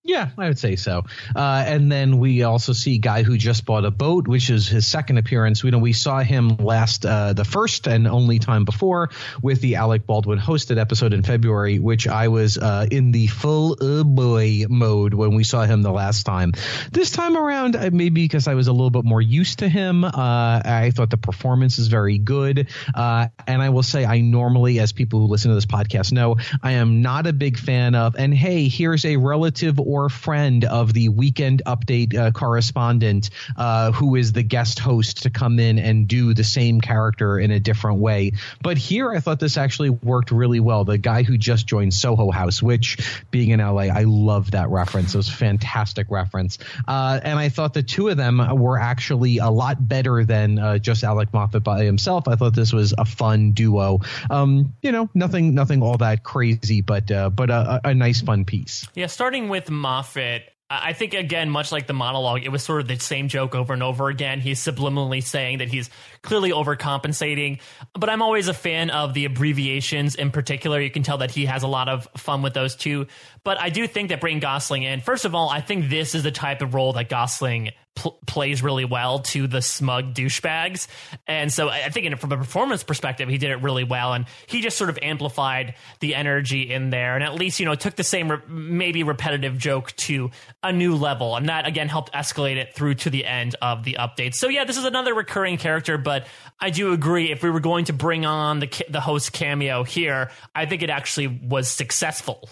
Yeah, 0.09 0.31
I 0.38 0.49
would 0.49 0.59
say 0.59 0.77
so. 0.77 1.05
Uh, 1.37 1.64
and 1.66 1.92
then 1.92 2.18
we 2.18 2.42
also 2.42 2.73
see 2.73 2.97
guy 2.97 3.23
who 3.23 3.37
just 3.37 3.66
bought 3.66 3.85
a 3.85 3.90
boat, 3.90 4.27
which 4.27 4.49
is 4.49 4.66
his 4.66 4.87
second 4.87 5.18
appearance. 5.18 5.62
We 5.62 5.71
know 5.71 5.77
we 5.77 5.92
saw 5.92 6.21
him 6.21 6.57
last, 6.57 7.05
uh, 7.05 7.35
the 7.35 7.44
first 7.44 7.87
and 7.87 8.09
only 8.09 8.38
time 8.38 8.64
before 8.64 9.11
with 9.42 9.61
the 9.61 9.77
Alec 9.77 10.07
Baldwin 10.07 10.38
hosted 10.38 10.79
episode 10.79 11.12
in 11.12 11.23
February, 11.23 11.79
which 11.79 12.09
I 12.09 12.29
was 12.29 12.57
uh, 12.57 12.87
in 12.90 13.12
the 13.12 13.27
full 13.27 13.77
oh 13.83 14.03
boy 14.03 14.64
mode 14.71 15.12
when 15.12 15.35
we 15.35 15.44
saw 15.44 15.66
him 15.66 15.83
the 15.83 15.92
last 15.92 16.25
time. 16.25 16.55
This 16.90 17.11
time 17.11 17.37
around, 17.37 17.77
uh, 17.77 17.90
maybe 17.92 18.23
because 18.23 18.49
I 18.49 18.55
was 18.55 18.66
a 18.66 18.73
little 18.73 18.88
bit 18.88 19.05
more 19.05 19.21
used 19.21 19.59
to 19.59 19.68
him, 19.68 20.05
uh, 20.05 20.11
I 20.14 20.90
thought 20.94 21.11
the 21.11 21.18
performance 21.18 21.79
is 21.79 21.88
very 21.88 22.16
good. 22.16 22.68
Uh, 22.94 23.29
and 23.47 23.61
I 23.61 23.68
will 23.68 23.83
say, 23.83 24.07
I 24.07 24.23
normally, 24.23 24.81
as 24.81 24.90
people 24.92 25.21
who 25.21 25.27
listen 25.27 25.51
to 25.51 25.55
this 25.55 25.66
podcast 25.66 26.12
know, 26.12 26.38
I 26.62 26.73
am 26.73 27.03
not 27.03 27.27
a 27.27 27.35
big 27.35 27.59
fan 27.59 27.94
of. 27.94 28.16
And 28.16 28.33
hey, 28.33 28.68
here's 28.68 29.05
a 29.05 29.18
relative 29.18 29.79
or 29.79 29.98
friend 30.09 30.65
of 30.65 30.93
the 30.93 31.09
weekend 31.09 31.63
update 31.67 32.17
uh, 32.17 32.31
correspondent 32.31 33.31
uh, 33.57 33.93
who 33.93 34.15
is 34.15 34.33
the 34.33 34.43
guest 34.43 34.79
host 34.79 35.25
to 35.25 35.31
come 35.31 35.59
in 35.59 35.79
and 35.79 36.07
do 36.07 36.35
the 36.35 36.45
same 36.45 36.81
character 36.81 37.39
in 37.39 37.51
a 37.51 37.61
different 37.61 37.99
way. 37.99 38.33
But 38.63 38.79
here, 38.79 39.11
I 39.11 39.21
thought 39.21 39.41
this 39.41 39.57
actually 39.57 39.91
worked 39.91 40.31
really 40.31 40.61
well. 40.61 40.85
The 40.85 40.99
guy 40.99 41.23
who 41.23 41.37
just 41.37 41.67
joined 41.67 41.93
Soho 41.95 42.31
House, 42.31 42.63
which 42.63 42.99
being 43.31 43.51
in 43.51 43.61
LA, 43.61 43.89
I 43.89 44.05
love 44.05 44.53
that 44.53 44.69
reference. 44.69 45.15
It 45.15 45.19
was 45.19 45.29
a 45.29 45.33
fantastic 45.33 46.07
reference. 46.11 46.59
Uh, 46.87 47.21
and 47.23 47.39
I 47.39 47.49
thought 47.49 47.75
the 47.75 47.83
two 47.83 48.09
of 48.09 48.17
them 48.17 48.39
were 48.59 48.79
actually 48.79 49.39
a 49.39 49.51
lot 49.51 49.77
better 49.87 50.25
than 50.25 50.59
uh, 50.59 50.79
just 50.79 51.05
Alex 51.05 51.33
Moffat 51.33 51.65
by 51.65 51.85
himself. 51.85 52.29
I 52.29 52.37
thought 52.37 52.55
this 52.55 52.73
was 52.73 52.95
a 52.97 53.05
fun 53.05 53.53
duo. 53.53 54.01
Um, 54.31 54.75
you 54.83 54.93
know, 54.93 55.09
nothing, 55.15 55.55
nothing 55.55 55.83
all 55.83 55.99
that 55.99 56.23
crazy, 56.23 56.81
but 56.81 57.11
uh, 57.11 57.31
but 57.31 57.51
a, 57.51 57.81
a 57.85 57.95
nice, 57.95 58.21
fun 58.21 58.45
piece. 58.45 58.87
Yeah, 58.95 59.07
starting 59.07 59.49
with 59.49 59.71
Moffat, 59.79 60.43
I 60.71 60.93
think 60.93 61.14
again, 61.14 61.49
much 61.49 61.73
like 61.73 61.87
the 61.87 61.95
monologue, 61.95 62.45
it 62.45 62.51
was 62.51 62.62
sort 62.62 62.83
of 62.83 62.88
the 62.88 62.99
same 62.99 63.29
joke 63.29 63.55
over 63.55 63.73
and 63.73 63.83
over 63.83 64.11
again. 64.11 64.41
He's 64.41 64.61
subliminally 64.61 65.23
saying 65.23 65.59
that 65.59 65.69
he's 65.69 65.88
clearly 66.21 66.51
overcompensating, 66.51 67.61
but 67.95 68.11
I'm 68.11 68.21
always 68.21 68.49
a 68.49 68.55
fan 68.55 68.91
of 68.91 69.14
the 69.14 69.25
abbreviations 69.25 70.14
in 70.14 70.31
particular. 70.31 70.79
You 70.79 70.91
can 70.91 71.03
tell 71.03 71.19
that 71.19 71.31
he 71.31 71.47
has 71.47 71.62
a 71.62 71.69
lot 71.69 71.88
of 71.88 72.07
fun 72.19 72.43
with 72.43 72.53
those 72.53 72.77
too. 72.77 73.07
But 73.45 73.59
I 73.59 73.71
do 73.71 73.87
think 73.87 74.11
that 74.11 74.21
bringing 74.21 74.41
Gosling 74.41 74.83
in, 74.83 75.01
first 75.01 75.25
of 75.25 75.35
all, 75.35 75.49
I 75.49 75.62
think 75.62 75.88
this 75.88 76.14
is 76.14 76.23
the 76.23 76.33
type 76.33 76.61
of 76.61 76.75
role 76.75 76.93
that 76.93 77.09
Gosling 77.09 77.71
pl- 77.99 78.19
plays 78.27 78.63
really 78.63 78.85
well 78.85 79.19
to 79.19 79.47
the 79.47 79.61
smug 79.61 80.15
douchebags. 80.15 80.87
And 81.27 81.53
so 81.53 81.69
I 81.69 81.89
think 81.91 82.07
in, 82.07 82.17
from 82.17 82.33
a 82.33 82.37
performance 82.37 82.85
perspective, 82.85 83.29
he 83.29 83.39
did 83.39 83.51
it 83.51 83.57
really 83.63 83.85
well. 83.85 84.13
And 84.15 84.27
he 84.47 84.61
just 84.61 84.77
sort 84.77 84.91
of 84.91 84.99
amplified 85.03 85.75
the 86.01 86.15
energy 86.15 86.73
in 86.73 86.91
there 86.91 87.17
and 87.17 87.25
at 87.25 87.35
least, 87.35 87.61
you 87.61 87.67
know, 87.67 87.75
took 87.75 87.97
the 87.97 88.05
same 88.05 88.31
re- 88.31 88.39
maybe 88.49 89.03
repetitive 89.03 89.59
joke 89.59 89.95
to 89.97 90.31
a 90.63 90.73
new 90.73 90.95
level. 90.95 91.37
And 91.37 91.49
that 91.49 91.67
again 91.67 91.89
helped 91.89 92.13
escalate 92.13 92.57
it 92.57 92.75
through 92.75 92.95
to 92.95 93.11
the 93.11 93.27
end 93.27 93.57
of 93.61 93.85
the 93.85 93.97
update. 93.99 94.35
So 94.35 94.49
yeah, 94.49 94.65
this 94.65 94.79
is 94.79 94.85
another 94.85 95.15
recurring 95.15 95.59
character, 95.59 95.99
but 95.99 96.27
I 96.61 96.71
do 96.71 96.93
agree 96.93 97.31
if 97.33 97.43
we 97.43 97.51
were 97.51 97.61
going 97.61 97.87
to 97.87 97.93
bring 97.93 98.25
on 98.25 98.61
the, 98.61 98.85
the 98.89 99.01
host 99.01 99.33
cameo 99.33 99.83
here, 99.83 100.31
I 100.55 100.67
think 100.67 100.83
it 100.83 100.91
actually 100.91 101.27
was 101.27 101.69
successful 101.69 102.49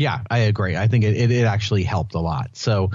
Yeah, 0.00 0.22
I 0.30 0.38
agree. 0.38 0.78
I 0.78 0.88
think 0.88 1.04
it, 1.04 1.14
it, 1.14 1.30
it 1.30 1.44
actually 1.44 1.82
helped 1.82 2.14
a 2.14 2.20
lot. 2.20 2.56
So, 2.56 2.90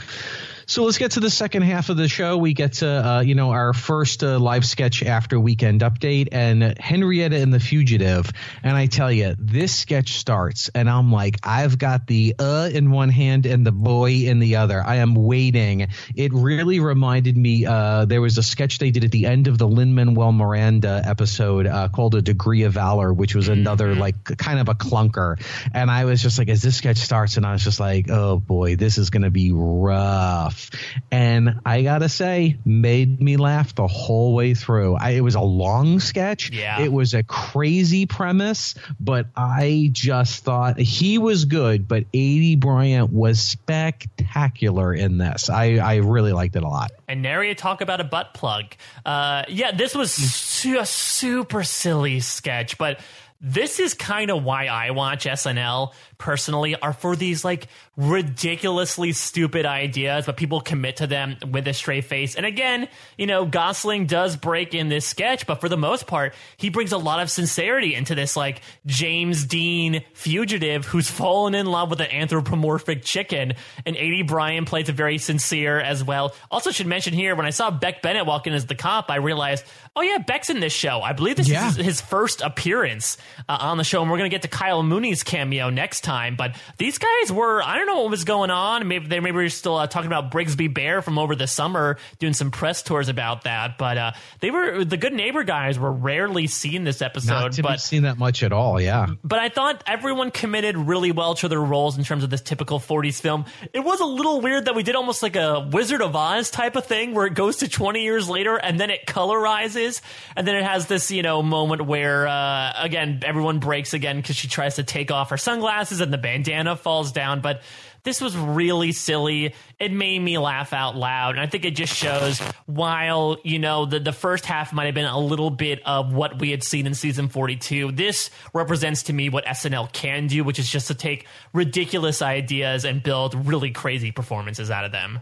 so 0.66 0.84
let's 0.86 0.98
get 0.98 1.12
to 1.12 1.20
the 1.20 1.30
second 1.30 1.62
half 1.62 1.90
of 1.90 1.98
the 1.98 2.08
show. 2.08 2.38
We 2.38 2.56
get 2.56 2.74
to, 2.74 2.88
uh, 2.88 3.20
you 3.22 3.36
know, 3.36 3.52
our 3.52 3.74
first 3.74 4.24
uh, 4.24 4.40
live 4.40 4.66
sketch 4.66 5.04
after 5.04 5.40
weekend 5.40 5.82
update 5.82 6.30
and 6.32 6.76
Henrietta 6.80 7.36
and 7.36 7.54
the 7.54 7.60
Fugitive. 7.60 8.32
And 8.64 8.76
I 8.76 8.88
tell 8.88 9.12
you, 9.12 9.36
this 9.38 9.76
sketch 9.76 10.14
starts 10.18 10.72
and 10.74 10.90
I'm 10.90 11.12
like, 11.12 11.38
I've 11.44 11.78
got 11.78 12.08
the 12.08 12.36
uh 12.40 12.72
in 12.74 12.90
one 12.90 13.10
hand 13.10 13.46
and 13.46 13.64
the 13.64 13.72
boy 13.72 14.12
in 14.26 14.40
the 14.40 14.56
other. 14.56 14.82
I 14.84 14.96
am 14.96 15.14
waiting. 15.14 15.90
It 16.16 16.34
really 16.34 16.80
reminded 16.80 17.38
me, 17.38 17.68
uh, 17.68 18.06
there 18.06 18.22
was 18.22 18.40
a 18.40 18.44
sketch 18.44 18.80
they 18.80 18.90
did 18.90 19.04
at 19.04 19.12
the 19.12 19.28
end 19.28 19.48
of 19.48 19.60
the 19.60 19.68
Lin 19.68 19.94
Manuel 19.94 20.32
Miranda 20.32 21.04
episode 21.06 21.68
uh, 21.68 21.90
called 21.90 22.16
A 22.16 22.24
Degree 22.24 22.64
of 22.64 22.74
Valor, 22.74 23.14
which 23.14 23.36
was 23.36 23.50
another 23.50 23.92
mm-hmm. 23.92 24.02
like 24.02 24.38
kind 24.38 24.60
of 24.60 24.68
a 24.68 24.74
clunker. 24.74 25.40
And 25.72 25.92
I 25.92 26.06
was 26.06 26.24
just 26.24 26.40
like, 26.40 26.50
is 26.50 26.64
this 26.64 26.78
sketch 26.78 26.95
starts, 26.98 27.38
and 27.38 27.46
I 27.46 27.54
was 27.54 27.64
just 27.64 27.80
like, 27.80 28.10
oh 28.10 28.40
boy, 28.40 28.76
this 28.76 28.98
is 28.98 29.10
going 29.10 29.24
to 29.24 29.32
be 29.32 29.52
rough. 29.54 30.72
And 31.12 31.60
I 31.66 31.84
gotta 31.84 32.10
say, 32.10 32.58
made 32.66 33.22
me 33.22 33.38
laugh 33.38 33.76
the 33.76 33.88
whole 33.88 34.34
way 34.34 34.54
through. 34.54 34.96
I, 34.96 35.12
it 35.12 35.22
was 35.22 35.36
a 35.36 35.42
long 35.42 36.00
sketch. 36.00 36.52
Yeah. 36.52 36.82
It 36.82 36.92
was 36.92 37.14
a 37.14 37.24
crazy 37.24 38.06
premise, 38.06 38.76
but 39.00 39.28
I 39.36 39.90
just 39.92 40.44
thought 40.44 40.80
he 40.80 41.18
was 41.18 41.46
good, 41.46 41.88
but 41.88 42.12
Aidy 42.12 42.60
Bryant 42.60 43.12
was 43.12 43.40
spectacular 43.40 44.94
in 44.94 45.18
this. 45.18 45.50
I, 45.50 45.78
I 45.78 45.96
really 45.98 46.34
liked 46.34 46.56
it 46.56 46.64
a 46.64 46.68
lot. 46.68 46.92
And 47.08 47.22
nary 47.22 47.52
a 47.52 47.56
talk 47.56 47.82
about 47.82 48.02
a 48.02 48.04
butt 48.04 48.34
plug. 48.34 48.66
Uh, 49.06 49.44
yeah, 49.48 49.72
this 49.72 49.96
was 49.96 50.12
su- 50.12 50.80
a 50.80 50.86
super 50.86 51.64
silly 51.64 52.20
sketch, 52.20 52.78
but 52.78 53.00
this 53.42 53.80
is 53.80 53.94
kind 53.94 54.32
of 54.32 54.44
why 54.44 54.68
I 54.68 54.92
watch 54.92 55.26
SNL 55.26 55.94
personally 56.18 56.76
are 56.76 56.94
for 56.94 57.16
these 57.16 57.44
like 57.44 57.68
ridiculously 57.98 59.14
stupid 59.14 59.66
ideas, 59.66 60.26
but 60.26 60.36
people 60.36 60.60
commit 60.60 60.98
to 60.98 61.08
them 61.08 61.38
with 61.50 61.68
a 61.68 61.74
straight 61.74 62.06
face. 62.06 62.36
And 62.36 62.46
again, 62.46 62.90
you 63.18 63.26
know, 63.26 63.46
Gosling 63.46 64.06
does 64.06 64.36
break 64.36 64.74
in 64.74 64.90
this 64.90 65.06
sketch, 65.06 65.48
but 65.48 65.62
for 65.62 65.70
the 65.70 65.78
most 65.78 66.06
part, 66.06 66.34
he 66.58 66.70
brings 66.70 66.92
a 66.92 66.98
lot 66.98 67.22
of 67.22 67.32
sincerity 67.32 67.96
into 67.96 68.14
this 68.14 68.36
like 68.36 68.62
James 68.86 69.46
Dean 69.46 70.04
fugitive 70.14 70.86
who's 70.86 71.10
fallen 71.10 71.56
in 71.56 71.66
love 71.66 71.90
with 71.90 72.02
an 72.02 72.12
anthropomorphic 72.12 73.04
chicken. 73.04 73.54
And 73.86 73.96
Aidy 73.96 74.28
Bryant 74.28 74.68
plays 74.68 74.90
a 74.90 74.94
very 74.94 75.18
sincere 75.18 75.80
as 75.80 76.04
well. 76.04 76.36
Also, 76.52 76.72
should 76.72 76.88
mention 76.88 77.14
here 77.14 77.36
when 77.36 77.46
I 77.46 77.52
saw 77.52 77.72
Beck 77.72 78.02
Bennett 78.02 78.26
walk 78.26 78.48
in 78.48 78.54
as 78.54 78.66
the 78.66 78.76
cop, 78.76 79.10
I 79.10 79.18
realized, 79.18 79.64
oh 79.96 80.02
yeah, 80.02 80.18
Beck's 80.18 80.50
in 80.50 80.60
this 80.60 80.74
show. 80.74 81.02
I 81.02 81.14
believe 81.14 81.38
this 81.38 81.48
yeah. 81.48 81.70
is 81.70 81.76
his 81.78 82.02
first 82.02 82.42
appearance 82.42 83.18
uh, 83.48 83.58
on 83.62 83.78
the 83.78 83.84
show, 83.84 84.02
and 84.02 84.12
we're 84.12 84.18
gonna 84.18 84.30
get 84.30 84.42
to 84.42 84.48
Kyle 84.50 84.84
Mooney's 84.84 85.24
cameo 85.24 85.70
next 85.70 86.02
time. 86.02 86.36
But 86.36 86.56
these 86.78 86.98
guys 86.98 87.32
were, 87.32 87.64
I 87.64 87.78
don't 87.78 87.85
know 87.88 88.02
what 88.02 88.12
was 88.12 88.24
going 88.24 88.52
on. 88.52 88.88
Maybe 88.88 89.08
they 89.08 89.20
maybe 89.20 89.36
were 89.36 89.50
still 89.50 89.76
uh, 89.76 89.88
talking 89.88 90.08
about 90.08 90.32
Brigsby 90.32 90.74
Bear 90.74 91.02
from 91.02 91.18
over 91.18 91.36
the 91.36 91.48
summer, 91.48 91.98
doing 92.20 92.34
some 92.34 92.52
press 92.52 92.84
tours 92.84 93.10
about 93.10 93.44
that. 93.44 93.78
But 93.78 93.98
uh, 93.98 94.12
they 94.40 94.52
were 94.52 94.84
the 94.84 94.98
Good 94.98 95.14
Neighbor 95.14 95.44
guys 95.44 95.80
were 95.80 95.92
rarely 95.92 96.48
seen 96.48 96.84
this 96.84 97.02
episode. 97.02 97.30
Not 97.30 97.52
to 97.54 97.64
but, 97.64 97.72
be 97.74 97.78
seen 97.78 98.04
that 98.04 98.18
much 98.18 98.44
at 98.44 98.54
all. 98.54 98.80
Yeah. 98.80 99.08
But 99.24 99.40
I 99.40 99.50
thought 99.50 99.84
everyone 99.88 100.32
committed 100.32 100.78
really 100.78 101.12
well 101.12 101.36
to 101.36 101.48
their 101.48 101.62
roles 101.62 101.98
in 101.98 102.04
terms 102.04 102.24
of 102.24 102.30
this 102.30 102.42
typical 102.42 102.80
40s 102.80 103.20
film. 103.20 103.46
It 103.74 103.80
was 103.80 104.00
a 104.00 104.06
little 104.06 104.42
weird 104.42 104.66
that 104.66 104.76
we 104.76 104.84
did 104.84 104.96
almost 104.96 105.24
like 105.24 105.36
a 105.36 105.68
Wizard 105.72 106.02
of 106.02 106.16
Oz 106.16 106.52
type 106.52 106.76
of 106.76 106.86
thing 106.86 107.14
where 107.14 107.26
it 107.26 107.34
goes 107.34 107.58
to 107.58 107.68
20 107.68 108.02
years 108.02 108.30
later 108.30 108.56
and 108.56 108.80
then 108.80 108.90
it 108.90 109.06
colorizes 109.06 110.02
and 110.36 110.48
then 110.48 110.56
it 110.56 110.64
has 110.64 110.88
this 110.88 111.12
you 111.12 111.22
know 111.22 111.42
moment 111.42 111.86
where 111.86 112.28
uh, 112.28 112.74
again 112.78 113.22
everyone 113.26 113.60
breaks 113.60 113.94
again 113.94 114.18
because 114.18 114.36
she 114.36 114.48
tries 114.48 114.76
to 114.76 114.84
take 114.84 115.12
off 115.12 115.30
her 115.30 115.38
sunglasses 115.38 116.02
and 116.02 116.12
the 116.12 116.18
bandana 116.18 116.76
falls 116.76 117.12
down. 117.12 117.42
But 117.42 117.62
this 118.06 118.22
was 118.22 118.38
really 118.38 118.94
silly. 118.94 119.54
It 119.80 119.92
made 119.92 120.20
me 120.20 120.38
laugh 120.38 120.72
out 120.72 120.96
loud. 120.96 121.36
And 121.36 121.42
I 121.42 121.48
think 121.48 121.66
it 121.66 121.76
just 121.76 121.94
shows 121.94 122.40
while, 122.66 123.38
you 123.44 123.60
know, 123.60 123.86
the, 123.86 124.00
the 124.00 124.14
first 124.14 124.46
half 124.46 124.72
might 124.72 124.86
have 124.86 124.96
been 124.96 125.06
a 125.06 125.20
little 125.20 125.50
bit 125.50 125.82
of 125.86 126.14
what 126.14 126.40
we 126.40 126.52
had 126.52 126.64
seen 126.64 126.88
in 126.88 126.94
season 126.94 127.28
42, 127.28 127.92
this 127.92 128.30
represents 128.54 129.04
to 129.04 129.14
me 129.14 129.30
what 129.30 129.46
SNL 129.46 129.92
can 129.92 130.28
do, 130.28 130.44
which 130.44 130.60
is 130.60 130.70
just 130.70 130.88
to 130.88 130.96
take 130.96 131.28
ridiculous 131.52 132.22
ideas 132.22 132.86
and 132.86 133.04
build 133.04 133.48
really 133.48 133.72
crazy 133.72 134.12
performances 134.12 134.72
out 134.72 134.86
of 134.86 134.92
them. 134.92 135.20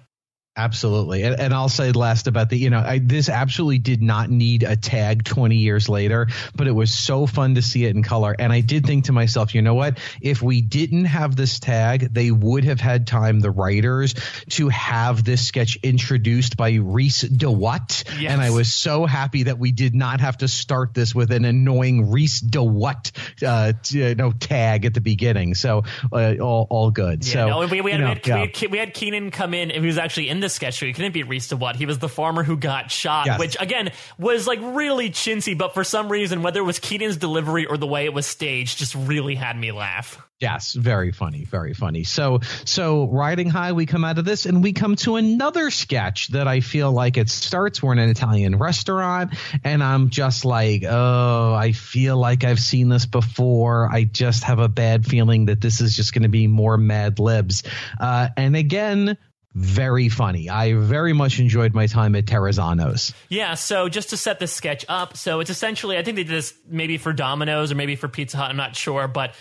Absolutely. 0.55 1.23
And, 1.23 1.39
and, 1.39 1.51
I'll 1.51 1.67
say 1.67 1.91
last 1.91 2.27
about 2.27 2.51
the, 2.51 2.57
you 2.57 2.69
know, 2.69 2.79
I, 2.79 2.99
this 2.99 3.27
absolutely 3.27 3.79
did 3.79 4.03
not 4.03 4.29
need 4.29 4.61
a 4.61 4.75
tag 4.75 5.23
20 5.23 5.55
years 5.55 5.89
later, 5.89 6.27
but 6.53 6.67
it 6.67 6.71
was 6.71 6.93
so 6.93 7.25
fun 7.25 7.55
to 7.55 7.63
see 7.63 7.85
it 7.85 7.95
in 7.95 8.03
color. 8.03 8.35
And 8.37 8.53
I 8.53 8.61
did 8.61 8.85
think 8.85 9.05
to 9.05 9.13
myself, 9.13 9.55
you 9.55 9.63
know 9.63 9.73
what? 9.73 9.97
If 10.21 10.43
we 10.43 10.61
didn't 10.61 11.05
have 11.05 11.35
this 11.35 11.59
tag, 11.59 12.13
they 12.13 12.29
would 12.29 12.65
have 12.65 12.79
had 12.79 13.07
time, 13.07 13.39
the 13.39 13.49
writers, 13.49 14.13
to 14.49 14.69
have 14.69 15.23
this 15.23 15.43
sketch 15.47 15.79
introduced 15.81 16.55
by 16.55 16.73
Reese 16.73 17.23
De'What. 17.23 18.21
Yes. 18.21 18.31
And 18.31 18.39
I 18.39 18.51
was 18.51 18.71
so 18.71 19.07
happy 19.07 19.43
that 19.43 19.57
we 19.57 19.71
did 19.71 19.95
not 19.95 20.21
have 20.21 20.37
to 20.37 20.47
start 20.47 20.93
this 20.93 21.15
with 21.15 21.31
an 21.31 21.45
annoying 21.45 22.11
Reese 22.11 22.41
De'What, 22.41 23.11
uh, 23.43 23.73
you 23.87 24.13
know, 24.13 24.31
tag 24.31 24.85
at 24.85 24.93
the 24.93 25.01
beginning. 25.01 25.55
So 25.55 25.83
uh, 26.11 26.35
all, 26.39 26.67
all 26.69 26.91
good. 26.91 27.25
Yeah, 27.25 27.33
so 27.33 27.47
no, 27.47 27.67
we, 27.67 27.81
we, 27.81 27.91
had, 27.91 27.99
you 27.99 28.05
know, 28.05 28.13
we, 28.23 28.31
had, 28.31 28.61
yeah. 28.61 28.67
we 28.69 28.77
had 28.77 28.93
Kenan 28.93 29.31
come 29.31 29.55
in 29.55 29.71
and 29.71 29.83
he 29.83 29.87
was 29.87 29.97
actually 29.97 30.29
in 30.29 30.42
the 30.43 30.49
sketch 30.49 30.75
show. 30.75 30.85
He 30.85 30.93
couldn't 30.93 31.13
be 31.13 31.23
Rhys 31.23 31.53
what 31.53 31.75
He 31.75 31.85
was 31.85 31.99
the 31.99 32.09
farmer 32.09 32.43
who 32.43 32.57
got 32.57 32.91
shot, 32.91 33.25
yes. 33.25 33.39
which 33.39 33.57
again 33.59 33.91
was 34.17 34.47
like 34.47 34.59
really 34.61 35.09
chintzy, 35.09 35.57
but 35.57 35.73
for 35.73 35.83
some 35.83 36.09
reason, 36.09 36.41
whether 36.43 36.59
it 36.59 36.63
was 36.63 36.79
Kenan's 36.79 37.17
delivery 37.17 37.65
or 37.65 37.77
the 37.77 37.87
way 37.87 38.05
it 38.05 38.13
was 38.13 38.25
staged, 38.25 38.77
just 38.77 38.95
really 38.95 39.35
had 39.35 39.57
me 39.57 39.71
laugh. 39.71 40.21
Yes, 40.43 40.73
very 40.73 41.13
funny, 41.13 41.45
very 41.45 41.73
funny. 41.73 42.03
So, 42.03 42.41
so 42.65 43.05
riding 43.05 43.49
high, 43.49 43.71
we 43.71 43.85
come 43.85 44.03
out 44.03 44.17
of 44.17 44.25
this 44.25 44.45
and 44.45 44.61
we 44.61 44.73
come 44.73 44.97
to 44.97 45.15
another 45.15 45.71
sketch 45.71 46.27
that 46.29 46.49
I 46.49 46.59
feel 46.59 46.91
like 46.91 47.15
it 47.15 47.29
starts. 47.29 47.81
We're 47.81 47.93
in 47.93 47.99
an 47.99 48.09
Italian 48.09 48.57
restaurant, 48.57 49.35
and 49.63 49.81
I'm 49.81 50.09
just 50.09 50.43
like, 50.43 50.83
oh, 50.85 51.53
I 51.53 51.71
feel 51.71 52.17
like 52.17 52.43
I've 52.43 52.59
seen 52.59 52.89
this 52.89 53.05
before. 53.05 53.87
I 53.89 54.03
just 54.03 54.43
have 54.43 54.59
a 54.59 54.67
bad 54.67 55.05
feeling 55.05 55.45
that 55.45 55.61
this 55.61 55.79
is 55.79 55.95
just 55.95 56.11
going 56.13 56.23
to 56.23 56.29
be 56.29 56.47
more 56.47 56.77
Mad 56.77 57.19
Libs. 57.19 57.63
Uh, 57.97 58.27
and 58.35 58.57
again, 58.57 59.17
very 59.55 60.09
funny. 60.09 60.49
I 60.49 60.73
very 60.73 61.13
much 61.13 61.39
enjoyed 61.39 61.73
my 61.73 61.87
time 61.87 62.15
at 62.15 62.25
Terrazzano's. 62.25 63.13
Yeah, 63.29 63.53
so 63.53 63.87
just 63.89 64.09
to 64.09 64.17
set 64.17 64.39
this 64.39 64.51
sketch 64.51 64.85
up, 64.89 65.15
so 65.15 65.39
it's 65.39 65.49
essentially 65.49 65.97
I 65.97 66.03
think 66.03 66.15
they 66.15 66.23
did 66.23 66.33
this 66.33 66.53
maybe 66.67 66.97
for 66.97 67.13
Domino's 67.13 67.71
or 67.71 67.75
maybe 67.75 67.95
for 67.95 68.07
Pizza 68.07 68.37
Hut, 68.37 68.49
I'm 68.49 68.57
not 68.57 68.75
sure, 68.75 69.07
but 69.07 69.35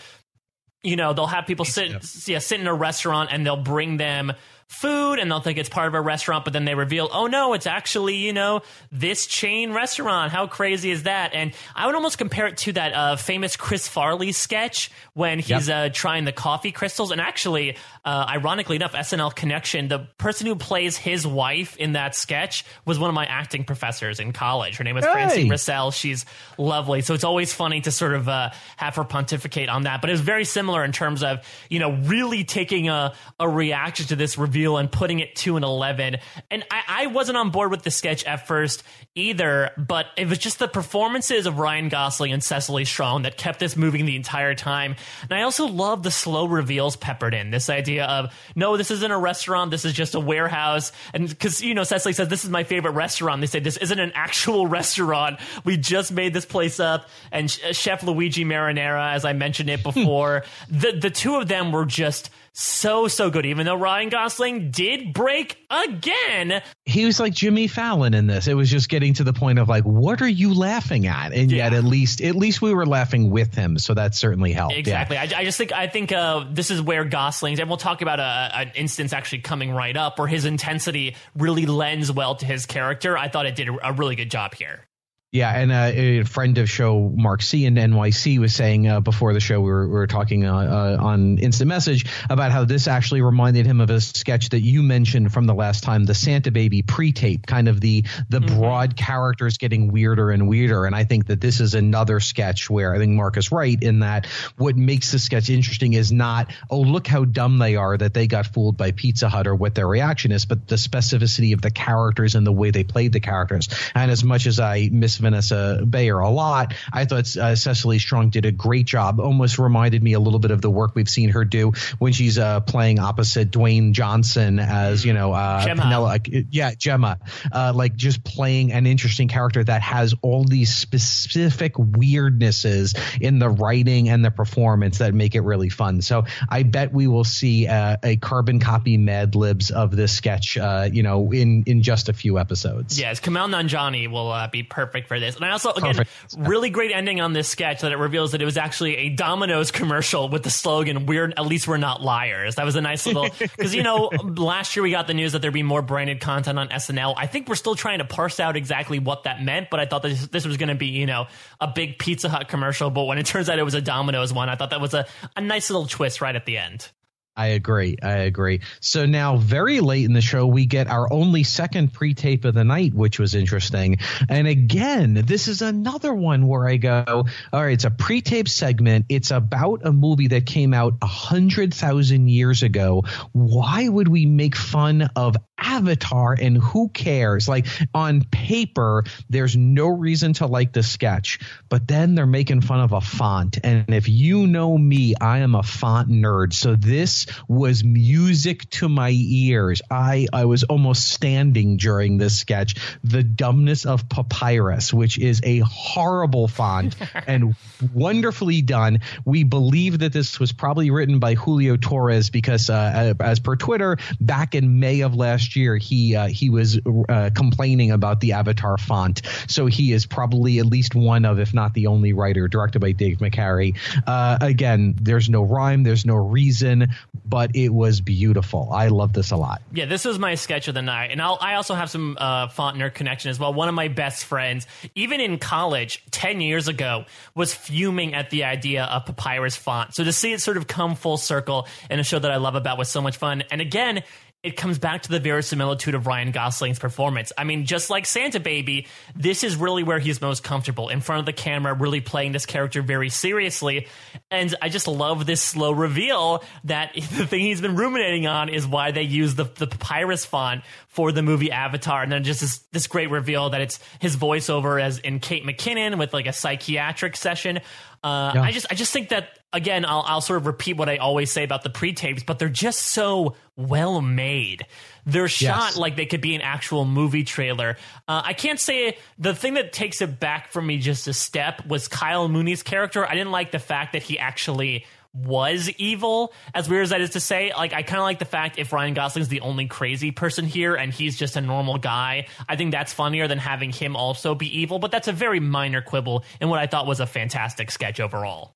you 0.82 0.96
know, 0.96 1.12
they'll 1.12 1.26
have 1.26 1.46
people 1.46 1.64
sit 1.64 1.90
yeah, 2.28 2.38
sit 2.40 2.60
in 2.60 2.66
a 2.66 2.74
restaurant 2.74 3.30
and 3.32 3.46
they'll 3.46 3.56
bring 3.56 3.96
them 3.96 4.32
food 4.72 5.18
and 5.18 5.30
they'll 5.30 5.40
think 5.40 5.58
it's 5.58 5.68
part 5.68 5.86
of 5.86 5.94
a 5.94 6.00
restaurant, 6.00 6.44
but 6.44 6.52
then 6.52 6.64
they 6.64 6.74
reveal, 6.74 7.08
oh 7.12 7.26
no, 7.26 7.52
it's 7.52 7.66
actually, 7.66 8.16
you 8.16 8.32
know, 8.32 8.62
this 8.90 9.26
chain 9.26 9.72
restaurant. 9.72 10.32
How 10.32 10.46
crazy 10.46 10.90
is 10.90 11.02
that? 11.02 11.34
And 11.34 11.52
I 11.76 11.86
would 11.86 11.94
almost 11.94 12.16
compare 12.16 12.46
it 12.46 12.56
to 12.58 12.72
that 12.72 12.94
uh, 12.94 13.16
famous 13.16 13.54
Chris 13.54 13.86
Farley 13.86 14.32
sketch 14.32 14.90
when 15.12 15.38
he's 15.38 15.68
yep. 15.68 15.92
uh, 15.92 15.92
trying 15.92 16.24
the 16.24 16.32
coffee 16.32 16.72
crystals. 16.72 17.10
And 17.10 17.20
actually, 17.20 17.76
uh, 18.04 18.26
ironically 18.28 18.76
enough, 18.76 18.94
SNL 18.94 19.34
Connection, 19.34 19.88
the 19.88 20.08
person 20.16 20.46
who 20.46 20.56
plays 20.56 20.96
his 20.96 21.26
wife 21.26 21.76
in 21.76 21.92
that 21.92 22.16
sketch 22.16 22.64
was 22.86 22.98
one 22.98 23.10
of 23.10 23.14
my 23.14 23.26
acting 23.26 23.64
professors 23.64 24.20
in 24.20 24.32
college. 24.32 24.78
Her 24.78 24.84
name 24.84 24.96
is 24.96 25.04
hey. 25.04 25.12
Francine 25.12 25.50
Russell. 25.50 25.90
She's 25.90 26.24
lovely. 26.56 27.02
So 27.02 27.12
it's 27.12 27.24
always 27.24 27.52
funny 27.52 27.82
to 27.82 27.90
sort 27.90 28.14
of 28.14 28.26
uh, 28.26 28.50
have 28.78 28.96
her 28.96 29.04
pontificate 29.04 29.68
on 29.68 29.82
that. 29.82 30.00
But 30.00 30.08
it 30.08 30.14
was 30.14 30.22
very 30.22 30.46
similar 30.46 30.82
in 30.82 30.92
terms 30.92 31.22
of, 31.22 31.46
you 31.68 31.78
know, 31.78 31.92
really 31.92 32.44
taking 32.44 32.88
a, 32.88 33.12
a 33.38 33.48
reaction 33.48 34.06
to 34.06 34.16
this 34.16 34.38
review 34.38 34.61
and 34.64 34.90
putting 34.90 35.20
it 35.20 35.36
to 35.36 35.56
an 35.56 35.64
11. 35.64 36.18
And 36.50 36.64
I, 36.70 36.82
I 36.88 37.06
wasn't 37.06 37.38
on 37.38 37.50
board 37.50 37.70
with 37.70 37.82
the 37.82 37.90
sketch 37.90 38.24
at 38.24 38.46
first 38.46 38.82
either, 39.14 39.70
but 39.76 40.06
it 40.16 40.28
was 40.28 40.38
just 40.38 40.58
the 40.58 40.68
performances 40.68 41.46
of 41.46 41.58
Ryan 41.58 41.88
Gosling 41.88 42.32
and 42.32 42.42
Cecily 42.42 42.84
Strong 42.84 43.22
that 43.22 43.36
kept 43.36 43.58
this 43.58 43.76
moving 43.76 44.06
the 44.06 44.16
entire 44.16 44.54
time. 44.54 44.96
And 45.22 45.32
I 45.32 45.42
also 45.42 45.66
love 45.66 46.02
the 46.02 46.10
slow 46.10 46.46
reveals 46.46 46.96
peppered 46.96 47.34
in. 47.34 47.50
This 47.50 47.68
idea 47.68 48.06
of, 48.06 48.34
no, 48.56 48.76
this 48.76 48.90
isn't 48.90 49.10
a 49.10 49.18
restaurant, 49.18 49.70
this 49.70 49.84
is 49.84 49.92
just 49.92 50.14
a 50.14 50.20
warehouse. 50.20 50.92
And 51.12 51.28
because, 51.28 51.60
you 51.60 51.74
know, 51.74 51.84
Cecily 51.84 52.14
says, 52.14 52.28
this 52.28 52.44
is 52.44 52.50
my 52.50 52.64
favorite 52.64 52.92
restaurant. 52.92 53.40
They 53.40 53.46
say, 53.46 53.60
this 53.60 53.76
isn't 53.76 53.98
an 53.98 54.12
actual 54.14 54.66
restaurant. 54.82 55.40
We 55.64 55.76
just 55.76 56.12
made 56.12 56.32
this 56.32 56.46
place 56.46 56.80
up. 56.80 57.08
And 57.30 57.50
Chef 57.50 58.02
Luigi 58.02 58.44
Marinara, 58.44 59.12
as 59.12 59.24
I 59.24 59.34
mentioned 59.34 59.68
it 59.68 59.82
before, 59.82 60.44
the, 60.70 60.92
the 60.92 61.10
two 61.10 61.36
of 61.36 61.48
them 61.48 61.72
were 61.72 61.84
just 61.84 62.30
so 62.52 63.08
so 63.08 63.30
good 63.30 63.46
even 63.46 63.66
though 63.66 63.74
ryan 63.74 64.08
gosling 64.08 64.70
did 64.70 65.12
break 65.12 65.56
again. 65.70 66.62
He 66.84 67.04
was 67.04 67.18
like 67.18 67.32
jimmy 67.32 67.66
fallon 67.66 68.14
in 68.14 68.26
this. 68.26 68.46
It 68.46 68.54
was 68.54 68.70
just 68.70 68.88
getting 68.88 69.14
to 69.14 69.24
the 69.24 69.32
point 69.32 69.58
of 69.58 69.68
like 69.68 69.84
what 69.84 70.22
are 70.22 70.28
you 70.28 70.54
laughing 70.54 71.06
at? 71.06 71.32
And 71.32 71.50
yeah. 71.50 71.64
yet 71.64 71.72
at 71.72 71.84
least 71.84 72.20
at 72.20 72.34
least 72.34 72.60
we 72.62 72.74
were 72.74 72.86
laughing 72.86 73.30
with 73.30 73.54
him. 73.54 73.78
So 73.78 73.94
that 73.94 74.14
certainly 74.14 74.52
helped. 74.52 74.76
Exactly. 74.76 75.16
Yeah. 75.16 75.28
I, 75.36 75.40
I, 75.40 75.44
just 75.44 75.58
think 75.58 75.72
i 75.72 75.86
think 75.86 76.12
uh, 76.12 76.44
this 76.50 76.70
is 76.70 76.80
where 76.80 77.04
gosling's 77.04 77.58
and 77.58 77.68
we'll 77.68 77.78
talk 77.78 78.02
about 78.02 78.20
a, 78.20 78.50
an 78.54 78.72
instance 78.74 79.12
actually 79.12 79.40
coming 79.40 79.72
right 79.72 79.96
up 79.96 80.18
where 80.18 80.28
his 80.28 80.44
intensity 80.44 81.16
really 81.36 81.66
lends 81.66 82.10
well 82.10 82.34
to 82.36 82.46
his 82.46 82.66
character. 82.66 83.16
I 83.16 83.28
thought 83.28 83.46
it 83.46 83.56
did 83.56 83.68
a 83.82 83.92
really 83.92 84.16
good 84.16 84.30
job 84.30 84.54
here 84.54 84.86
Yeah, 85.34 85.50
and 85.50 85.72
uh, 85.72 85.90
a 85.94 86.22
friend 86.24 86.58
of 86.58 86.68
show 86.68 87.08
Mark 87.08 87.40
C 87.40 87.64
in 87.64 87.76
NYC 87.76 88.38
was 88.38 88.54
saying 88.54 88.86
uh, 88.86 89.00
before 89.00 89.32
the 89.32 89.40
show 89.40 89.62
we 89.62 89.70
were, 89.70 89.88
we 89.88 89.94
were 89.94 90.06
talking 90.06 90.44
uh, 90.44 90.54
uh, 90.54 91.02
on 91.02 91.38
instant 91.38 91.68
message 91.68 92.04
about 92.28 92.52
how 92.52 92.66
this 92.66 92.86
actually 92.86 93.22
reminded 93.22 93.64
him 93.64 93.80
of 93.80 93.88
a 93.88 93.98
sketch 93.98 94.50
that 94.50 94.60
you 94.60 94.82
mentioned 94.82 95.32
from 95.32 95.46
the 95.46 95.54
last 95.54 95.84
time, 95.84 96.04
the 96.04 96.12
Santa 96.12 96.50
Baby 96.50 96.82
pre-tape, 96.82 97.46
kind 97.46 97.68
of 97.68 97.80
the 97.80 98.04
the 98.28 98.40
mm-hmm. 98.40 98.58
broad 98.58 98.94
characters 98.94 99.56
getting 99.56 99.90
weirder 99.90 100.30
and 100.30 100.48
weirder. 100.48 100.84
And 100.84 100.94
I 100.94 101.04
think 101.04 101.28
that 101.28 101.40
this 101.40 101.60
is 101.60 101.72
another 101.72 102.20
sketch 102.20 102.68
where 102.68 102.94
I 102.94 102.98
think 102.98 103.12
Mark 103.12 103.38
is 103.38 103.50
right 103.50 103.82
in 103.82 104.00
that 104.00 104.26
what 104.58 104.76
makes 104.76 105.12
the 105.12 105.18
sketch 105.18 105.48
interesting 105.48 105.94
is 105.94 106.12
not 106.12 106.52
oh 106.68 106.80
look 106.80 107.06
how 107.06 107.24
dumb 107.24 107.56
they 107.56 107.76
are 107.76 107.96
that 107.96 108.12
they 108.12 108.26
got 108.26 108.48
fooled 108.48 108.76
by 108.76 108.90
Pizza 108.90 109.30
Hut 109.30 109.46
or 109.46 109.54
what 109.54 109.74
their 109.74 109.88
reaction 109.88 110.30
is, 110.30 110.44
but 110.44 110.68
the 110.68 110.76
specificity 110.76 111.54
of 111.54 111.62
the 111.62 111.70
characters 111.70 112.34
and 112.34 112.46
the 112.46 112.52
way 112.52 112.70
they 112.70 112.84
played 112.84 113.14
the 113.14 113.20
characters. 113.20 113.70
And 113.94 114.10
as 114.10 114.22
much 114.22 114.44
as 114.44 114.60
I 114.60 114.90
miss 114.92 115.21
Vanessa 115.22 115.82
Bayer 115.88 116.18
a 116.18 116.28
lot. 116.28 116.74
I 116.92 117.04
thought 117.06 117.34
uh, 117.36 117.56
Cecily 117.56 117.98
Strong 117.98 118.30
did 118.30 118.44
a 118.44 118.52
great 118.52 118.86
job. 118.86 119.20
Almost 119.20 119.58
reminded 119.58 120.02
me 120.02 120.12
a 120.12 120.20
little 120.20 120.38
bit 120.38 120.50
of 120.50 120.60
the 120.60 120.70
work 120.70 120.94
we've 120.94 121.08
seen 121.08 121.30
her 121.30 121.44
do 121.44 121.72
when 121.98 122.12
she's 122.12 122.38
uh, 122.38 122.60
playing 122.60 122.98
opposite 122.98 123.50
Dwayne 123.50 123.92
Johnson 123.92 124.58
as 124.58 125.04
you 125.04 125.12
know 125.12 125.32
uh, 125.32 125.64
Gemma. 125.64 126.20
yeah, 126.50 126.74
Gemma. 126.74 127.18
Uh, 127.50 127.72
like 127.74 127.96
just 127.96 128.24
playing 128.24 128.72
an 128.72 128.86
interesting 128.86 129.28
character 129.28 129.64
that 129.64 129.82
has 129.82 130.14
all 130.22 130.44
these 130.44 130.74
specific 130.74 131.74
weirdnesses 131.74 132.98
in 133.20 133.38
the 133.38 133.48
writing 133.48 134.08
and 134.08 134.24
the 134.24 134.30
performance 134.30 134.98
that 134.98 135.14
make 135.14 135.34
it 135.34 135.40
really 135.40 135.68
fun. 135.68 136.02
So 136.02 136.24
I 136.48 136.62
bet 136.62 136.92
we 136.92 137.06
will 137.06 137.24
see 137.24 137.66
uh, 137.66 137.96
a 138.02 138.16
carbon 138.16 138.58
copy 138.60 138.96
Mad 138.96 139.34
Libs 139.34 139.70
of 139.70 139.94
this 139.94 140.12
sketch. 140.12 140.58
Uh, 140.58 140.88
you 140.92 141.02
know, 141.02 141.32
in 141.32 141.64
in 141.66 141.82
just 141.82 142.08
a 142.08 142.12
few 142.12 142.38
episodes. 142.38 142.98
Yes, 142.98 143.20
Kumail 143.20 143.48
Nanjiani 143.48 144.10
will 144.10 144.48
be 144.50 144.62
perfect 144.62 145.08
for 145.12 145.20
this. 145.20 145.36
And 145.36 145.44
I 145.44 145.50
also, 145.50 145.72
again, 145.72 145.94
Perfect. 145.94 146.10
really 146.38 146.70
great 146.70 146.90
ending 146.90 147.20
on 147.20 147.34
this 147.34 147.48
sketch 147.48 147.82
that 147.82 147.92
it 147.92 147.98
reveals 147.98 148.32
that 148.32 148.40
it 148.40 148.44
was 148.46 148.56
actually 148.56 148.96
a 148.96 149.08
Domino's 149.10 149.70
commercial 149.70 150.28
with 150.28 150.42
the 150.42 150.50
slogan, 150.50 151.04
We're, 151.04 151.26
at 151.26 151.44
least 151.44 151.68
we're 151.68 151.76
not 151.76 152.02
liars. 152.02 152.54
That 152.54 152.64
was 152.64 152.76
a 152.76 152.80
nice 152.80 153.04
little, 153.04 153.28
because, 153.38 153.74
you 153.74 153.82
know, 153.82 154.10
last 154.24 154.74
year 154.74 154.82
we 154.82 154.90
got 154.90 155.06
the 155.06 155.14
news 155.14 155.32
that 155.32 155.42
there'd 155.42 155.52
be 155.52 155.62
more 155.62 155.82
branded 155.82 156.20
content 156.20 156.58
on 156.58 156.68
SNL. 156.68 157.14
I 157.16 157.26
think 157.26 157.48
we're 157.48 157.56
still 157.56 157.74
trying 157.74 157.98
to 157.98 158.06
parse 158.06 158.40
out 158.40 158.56
exactly 158.56 158.98
what 158.98 159.24
that 159.24 159.42
meant, 159.42 159.68
but 159.70 159.80
I 159.80 159.86
thought 159.86 160.02
this, 160.02 160.26
this 160.28 160.46
was 160.46 160.56
going 160.56 160.70
to 160.70 160.74
be, 160.74 160.86
you 160.86 161.06
know, 161.06 161.26
a 161.60 161.68
big 161.68 161.98
Pizza 161.98 162.30
Hut 162.30 162.48
commercial. 162.48 162.88
But 162.88 163.04
when 163.04 163.18
it 163.18 163.26
turns 163.26 163.50
out 163.50 163.58
it 163.58 163.64
was 163.64 163.74
a 163.74 163.82
Domino's 163.82 164.32
one, 164.32 164.48
I 164.48 164.56
thought 164.56 164.70
that 164.70 164.80
was 164.80 164.94
a, 164.94 165.06
a 165.36 165.42
nice 165.42 165.68
little 165.68 165.86
twist 165.86 166.22
right 166.22 166.34
at 166.34 166.46
the 166.46 166.56
end. 166.56 166.88
I 167.34 167.48
agree. 167.48 167.96
I 168.02 168.18
agree. 168.18 168.60
So 168.80 169.06
now, 169.06 169.38
very 169.38 169.80
late 169.80 170.04
in 170.04 170.12
the 170.12 170.20
show, 170.20 170.46
we 170.46 170.66
get 170.66 170.88
our 170.88 171.10
only 171.10 171.44
second 171.44 171.94
pre 171.94 172.12
tape 172.12 172.44
of 172.44 172.52
the 172.52 172.62
night, 172.64 172.92
which 172.92 173.18
was 173.18 173.34
interesting. 173.34 173.98
And 174.28 174.46
again, 174.46 175.14
this 175.14 175.48
is 175.48 175.62
another 175.62 176.12
one 176.12 176.46
where 176.46 176.68
I 176.68 176.76
go, 176.76 177.04
all 177.06 177.24
right, 177.62 177.72
it's 177.72 177.84
a 177.84 177.90
pre 177.90 178.20
tape 178.20 178.48
segment. 178.48 179.06
It's 179.08 179.30
about 179.30 179.80
a 179.86 179.92
movie 179.92 180.28
that 180.28 180.44
came 180.44 180.74
out 180.74 180.94
a 181.00 181.06
hundred 181.06 181.72
thousand 181.72 182.28
years 182.28 182.62
ago. 182.62 183.04
Why 183.32 183.88
would 183.88 184.08
we 184.08 184.26
make 184.26 184.54
fun 184.54 185.08
of 185.16 185.36
Avatar 185.62 186.36
and 186.38 186.56
who 186.56 186.88
cares? 186.88 187.48
Like 187.48 187.66
on 187.94 188.24
paper, 188.24 189.04
there's 189.30 189.56
no 189.56 189.88
reason 189.88 190.32
to 190.34 190.46
like 190.46 190.72
the 190.72 190.82
sketch, 190.82 191.40
but 191.68 191.86
then 191.86 192.14
they're 192.14 192.26
making 192.26 192.62
fun 192.62 192.80
of 192.80 192.92
a 192.92 193.00
font. 193.00 193.58
And 193.62 193.94
if 193.94 194.08
you 194.08 194.46
know 194.46 194.76
me, 194.76 195.14
I 195.20 195.38
am 195.38 195.54
a 195.54 195.62
font 195.62 196.08
nerd. 196.08 196.52
So 196.52 196.74
this 196.74 197.26
was 197.48 197.84
music 197.84 198.68
to 198.70 198.88
my 198.88 199.10
ears. 199.14 199.82
I, 199.90 200.26
I 200.32 200.46
was 200.46 200.64
almost 200.64 201.08
standing 201.08 201.76
during 201.76 202.18
this 202.18 202.38
sketch. 202.38 202.74
The 203.04 203.22
dumbness 203.22 203.86
of 203.86 204.08
papyrus, 204.08 204.92
which 204.92 205.18
is 205.18 205.40
a 205.44 205.60
horrible 205.60 206.48
font 206.48 206.96
and 207.26 207.54
wonderfully 207.92 208.62
done. 208.62 209.00
We 209.24 209.44
believe 209.44 210.00
that 210.00 210.12
this 210.12 210.40
was 210.40 210.52
probably 210.52 210.90
written 210.90 211.18
by 211.18 211.34
Julio 211.34 211.76
Torres 211.76 212.30
because, 212.30 212.68
uh, 212.68 213.14
as 213.20 213.40
per 213.40 213.56
Twitter, 213.56 213.96
back 214.20 214.54
in 214.54 214.80
May 214.80 215.00
of 215.00 215.14
last 215.14 215.51
year, 215.56 215.76
he 215.76 216.16
uh, 216.16 216.28
he 216.28 216.50
was 216.50 216.80
uh, 217.08 217.30
complaining 217.34 217.90
about 217.90 218.20
the 218.20 218.32
Avatar 218.32 218.78
font. 218.78 219.22
So 219.48 219.66
he 219.66 219.92
is 219.92 220.06
probably 220.06 220.58
at 220.58 220.66
least 220.66 220.94
one 220.94 221.24
of, 221.24 221.38
if 221.38 221.54
not 221.54 221.74
the 221.74 221.86
only 221.86 222.12
writer, 222.12 222.48
directed 222.48 222.80
by 222.80 222.92
Dave 222.92 223.18
McCary. 223.18 223.76
Uh, 224.06 224.38
again, 224.40 224.94
there's 225.00 225.28
no 225.28 225.42
rhyme, 225.42 225.82
there's 225.82 226.04
no 226.04 226.16
reason, 226.16 226.88
but 227.24 227.54
it 227.54 227.70
was 227.70 228.00
beautiful. 228.00 228.70
I 228.72 228.88
love 228.88 229.12
this 229.12 229.30
a 229.30 229.36
lot. 229.36 229.62
Yeah, 229.72 229.86
this 229.86 230.04
was 230.04 230.18
my 230.18 230.34
sketch 230.34 230.68
of 230.68 230.74
the 230.74 230.82
night, 230.82 231.10
and 231.10 231.20
I'll, 231.20 231.38
i 231.40 231.54
also 231.54 231.74
have 231.74 231.90
some 231.90 232.16
uh, 232.20 232.48
font 232.48 232.76
nerd 232.78 232.94
connection 232.94 233.30
as 233.30 233.38
well. 233.38 233.52
One 233.54 233.68
of 233.68 233.74
my 233.74 233.88
best 233.88 234.24
friends, 234.24 234.66
even 234.94 235.20
in 235.20 235.38
college, 235.38 236.04
ten 236.10 236.40
years 236.40 236.68
ago, 236.68 237.04
was 237.34 237.54
fuming 237.54 238.14
at 238.14 238.30
the 238.30 238.44
idea 238.44 238.84
of 238.84 239.06
papyrus 239.06 239.56
font. 239.56 239.94
So 239.94 240.04
to 240.04 240.12
see 240.12 240.32
it 240.32 240.40
sort 240.40 240.56
of 240.56 240.66
come 240.66 240.94
full 240.94 241.16
circle 241.16 241.66
in 241.90 241.98
a 241.98 242.04
show 242.04 242.18
that 242.18 242.30
I 242.30 242.36
love 242.36 242.54
about 242.54 242.78
was 242.78 242.88
so 242.88 243.00
much 243.00 243.16
fun. 243.16 243.44
And 243.50 243.60
again, 243.60 244.02
it 244.42 244.56
comes 244.56 244.78
back 244.78 245.02
to 245.02 245.08
the 245.08 245.20
verisimilitude 245.20 245.94
of 245.94 246.08
Ryan 246.08 246.32
Gosling's 246.32 246.80
performance. 246.80 247.32
I 247.38 247.44
mean, 247.44 247.64
just 247.64 247.90
like 247.90 248.06
Santa 248.06 248.40
Baby, 248.40 248.88
this 249.14 249.44
is 249.44 249.54
really 249.54 249.84
where 249.84 250.00
he's 250.00 250.20
most 250.20 250.42
comfortable 250.42 250.88
in 250.88 251.00
front 251.00 251.20
of 251.20 251.26
the 251.26 251.32
camera, 251.32 251.74
really 251.74 252.00
playing 252.00 252.32
this 252.32 252.44
character 252.44 252.82
very 252.82 253.08
seriously. 253.08 253.86
And 254.32 254.52
I 254.60 254.68
just 254.68 254.88
love 254.88 255.26
this 255.26 255.40
slow 255.40 255.70
reveal 255.70 256.42
that 256.64 256.92
the 256.94 257.26
thing 257.26 257.40
he's 257.40 257.60
been 257.60 257.76
ruminating 257.76 258.26
on 258.26 258.48
is 258.48 258.66
why 258.66 258.90
they 258.90 259.02
use 259.02 259.36
the, 259.36 259.44
the 259.44 259.68
papyrus 259.68 260.24
font 260.24 260.64
for 260.88 261.12
the 261.12 261.22
movie 261.22 261.52
Avatar. 261.52 262.02
And 262.02 262.10
then 262.10 262.24
just 262.24 262.40
this, 262.40 262.58
this 262.72 262.86
great 262.88 263.10
reveal 263.10 263.50
that 263.50 263.60
it's 263.60 263.78
his 264.00 264.16
voiceover 264.16 264.82
as 264.82 264.98
in 264.98 265.20
Kate 265.20 265.44
McKinnon 265.44 265.98
with 265.98 266.12
like 266.12 266.26
a 266.26 266.32
psychiatric 266.32 267.16
session. 267.16 267.60
Uh, 268.02 268.32
yeah. 268.34 268.42
I 268.42 268.50
just 268.50 268.66
I 268.70 268.74
just 268.74 268.92
think 268.92 269.10
that 269.10 269.38
again 269.52 269.84
I'll 269.84 270.02
I'll 270.06 270.20
sort 270.20 270.38
of 270.38 270.46
repeat 270.46 270.76
what 270.76 270.88
I 270.88 270.96
always 270.96 271.30
say 271.30 271.44
about 271.44 271.62
the 271.62 271.70
pre 271.70 271.92
tapes, 271.92 272.22
but 272.22 272.38
they're 272.38 272.48
just 272.48 272.80
so 272.80 273.36
well 273.56 274.00
made. 274.00 274.66
They're 275.06 275.28
shot 275.28 275.70
yes. 275.70 275.76
like 275.76 275.96
they 275.96 276.06
could 276.06 276.20
be 276.20 276.34
an 276.34 276.40
actual 276.40 276.84
movie 276.84 277.24
trailer. 277.24 277.76
Uh, 278.08 278.22
I 278.24 278.32
can't 278.32 278.60
say 278.60 278.98
the 279.18 279.34
thing 279.34 279.54
that 279.54 279.72
takes 279.72 280.00
it 280.00 280.18
back 280.18 280.50
from 280.50 280.66
me 280.66 280.78
just 280.78 281.06
a 281.06 281.14
step 281.14 281.64
was 281.66 281.88
Kyle 281.88 282.28
Mooney's 282.28 282.62
character. 282.62 283.06
I 283.06 283.14
didn't 283.14 283.32
like 283.32 283.50
the 283.52 283.58
fact 283.58 283.92
that 283.92 284.02
he 284.02 284.18
actually 284.18 284.84
was 285.14 285.68
evil, 285.76 286.32
as 286.54 286.68
weird 286.68 286.84
as 286.84 286.90
that 286.90 287.00
is 287.00 287.10
to 287.10 287.20
say. 287.20 287.52
Like, 287.54 287.72
I 287.72 287.82
kind 287.82 287.98
of 287.98 288.04
like 288.04 288.18
the 288.18 288.24
fact 288.24 288.58
if 288.58 288.72
Ryan 288.72 288.94
Gosling's 288.94 289.28
the 289.28 289.40
only 289.40 289.66
crazy 289.66 290.10
person 290.10 290.46
here 290.46 290.74
and 290.74 290.92
he's 290.92 291.18
just 291.18 291.36
a 291.36 291.40
normal 291.40 291.78
guy, 291.78 292.26
I 292.48 292.56
think 292.56 292.72
that's 292.72 292.92
funnier 292.92 293.28
than 293.28 293.38
having 293.38 293.72
him 293.72 293.96
also 293.96 294.34
be 294.34 294.60
evil. 294.60 294.78
But 294.78 294.90
that's 294.90 295.08
a 295.08 295.12
very 295.12 295.40
minor 295.40 295.82
quibble 295.82 296.24
in 296.40 296.48
what 296.48 296.58
I 296.58 296.66
thought 296.66 296.86
was 296.86 297.00
a 297.00 297.06
fantastic 297.06 297.70
sketch 297.70 298.00
overall. 298.00 298.54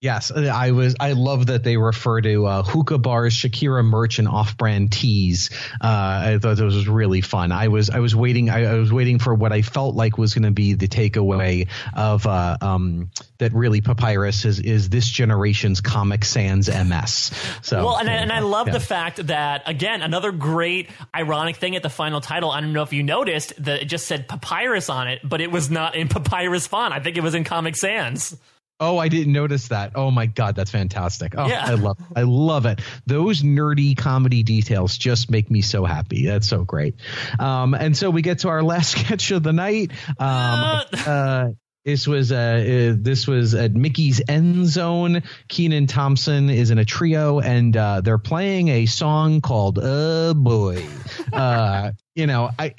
Yes, 0.00 0.30
I 0.30 0.70
was. 0.70 0.94
I 1.00 1.12
love 1.12 1.46
that 1.46 1.64
they 1.64 1.76
refer 1.76 2.20
to 2.20 2.46
uh, 2.46 2.62
hookah 2.62 2.98
bars, 2.98 3.34
Shakira 3.34 3.84
merch, 3.84 4.20
and 4.20 4.28
off-brand 4.28 4.92
teas. 4.92 5.50
Uh, 5.80 6.36
I 6.36 6.38
thought 6.40 6.56
this 6.56 6.60
was 6.60 6.86
really 6.86 7.20
fun. 7.20 7.50
I 7.50 7.66
was. 7.66 7.90
I 7.90 7.98
was 7.98 8.14
waiting. 8.14 8.48
I, 8.48 8.66
I 8.66 8.74
was 8.74 8.92
waiting 8.92 9.18
for 9.18 9.34
what 9.34 9.52
I 9.52 9.62
felt 9.62 9.96
like 9.96 10.16
was 10.16 10.34
going 10.34 10.44
to 10.44 10.52
be 10.52 10.74
the 10.74 10.86
takeaway 10.86 11.66
of 11.96 12.28
uh, 12.28 12.58
um, 12.60 13.10
that. 13.38 13.52
Really, 13.52 13.80
Papyrus 13.80 14.44
is 14.44 14.60
is 14.60 14.88
this 14.88 15.08
generation's 15.08 15.80
Comic 15.80 16.24
Sans 16.24 16.68
MS. 16.68 17.32
So 17.62 17.84
well, 17.84 17.96
and, 17.96 18.08
I, 18.08 18.12
and 18.12 18.30
I 18.30 18.38
love 18.38 18.68
yeah. 18.68 18.74
the 18.74 18.80
fact 18.80 19.26
that 19.26 19.64
again 19.66 20.02
another 20.02 20.30
great 20.30 20.90
ironic 21.12 21.56
thing 21.56 21.74
at 21.74 21.82
the 21.82 21.90
final 21.90 22.20
title. 22.20 22.52
I 22.52 22.60
don't 22.60 22.72
know 22.72 22.84
if 22.84 22.92
you 22.92 23.02
noticed 23.02 23.52
that 23.64 23.82
it 23.82 23.86
just 23.86 24.06
said 24.06 24.28
Papyrus 24.28 24.90
on 24.90 25.08
it, 25.08 25.22
but 25.24 25.40
it 25.40 25.50
was 25.50 25.72
not 25.72 25.96
in 25.96 26.06
Papyrus 26.06 26.68
font. 26.68 26.94
I 26.94 27.00
think 27.00 27.16
it 27.16 27.22
was 27.24 27.34
in 27.34 27.42
Comic 27.42 27.74
Sans. 27.74 28.36
Oh, 28.80 28.96
I 28.98 29.08
didn't 29.08 29.32
notice 29.32 29.68
that. 29.68 29.92
Oh 29.96 30.10
my 30.10 30.26
god, 30.26 30.54
that's 30.54 30.70
fantastic. 30.70 31.34
Oh, 31.36 31.46
yeah. 31.46 31.64
I 31.64 31.74
love 31.74 31.98
I 32.14 32.22
love 32.22 32.66
it. 32.66 32.80
Those 33.06 33.42
nerdy 33.42 33.96
comedy 33.96 34.44
details 34.44 34.96
just 34.96 35.30
make 35.30 35.50
me 35.50 35.62
so 35.62 35.84
happy. 35.84 36.26
That's 36.26 36.46
so 36.46 36.64
great. 36.64 36.94
Um, 37.40 37.74
and 37.74 37.96
so 37.96 38.10
we 38.10 38.22
get 38.22 38.40
to 38.40 38.48
our 38.48 38.62
last 38.68 38.92
sketch 38.92 39.32
of 39.32 39.42
the 39.42 39.52
night. 39.52 39.90
Um, 40.18 40.82
uh, 40.92 41.48
this 41.84 42.06
was 42.06 42.30
uh, 42.32 42.34
uh, 42.36 42.96
this 43.00 43.26
was 43.26 43.54
at 43.54 43.72
Mickey's 43.72 44.20
End 44.28 44.66
Zone. 44.66 45.22
Kenan 45.48 45.86
Thompson 45.86 46.50
is 46.50 46.70
in 46.70 46.78
a 46.78 46.84
trio, 46.84 47.40
and 47.40 47.74
uh, 47.74 48.02
they're 48.02 48.18
playing 48.18 48.68
a 48.68 48.86
song 48.86 49.40
called 49.40 49.78
"Oh 49.82 50.34
Boy." 50.34 50.86
Uh, 51.32 51.92
you 52.18 52.26
know, 52.26 52.50
I 52.58 52.74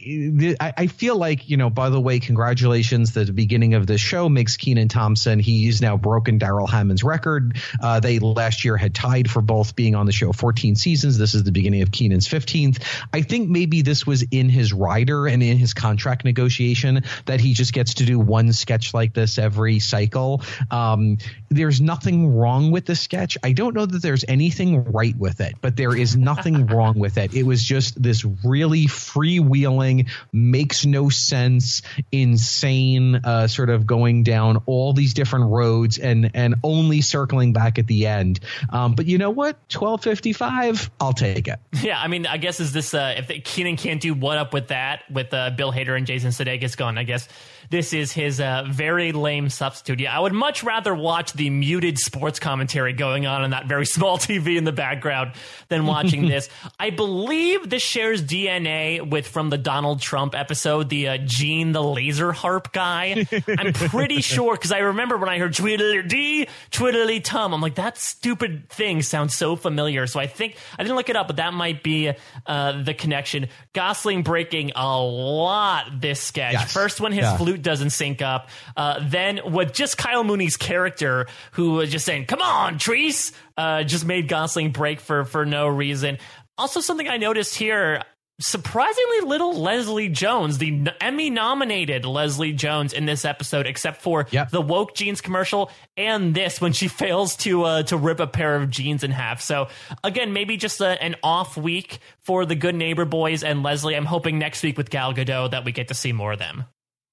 I 0.60 0.88
feel 0.88 1.16
like 1.16 1.50
you 1.50 1.56
know. 1.56 1.70
By 1.70 1.90
the 1.90 2.00
way, 2.00 2.20
congratulations! 2.20 3.14
The 3.14 3.32
beginning 3.32 3.74
of 3.74 3.88
the 3.88 3.98
show 3.98 4.28
makes 4.28 4.58
Kenan 4.58 4.90
Thompson. 4.90 5.40
He's 5.40 5.82
now 5.82 5.96
broken 5.96 6.40
Darrell 6.40 6.68
Hammond's 6.68 7.06
record. 7.06 7.58
Uh, 7.82 8.02
they 8.02 8.20
last 8.20 8.66
year 8.66 8.76
had 8.76 8.94
tied 8.94 9.32
for 9.32 9.42
both 9.42 9.78
being 9.78 9.96
on 9.96 10.06
the 10.06 10.12
show 10.12 10.34
14 10.34 10.76
seasons. 10.76 11.18
This 11.18 11.36
is 11.36 11.46
the 11.46 11.54
beginning 11.54 11.84
of 11.84 11.90
Kenan's 11.90 12.28
15th. 12.28 12.84
I 13.14 13.22
think 13.22 13.50
maybe 13.50 13.82
this 13.82 14.06
was 14.06 14.24
in 14.24 14.50
his 14.50 14.74
rider 14.74 15.26
and 15.26 15.42
in 15.42 15.58
his 15.58 15.74
contract 15.74 16.26
negotiation 16.26 17.06
that 17.24 17.40
he 17.40 17.54
just 17.54 17.72
gets 17.72 17.94
to 17.96 18.06
do 18.06 18.20
one 18.20 18.52
sketch 18.52 18.94
like 18.94 19.14
this 19.14 19.38
every 19.38 19.80
cycle. 19.80 20.42
Um, 20.70 21.18
there's 21.50 21.82
nothing 21.82 22.36
wrong 22.36 22.72
with 22.72 22.86
the 22.86 22.96
sketch. 22.96 23.38
I 23.44 23.54
don't 23.54 23.76
know 23.76 23.86
that 23.86 24.02
there's 24.02 24.26
anything 24.28 24.84
right 24.86 25.16
with 25.16 25.42
it, 25.42 25.56
but 25.62 25.76
there 25.76 25.96
is 25.96 26.16
nothing 26.16 26.66
wrong 26.68 26.98
with 26.98 27.18
it. 27.18 27.34
It 27.34 27.44
was 27.44 27.64
just 27.64 28.02
this 28.02 28.26
really 28.44 28.88
free 28.88 29.30
freewheeling, 29.30 30.10
makes 30.32 30.86
no 30.86 31.10
sense, 31.10 31.82
insane, 32.12 33.16
uh, 33.24 33.48
sort 33.48 33.70
of 33.70 33.86
going 33.86 34.24
down 34.24 34.64
all 34.66 34.94
these 34.94 35.14
different 35.14 35.46
roads 35.50 35.98
and 35.98 36.32
and 36.34 36.56
only 36.64 37.02
circling 37.02 37.54
back 37.54 37.80
at 37.80 37.88
the 37.88 38.08
end. 38.08 38.40
Um, 38.70 38.94
but 38.94 39.06
you 39.06 39.18
know 39.18 39.30
what? 39.30 39.58
Twelve 39.70 40.02
fifty 40.02 40.34
five, 40.34 40.90
I'll 41.00 41.14
take 41.14 41.48
it. 41.48 41.60
Yeah, 41.82 42.00
I 42.00 42.08
mean, 42.08 42.26
I 42.28 42.38
guess 42.38 42.60
is 42.60 42.74
this 42.74 42.94
uh, 42.94 43.16
if 43.18 43.44
Kenan 43.46 43.78
can't 43.78 44.02
do 44.02 44.14
what 44.14 44.38
up 44.38 44.54
with 44.54 44.68
that 44.68 45.10
with 45.10 45.34
uh, 45.34 45.50
Bill 45.52 45.72
Hader 45.72 45.98
and 45.98 46.06
Jason 46.06 46.32
Sudeikis 46.32 46.76
gone? 46.76 46.98
I 46.98 47.04
guess 47.04 47.28
this 47.70 47.94
is 47.94 48.12
his 48.12 48.42
uh, 48.42 48.66
very 48.68 49.12
lame 49.12 49.50
substitute. 49.50 50.02
Yeah, 50.02 50.16
I 50.16 50.20
would 50.20 50.34
much 50.34 50.64
rather 50.64 50.94
watch 50.94 51.34
the 51.40 51.50
muted 51.50 51.98
sports 51.98 52.38
commentary 52.40 52.94
going 52.94 53.26
on 53.26 53.42
on 53.44 53.50
that 53.52 53.66
very 53.66 53.86
small 53.98 54.18
TV 54.18 54.58
in 54.58 54.66
the 54.66 54.72
background 54.72 55.32
than 55.70 55.86
watching 55.86 56.28
this. 56.28 56.50
I 56.80 56.90
believe 56.92 57.70
this 57.70 57.82
shares 57.82 58.22
DNA 58.22 59.02
with 59.10 59.28
from 59.28 59.50
the 59.50 59.58
Donald 59.58 60.02
Trump 60.02 60.36
episode, 60.36 60.90
the 60.90 61.08
uh, 61.08 61.18
Gene 61.18 61.72
the 61.72 61.82
laser 61.82 62.32
harp 62.32 62.72
guy. 62.74 63.26
I'm 63.48 63.74
pretty 63.74 64.22
sure 64.22 64.54
because 64.56 64.72
I 64.72 64.80
remember 64.80 65.18
when 65.18 65.30
I 65.30 65.38
heard 65.40 65.54
Twiddly 65.54 66.08
Dee, 66.08 66.48
Twiddly 66.72 67.24
Tum. 67.24 67.54
I'm 67.54 67.62
like, 67.62 67.76
that 67.76 67.98
stupid 67.98 68.70
thing 68.70 69.02
sounds 69.02 69.34
so 69.34 69.56
familiar. 69.56 70.06
So 70.08 70.20
I 70.20 70.28
think 70.28 70.58
I 70.78 70.84
didn't 70.84 70.98
look 70.98 71.10
it 71.10 71.16
up, 71.16 71.28
but 71.28 71.38
that 71.38 71.54
might 71.54 71.82
be 71.84 72.12
uh, 72.46 72.84
the 72.84 72.94
connection. 72.94 73.48
Gosling 73.74 74.24
breaking 74.24 74.74
a 74.76 75.02
lot 75.02 76.02
this 76.02 76.20
sketch. 76.22 76.54
Yes. 76.54 76.74
First, 76.74 77.00
when 77.00 77.14
his 77.14 77.24
Yeah. 77.24 77.38
flute 77.38 77.62
doesn't 77.62 77.92
sync 77.92 78.22
up. 78.22 78.50
Uh, 78.76 79.00
then 79.08 79.40
with 79.46 79.74
just 79.74 79.98
Kyle 79.98 80.24
Mooney's 80.26 80.58
character, 80.58 81.28
who 81.54 81.72
was 81.74 81.92
just 81.92 82.06
saying, 82.06 82.26
"Come 82.26 82.42
on, 82.42 82.78
Treese," 82.80 83.32
uh, 83.58 83.84
just 83.84 84.06
made 84.06 84.28
Gosling 84.28 84.72
break 84.72 85.00
for 85.00 85.26
for 85.26 85.46
no 85.46 85.68
reason. 85.68 86.18
Also, 86.58 86.82
something 86.82 87.08
I 87.08 87.18
noticed 87.18 87.56
here. 87.56 88.02
Surprisingly 88.42 89.20
little 89.26 89.54
Leslie 89.60 90.08
Jones, 90.08 90.60
the 90.60 90.88
Emmy 91.02 91.30
nominated 91.30 92.06
Leslie 92.06 92.54
Jones 92.54 92.94
in 92.94 93.06
this 93.06 93.26
episode, 93.26 93.68
except 93.68 94.02
for 94.02 94.28
Yep. 94.32 94.52
the 94.52 94.62
woke 94.62 94.96
jeans 94.96 95.20
commercial 95.20 95.70
and 95.98 96.34
this 96.34 96.62
when 96.62 96.72
she 96.72 96.88
fails 97.02 97.36
to 97.38 97.64
uh, 97.66 97.84
to 97.84 97.98
rip 97.98 98.22
a 98.22 98.28
pair 98.28 98.56
of 98.56 98.70
jeans 98.70 99.04
in 99.04 99.12
half. 99.12 99.42
So 99.42 99.68
again, 100.06 100.32
maybe 100.32 100.56
just 100.56 100.80
a, 100.80 100.88
an 101.04 101.18
off 101.22 101.58
week 101.58 102.00
for 102.22 102.46
the 102.46 102.56
Good 102.56 102.76
Neighbor 102.76 103.04
boys 103.04 103.44
and 103.44 103.62
Leslie. 103.62 103.96
I'm 103.98 104.06
hoping 104.06 104.40
next 104.40 104.64
week 104.64 104.78
with 104.78 104.90
Gal 104.90 105.14
Gadot 105.14 105.52
that 105.52 105.66
we 105.66 105.74
get 105.74 105.90
to 105.90 105.94
see 105.94 106.14
more 106.14 106.32
of 106.32 106.40
them. 106.40 106.64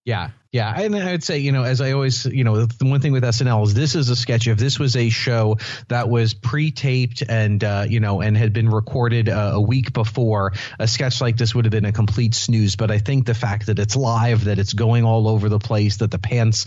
Yeah, 0.07 0.31
yeah, 0.53 0.73
and 0.73 0.95
I'd 0.95 1.25
say 1.25 1.39
you 1.39 1.51
know, 1.51 1.65
as 1.65 1.81
I 1.81 1.91
always, 1.91 2.25
you 2.27 2.45
know, 2.45 2.65
the 2.65 2.87
one 2.87 3.01
thing 3.01 3.11
with 3.11 3.25
SNL 3.25 3.67
is 3.67 3.75
this 3.75 3.97
is 3.97 4.09
a 4.09 4.15
sketch. 4.15 4.47
If 4.47 4.57
this 4.57 4.79
was 4.79 4.95
a 4.95 5.09
show 5.09 5.59
that 5.89 6.09
was 6.09 6.33
pre-taped 6.33 7.25
and 7.29 7.63
uh, 7.65 7.87
you 7.89 7.99
know 7.99 8.21
and 8.21 8.37
had 8.37 8.53
been 8.53 8.69
recorded 8.69 9.29
uh, 9.29 9.51
a 9.55 9.61
week 9.61 9.93
before, 9.93 10.53
a 10.79 10.87
sketch 10.87 11.21
like 11.21 11.37
this 11.37 11.57
would 11.57 11.65
have 11.65 11.73
been 11.73 11.85
a 11.85 11.93
complete 11.93 12.37
snooze. 12.37 12.77
But 12.77 12.93
I 12.93 12.99
think 12.99 13.27
the 13.27 13.35
fact 13.35 13.67
that 13.67 13.81
it's 13.81 13.97
live, 13.97 14.45
that 14.45 14.61
it's 14.61 14.75
going 14.75 15.05
all 15.05 15.27
over 15.27 15.49
the 15.49 15.59
place, 15.59 15.97
that 15.97 16.13
the 16.13 16.21
pants 16.21 16.67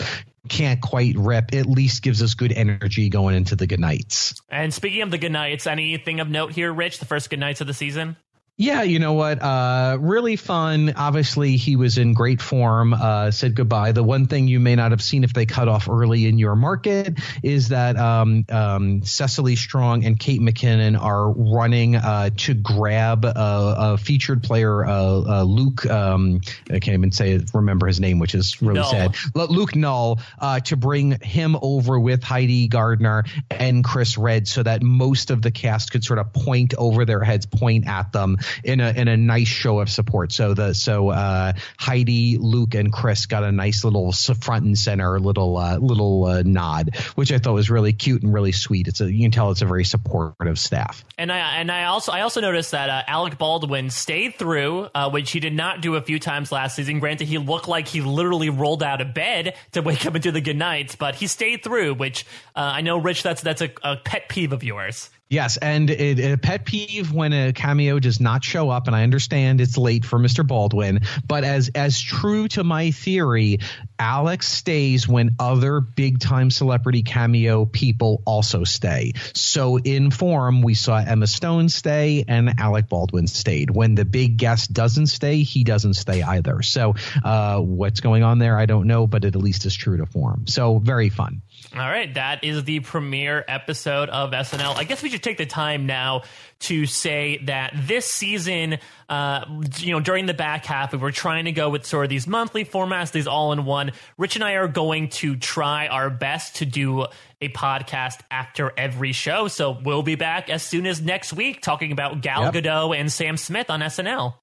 can't 0.50 0.82
quite 0.82 1.16
rip, 1.16 1.54
at 1.54 1.66
least 1.66 2.04
gives 2.04 2.22
us 2.22 2.34
good 2.34 2.52
energy 2.52 3.08
going 3.08 3.36
into 3.36 3.56
the 3.56 3.68
good 3.68 3.80
nights. 3.80 4.34
And 4.50 4.74
speaking 4.74 5.02
of 5.02 5.12
the 5.12 5.18
good 5.18 5.32
nights, 5.32 5.66
anything 5.66 6.20
of 6.20 6.30
note 6.30 6.52
here, 6.52 6.74
Rich? 6.74 7.00
The 7.00 7.06
first 7.06 7.30
good 7.30 7.40
nights 7.40 7.62
of 7.62 7.68
the 7.68 7.74
season. 7.74 8.18
Yeah, 8.62 8.82
you 8.82 9.00
know 9.00 9.14
what? 9.14 9.42
Uh, 9.42 9.98
really 10.02 10.36
fun. 10.36 10.92
Obviously, 10.98 11.56
he 11.56 11.78
was 11.78 11.98
in 11.98 12.14
great 12.14 12.42
form. 12.42 12.94
Uh, 12.94 13.32
said 13.32 13.56
goodbye. 13.56 13.94
The 13.94 14.04
one 14.04 14.28
thing 14.28 14.50
you 14.50 14.60
may 14.60 14.76
not 14.76 14.92
have 14.92 15.02
seen 15.02 15.24
if 15.24 15.32
they 15.32 15.46
cut 15.46 15.70
off 15.70 15.88
early 15.88 16.26
in 16.26 16.38
your 16.38 16.58
market 16.58 17.22
is 17.42 17.70
that 17.70 17.96
um, 17.96 18.44
um, 18.50 19.02
Cecily 19.04 19.56
Strong 19.56 20.04
and 20.04 20.20
Kate 20.20 20.42
McKinnon 20.42 21.02
are 21.02 21.32
running 21.32 21.96
uh, 21.96 22.32
to 22.36 22.54
grab 22.54 23.24
a, 23.24 23.32
a 23.34 23.98
featured 23.98 24.44
player, 24.44 24.86
uh, 24.86 25.40
uh, 25.40 25.44
Luke. 25.44 25.86
Um, 25.86 26.42
I 26.70 26.80
can't 26.80 26.98
even 26.98 27.14
say 27.14 27.40
remember 27.54 27.88
his 27.88 28.02
name, 28.02 28.20
which 28.20 28.36
is 28.36 28.62
really 28.62 28.82
Null. 28.82 28.92
sad. 28.92 29.16
Luke 29.36 29.74
Null 29.74 30.20
uh, 30.38 30.60
to 30.60 30.76
bring 30.76 31.18
him 31.22 31.56
over 31.62 31.98
with 31.98 32.24
Heidi 32.24 32.68
Gardner 32.68 33.24
and 33.50 33.86
Chris 33.86 34.18
Redd, 34.18 34.50
so 34.50 34.64
that 34.64 34.84
most 34.84 35.32
of 35.32 35.42
the 35.42 35.52
cast 35.52 35.94
could 35.94 36.04
sort 36.04 36.20
of 36.20 36.34
point 36.34 36.74
over 36.78 37.06
their 37.06 37.24
heads, 37.24 37.46
point 37.46 37.88
at 37.88 38.12
them 38.12 38.36
in 38.64 38.80
a 38.80 38.92
in 38.92 39.08
a 39.08 39.18
nice 39.18 39.48
show 39.48 39.80
of 39.80 39.90
support. 39.90 40.32
So 40.32 40.54
the 40.54 40.74
so 40.74 41.10
uh, 41.10 41.54
Heidi, 41.78 42.38
Luke, 42.38 42.76
and 42.76 42.92
Chris 42.92 43.26
got 43.26 43.44
a 43.44 43.52
nice 43.52 43.84
little 43.84 44.12
front 44.12 44.66
and 44.66 44.78
center 44.78 45.20
little 45.20 45.58
uh, 45.58 45.78
little 45.78 46.26
uh, 46.26 46.44
nod, 46.46 46.96
which 47.16 47.32
I 47.32 47.38
thought 47.38 47.54
was 47.54 47.70
really 47.70 47.94
cute 47.94 48.24
and 48.24 48.34
really 48.34 48.52
sweet. 48.52 48.88
It's 48.88 49.02
a 49.02 49.12
you 49.12 49.22
can 49.22 49.32
tell 49.32 49.52
it's 49.52 49.62
a 49.62 49.66
very 49.66 49.86
supportive 49.86 50.60
staff. 50.60 51.04
And 51.18 51.32
I 51.32 51.58
and 51.58 51.72
I 51.72 51.86
also 51.86 52.12
I 52.12 52.22
also 52.22 52.42
noticed 52.42 52.72
that 52.72 52.90
uh, 52.90 53.04
Alec 53.08 53.38
Baldwin 53.38 53.90
stayed 53.90 54.36
through, 54.36 54.90
uh, 54.94 55.10
which 55.10 55.32
he 55.32 55.40
did 55.40 55.54
not 55.54 55.82
do 55.82 55.96
a 55.96 56.02
few 56.02 56.20
times 56.20 56.52
last 56.52 56.76
season. 56.76 57.00
Granted, 57.00 57.28
he 57.28 57.38
looked 57.38 57.68
like 57.68 57.88
he 57.88 58.02
literally 58.02 58.50
rolled 58.50 58.84
out 58.84 59.02
of 59.02 59.14
bed 59.14 59.56
to 59.74 59.82
wake 59.82 60.06
up 60.06 60.14
and 60.14 60.24
do 60.24 60.32
the 60.32 60.42
good 60.42 60.58
nights, 60.58 60.96
but 60.96 61.16
he 61.16 61.28
stayed 61.28 61.64
through. 61.64 61.94
Which 61.96 62.26
uh, 62.56 62.60
I 62.60 62.82
know, 62.82 62.98
Rich, 62.98 63.24
that's 63.24 63.42
that's 63.42 63.62
a, 63.62 63.70
a 63.84 63.98
pet 63.98 64.30
peeve 64.30 64.54
of 64.54 64.64
yours. 64.64 65.10
Yes, 65.32 65.58
and 65.58 65.92
it, 65.92 66.20
a 66.20 66.38
pet 66.40 66.66
peeve 66.66 67.14
when 67.14 67.34
a 67.34 67.54
cameo 67.54 68.00
does 68.00 68.20
not 68.20 68.44
show 68.44 68.72
up, 68.72 68.88
and 68.88 68.96
I 68.96 69.04
understand 69.04 69.62
it's 69.62 69.78
late 69.78 70.04
for 70.04 70.18
Mr. 70.18 70.46
Baldwin, 70.46 71.02
but 71.28 71.44
as 71.44 71.70
as 71.76 72.02
true 72.02 72.48
to 72.48 72.64
my 72.64 72.90
theory, 72.90 73.60
Alex 74.00 74.48
stays 74.48 75.08
when 75.08 75.36
other 75.38 75.82
big 75.82 76.20
time 76.20 76.50
celebrity 76.50 77.04
cameo 77.04 77.66
people 77.66 78.24
also 78.26 78.64
stay. 78.64 79.14
So 79.36 79.78
in 79.78 80.10
form, 80.10 80.64
we 80.64 80.74
saw 80.74 80.98
Emma 80.98 81.28
Stone 81.28 81.70
stay 81.70 82.26
and 82.28 82.60
Alec 82.60 82.90
Baldwin 82.90 83.28
stayed. 83.28 83.70
When 83.70 83.94
the 83.94 84.06
big 84.06 84.38
guest 84.38 84.74
doesn't 84.74 85.08
stay, 85.08 85.44
he 85.44 85.64
doesn't 85.64 85.94
stay 85.94 86.24
either. 86.24 86.64
So 86.64 86.96
uh, 87.24 87.60
what's 87.60 88.00
going 88.00 88.24
on 88.24 88.40
there, 88.40 88.58
I 88.58 88.66
don't 88.66 88.88
know, 88.88 89.06
but 89.06 89.24
it 89.26 89.36
at 89.36 89.42
least 89.42 89.68
is 89.68 89.76
true 89.76 89.98
to 89.98 90.08
form. 90.08 90.48
So 90.48 90.80
very 90.80 91.10
fun. 91.10 91.44
All 91.72 91.80
right, 91.82 92.12
that 92.16 92.44
is 92.44 92.64
the 92.64 92.80
premiere 92.80 93.46
episode 93.48 94.10
of 94.10 94.32
SNL. 94.32 94.76
I 94.76 94.86
guess 94.86 95.04
we 95.04 95.12
should 95.12 95.22
take 95.22 95.38
the 95.38 95.46
time 95.46 95.86
now 95.86 96.24
to 96.62 96.88
say 96.88 97.40
that 97.44 97.74
this 97.76 98.08
season, 98.08 98.80
uh, 99.08 99.46
you 99.78 99.92
know, 99.94 100.00
during 100.00 100.26
the 100.26 100.34
back 100.34 100.66
half, 100.66 100.94
we 100.94 100.98
were 100.98 101.12
trying 101.12 101.46
to 101.46 101.52
go 101.52 101.70
with 101.70 101.86
sort 101.86 102.06
of 102.06 102.10
these 102.10 102.26
monthly 102.26 102.66
formats, 102.66 103.12
these 103.12 103.28
all 103.28 103.52
in 103.52 103.66
one. 103.66 103.92
Rich 104.18 104.36
and 104.36 104.44
I 104.44 104.54
are 104.54 104.68
going 104.68 105.10
to 105.10 105.36
try 105.36 105.88
our 105.88 106.10
best 106.10 106.56
to 106.56 106.66
do 106.66 107.06
a 107.40 107.50
podcast 107.50 108.20
after 108.32 108.74
every 108.76 109.12
show. 109.12 109.48
So 109.48 109.78
we'll 109.84 110.02
be 110.02 110.16
back 110.16 110.50
as 110.50 110.64
soon 110.64 110.88
as 110.88 111.02
next 111.02 111.34
week 111.34 111.62
talking 111.62 111.92
about 111.92 112.22
Gal 112.22 112.46
Yep. 112.46 112.54
Gadot 112.56 113.00
and 113.00 113.12
Sam 113.12 113.38
Smith 113.38 113.70
on 113.70 113.82
SNL. 113.82 114.34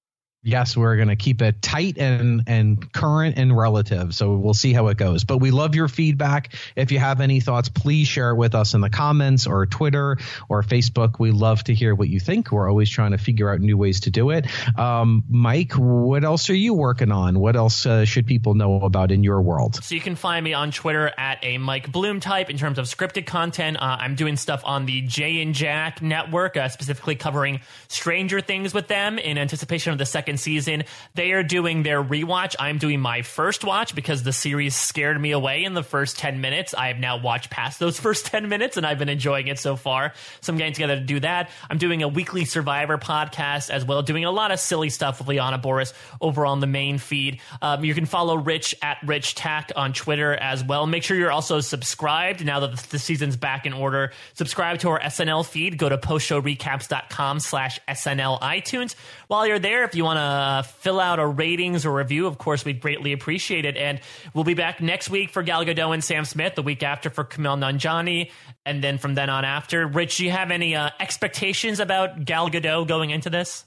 Yes, 0.47 0.77
we're 0.77 0.95
going 0.95 1.09
to 1.09 1.17
keep 1.17 1.43
it 1.43 1.61
tight 1.61 1.99
and 1.99 2.45
and 2.47 2.93
current 2.93 3.37
and 3.37 3.57
relative. 3.57 4.15
So 4.15 4.37
we'll 4.37 4.55
see 4.55 4.73
how 4.73 4.87
it 4.87 4.97
goes. 4.97 5.25
But 5.25 5.39
we 5.39 5.51
love 5.51 5.75
your 5.75 5.89
feedback. 5.89 6.55
If 6.77 6.93
you 6.93 7.01
have 7.01 7.21
any 7.21 7.41
thoughts, 7.41 7.69
please 7.69 8.07
share 8.07 8.31
it 8.31 8.37
with 8.37 8.55
us 8.55 8.75
in 8.75 8.81
the 8.81 8.89
comments 8.89 9.49
or 9.49 9.67
Twitter 9.67 10.19
or 10.49 10.63
Facebook. 10.63 11.19
We 11.19 11.33
love 11.33 11.65
to 11.65 11.75
hear 11.75 11.97
what 11.97 12.09
you 12.09 12.21
think. 12.21 12.53
We're 12.53 12.71
always 12.71 12.89
trying 12.89 13.11
to 13.11 13.19
figure 13.19 13.51
out 13.51 13.59
new 13.59 13.77
ways 13.77 14.03
to 14.03 14.11
do 14.11 14.31
it. 14.31 14.47
Um, 14.79 15.25
Mike, 15.29 15.73
what 15.73 16.23
else 16.23 16.49
are 16.49 16.55
you 16.55 16.75
working 16.75 17.11
on? 17.11 17.41
What 17.41 17.57
else 17.57 17.85
uh, 17.85 18.05
should 18.05 18.29
people 18.29 18.55
know 18.55 18.83
about 18.83 19.11
in 19.11 19.25
your 19.25 19.43
world? 19.43 19.83
So 19.83 19.97
you 19.97 20.01
can 20.01 20.15
find 20.15 20.45
me 20.45 20.55
on 20.55 20.71
Twitter 20.71 21.13
at 21.19 21.41
a 21.43 21.59
Mike 21.59 21.91
Bloom 21.91 22.21
type 22.21 22.51
in 22.51 22.57
terms 22.57 22.79
of 22.79 22.85
scripted 22.85 23.27
content. 23.27 23.79
Uh, 23.79 23.97
I'm 23.99 24.15
doing 24.15 24.37
stuff 24.37 24.63
on 24.65 24.87
the 24.87 25.01
Jay 25.01 25.43
and 25.43 25.57
Jack 25.57 26.03
network, 26.03 26.57
uh, 26.57 26.69
specifically 26.69 27.17
covering 27.17 27.63
Stranger 27.89 28.41
Things 28.41 28.73
with 28.73 28.87
them 28.87 29.19
in 29.19 29.39
anticipation 29.39 29.91
of 29.91 29.99
the 29.99 30.07
second 30.07 30.36
season. 30.37 30.85
They 31.15 31.33
are 31.33 31.43
doing 31.43 31.83
their 31.83 32.03
rewatch. 32.03 32.55
I'm 32.59 32.79
doing 32.79 33.01
my 33.01 33.23
first 33.23 33.65
watch 33.65 33.95
because 33.95 34.23
the 34.23 34.33
series 34.33 34.75
scared 34.75 35.21
me 35.21 35.33
away 35.33 35.65
in 35.65 35.75
the 35.75 35.83
first 35.83 36.19
10 36.19 36.41
minutes. 36.41 36.75
I 36.75 36.89
have 36.89 36.99
now 36.99 37.19
watched 37.19 37.51
past 37.51 37.79
those 37.79 37.99
first 38.07 38.27
10 38.27 38.49
minutes 38.49 38.77
and 38.77 38.87
I've 38.87 38.99
been 38.99 39.09
enjoying 39.09 39.49
it 39.49 39.59
so 39.59 39.77
far. 39.77 40.13
So 40.41 40.53
I'm 40.53 40.59
getting 40.59 40.75
together 40.75 40.97
to 40.97 41.03
do 41.03 41.21
that. 41.21 41.51
I'm 41.71 41.79
doing 41.79 42.03
a 42.03 42.09
weekly 42.09 42.45
Survivor 42.45 42.99
podcast 42.99 43.71
as 43.71 43.85
well, 43.85 44.03
doing 44.03 44.25
a 44.25 44.31
lot 44.31 44.51
of 44.51 44.61
silly 44.61 44.91
stuff 44.91 45.19
with 45.19 45.29
Liana 45.29 45.59
Boris 45.59 45.93
over 46.21 46.47
on 46.47 46.61
the 46.61 46.67
main 46.67 46.99
feed. 46.99 47.41
Um, 47.63 47.85
you 47.85 47.95
can 47.95 48.07
follow 48.07 48.37
Rich 48.37 48.75
at 48.83 48.99
Rich 49.05 49.35
Tack 49.35 49.73
on 49.77 49.93
Twitter 49.93 50.35
as 50.35 50.63
well. 50.65 50.87
Make 50.87 51.03
sure 51.03 51.17
you're 51.17 51.33
also 51.33 51.61
subscribed 51.61 52.45
now 52.45 52.61
that 52.61 52.77
the 52.77 52.99
season's 52.99 53.37
back 53.37 53.67
in 53.67 53.73
order. 53.73 54.13
Subscribe 54.35 54.79
to 54.81 54.91
our 54.91 55.01
SNL 55.01 55.47
feed. 55.47 55.79
Go 55.79 55.89
to 55.89 55.99
postshowrecaps.com 55.99 57.41
slash 57.41 57.81
SNL 57.89 58.41
iTunes. 58.41 58.95
While 59.29 59.47
you're 59.47 59.59
there, 59.59 59.85
if 59.85 59.95
you 59.95 60.05
want 60.05 60.19
to 60.19 60.23
fill 60.63 61.01
out 61.01 61.19
a 61.19 61.27
ratings 61.27 61.85
or 61.87 61.95
review, 61.95 62.27
of 62.27 62.39
course, 62.39 62.65
we'd 62.65 62.81
greatly 62.81 63.13
appreciate 63.13 63.65
it. 63.65 63.77
And 63.77 64.01
we'll 64.35 64.45
be 64.45 64.55
back 64.55 64.81
next 64.81 65.11
week 65.11 65.31
for 65.31 65.43
Gal 65.43 65.65
Gadot 65.65 65.93
and 65.93 66.03
Sam 66.03 66.25
Smith, 66.25 66.55
the 66.55 66.63
week 66.63 66.83
after 66.83 67.11
for 67.11 67.25
Kumail 67.25 67.59
Nanjiani, 67.59 68.31
and 68.65 68.83
then 68.83 68.99
from 68.99 69.15
then 69.15 69.31
on 69.31 69.45
after. 69.45 69.87
Rich, 69.87 70.19
do 70.19 70.25
you 70.25 70.31
have 70.31 70.51
any 70.51 70.75
uh, 70.75 70.91
expectations 71.01 71.81
about 71.81 72.25
Gal 72.25 72.51
Gadot 72.51 72.87
going 72.87 73.11
into 73.11 73.31
this? 73.31 73.65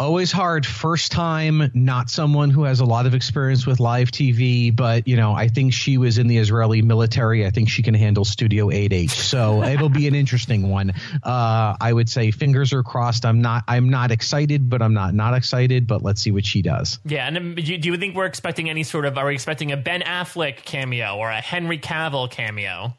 Always 0.00 0.32
hard. 0.32 0.64
First 0.64 1.12
time 1.12 1.70
not 1.74 2.08
someone 2.08 2.48
who 2.48 2.64
has 2.64 2.80
a 2.80 2.86
lot 2.86 3.04
of 3.06 3.14
experience 3.14 3.66
with 3.66 3.80
live 3.80 4.10
tv 4.10 4.74
but 4.74 5.06
you 5.06 5.16
know 5.16 5.32
i 5.34 5.46
think 5.46 5.74
she 5.74 5.98
was 5.98 6.16
in 6.16 6.26
the 6.26 6.38
israeli 6.38 6.80
military. 6.80 7.46
I 7.46 7.50
think 7.50 7.68
she 7.68 7.82
can 7.82 7.94
handle 7.94 8.24
studio 8.24 8.68
8h 8.68 9.10
so 9.10 9.62
it'll 9.74 9.90
be 9.90 10.08
an 10.08 10.14
interesting 10.14 10.70
one. 10.70 10.92
Uh, 11.22 11.76
i 11.80 11.92
would 11.92 12.08
say 12.08 12.30
fingers 12.30 12.72
are 12.72 12.82
crossed. 12.82 13.26
I'm 13.26 13.42
not 13.42 13.64
i'm 13.68 13.90
not 13.90 14.10
excited 14.10 14.70
but 14.70 14.80
i'm 14.80 14.94
not 14.94 15.14
not 15.14 15.34
excited 15.34 15.86
but 15.86 16.02
let's 16.02 16.22
see 16.22 16.30
what 16.30 16.46
she 16.46 16.62
does. 16.62 16.98
Yeah 17.04 17.26
and 17.26 17.36
um, 17.36 17.54
do 17.54 17.62
you 17.62 17.96
think 17.98 18.16
we're 18.16 18.24
expecting 18.24 18.70
any 18.70 18.82
sort 18.82 19.04
of 19.04 19.18
are 19.18 19.26
we 19.26 19.34
expecting 19.34 19.70
a 19.70 19.76
ben 19.76 20.00
affleck 20.00 20.64
cameo 20.64 21.16
or 21.16 21.30
a 21.30 21.40
henry 21.40 21.78
cavill 21.78 22.30
cameo 22.30 22.94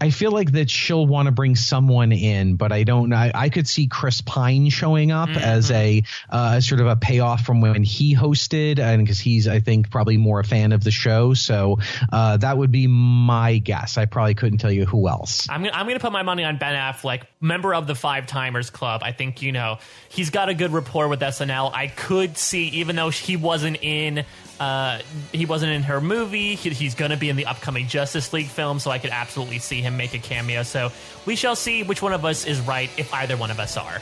I 0.00 0.10
feel 0.10 0.32
like 0.32 0.52
that 0.52 0.70
she'll 0.70 1.06
want 1.06 1.26
to 1.26 1.32
bring 1.32 1.56
someone 1.56 2.12
in, 2.12 2.56
but 2.56 2.72
I 2.72 2.84
don't 2.84 3.10
know. 3.10 3.16
I, 3.16 3.32
I 3.34 3.48
could 3.48 3.68
see 3.68 3.86
Chris 3.86 4.20
Pine 4.20 4.68
showing 4.70 5.12
up 5.12 5.28
mm-hmm. 5.28 5.38
as 5.38 5.70
a 5.70 6.02
uh, 6.28 6.60
sort 6.60 6.80
of 6.80 6.86
a 6.86 6.96
payoff 6.96 7.44
from 7.44 7.60
when 7.60 7.82
he 7.82 8.14
hosted, 8.14 8.78
and 8.78 9.04
because 9.04 9.20
he's, 9.20 9.48
I 9.48 9.60
think, 9.60 9.90
probably 9.90 10.16
more 10.16 10.40
a 10.40 10.44
fan 10.44 10.72
of 10.72 10.84
the 10.84 10.90
show. 10.90 11.34
So 11.34 11.78
uh, 12.12 12.36
that 12.38 12.56
would 12.56 12.70
be 12.70 12.86
my 12.86 13.58
guess. 13.58 13.98
I 13.98 14.06
probably 14.06 14.34
couldn't 14.34 14.58
tell 14.58 14.72
you 14.72 14.86
who 14.86 15.08
else. 15.08 15.48
I'm 15.48 15.62
gonna, 15.62 15.74
I'm 15.74 15.86
going 15.86 15.98
to 15.98 16.02
put 16.02 16.12
my 16.12 16.22
money 16.22 16.44
on 16.44 16.58
Ben 16.58 16.74
Affleck, 16.74 17.22
member 17.40 17.74
of 17.74 17.86
the 17.86 17.94
Five 17.94 18.26
Timers 18.26 18.70
Club. 18.70 19.02
I 19.04 19.12
think 19.12 19.42
you 19.42 19.52
know 19.52 19.78
he's 20.08 20.30
got 20.30 20.48
a 20.48 20.54
good 20.54 20.72
rapport 20.72 21.08
with 21.08 21.20
SNL. 21.20 21.72
I 21.74 21.88
could 21.88 22.36
see, 22.36 22.68
even 22.68 22.96
though 22.96 23.10
he 23.10 23.36
wasn't 23.36 23.78
in 23.82 24.24
uh, 24.60 25.00
he 25.32 25.46
wasn't 25.46 25.72
in 25.72 25.82
her 25.84 26.00
movie. 26.00 26.54
He, 26.54 26.70
he's 26.70 26.94
going 26.94 27.10
to 27.10 27.16
be 27.16 27.30
in 27.30 27.36
the 27.36 27.46
upcoming 27.46 27.86
Justice 27.88 28.32
League 28.32 28.48
film, 28.48 28.78
so 28.78 28.90
I 28.90 28.98
could 28.98 29.10
absolutely 29.10 29.58
see 29.58 29.80
him 29.80 29.96
make 29.96 30.14
a 30.14 30.18
cameo. 30.18 30.62
So 30.62 30.92
we 31.24 31.34
shall 31.34 31.56
see 31.56 31.82
which 31.82 32.02
one 32.02 32.12
of 32.12 32.24
us 32.24 32.46
is 32.46 32.60
right 32.60 32.90
if 32.98 33.12
either 33.14 33.36
one 33.36 33.50
of 33.50 33.58
us 33.58 33.76
are. 33.76 34.00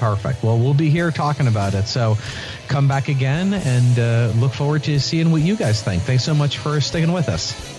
Perfect. 0.00 0.42
Well, 0.42 0.58
we'll 0.58 0.74
be 0.74 0.90
here 0.90 1.12
talking 1.12 1.46
about 1.46 1.74
it. 1.74 1.86
So 1.86 2.18
come 2.66 2.88
back 2.88 3.08
again 3.08 3.54
and 3.54 3.98
uh, 3.98 4.32
look 4.40 4.52
forward 4.52 4.82
to 4.84 4.98
seeing 4.98 5.30
what 5.30 5.42
you 5.42 5.56
guys 5.56 5.82
think. 5.82 6.02
Thanks 6.02 6.24
so 6.24 6.34
much 6.34 6.58
for 6.58 6.80
sticking 6.80 7.12
with 7.12 7.28
us. 7.28 7.73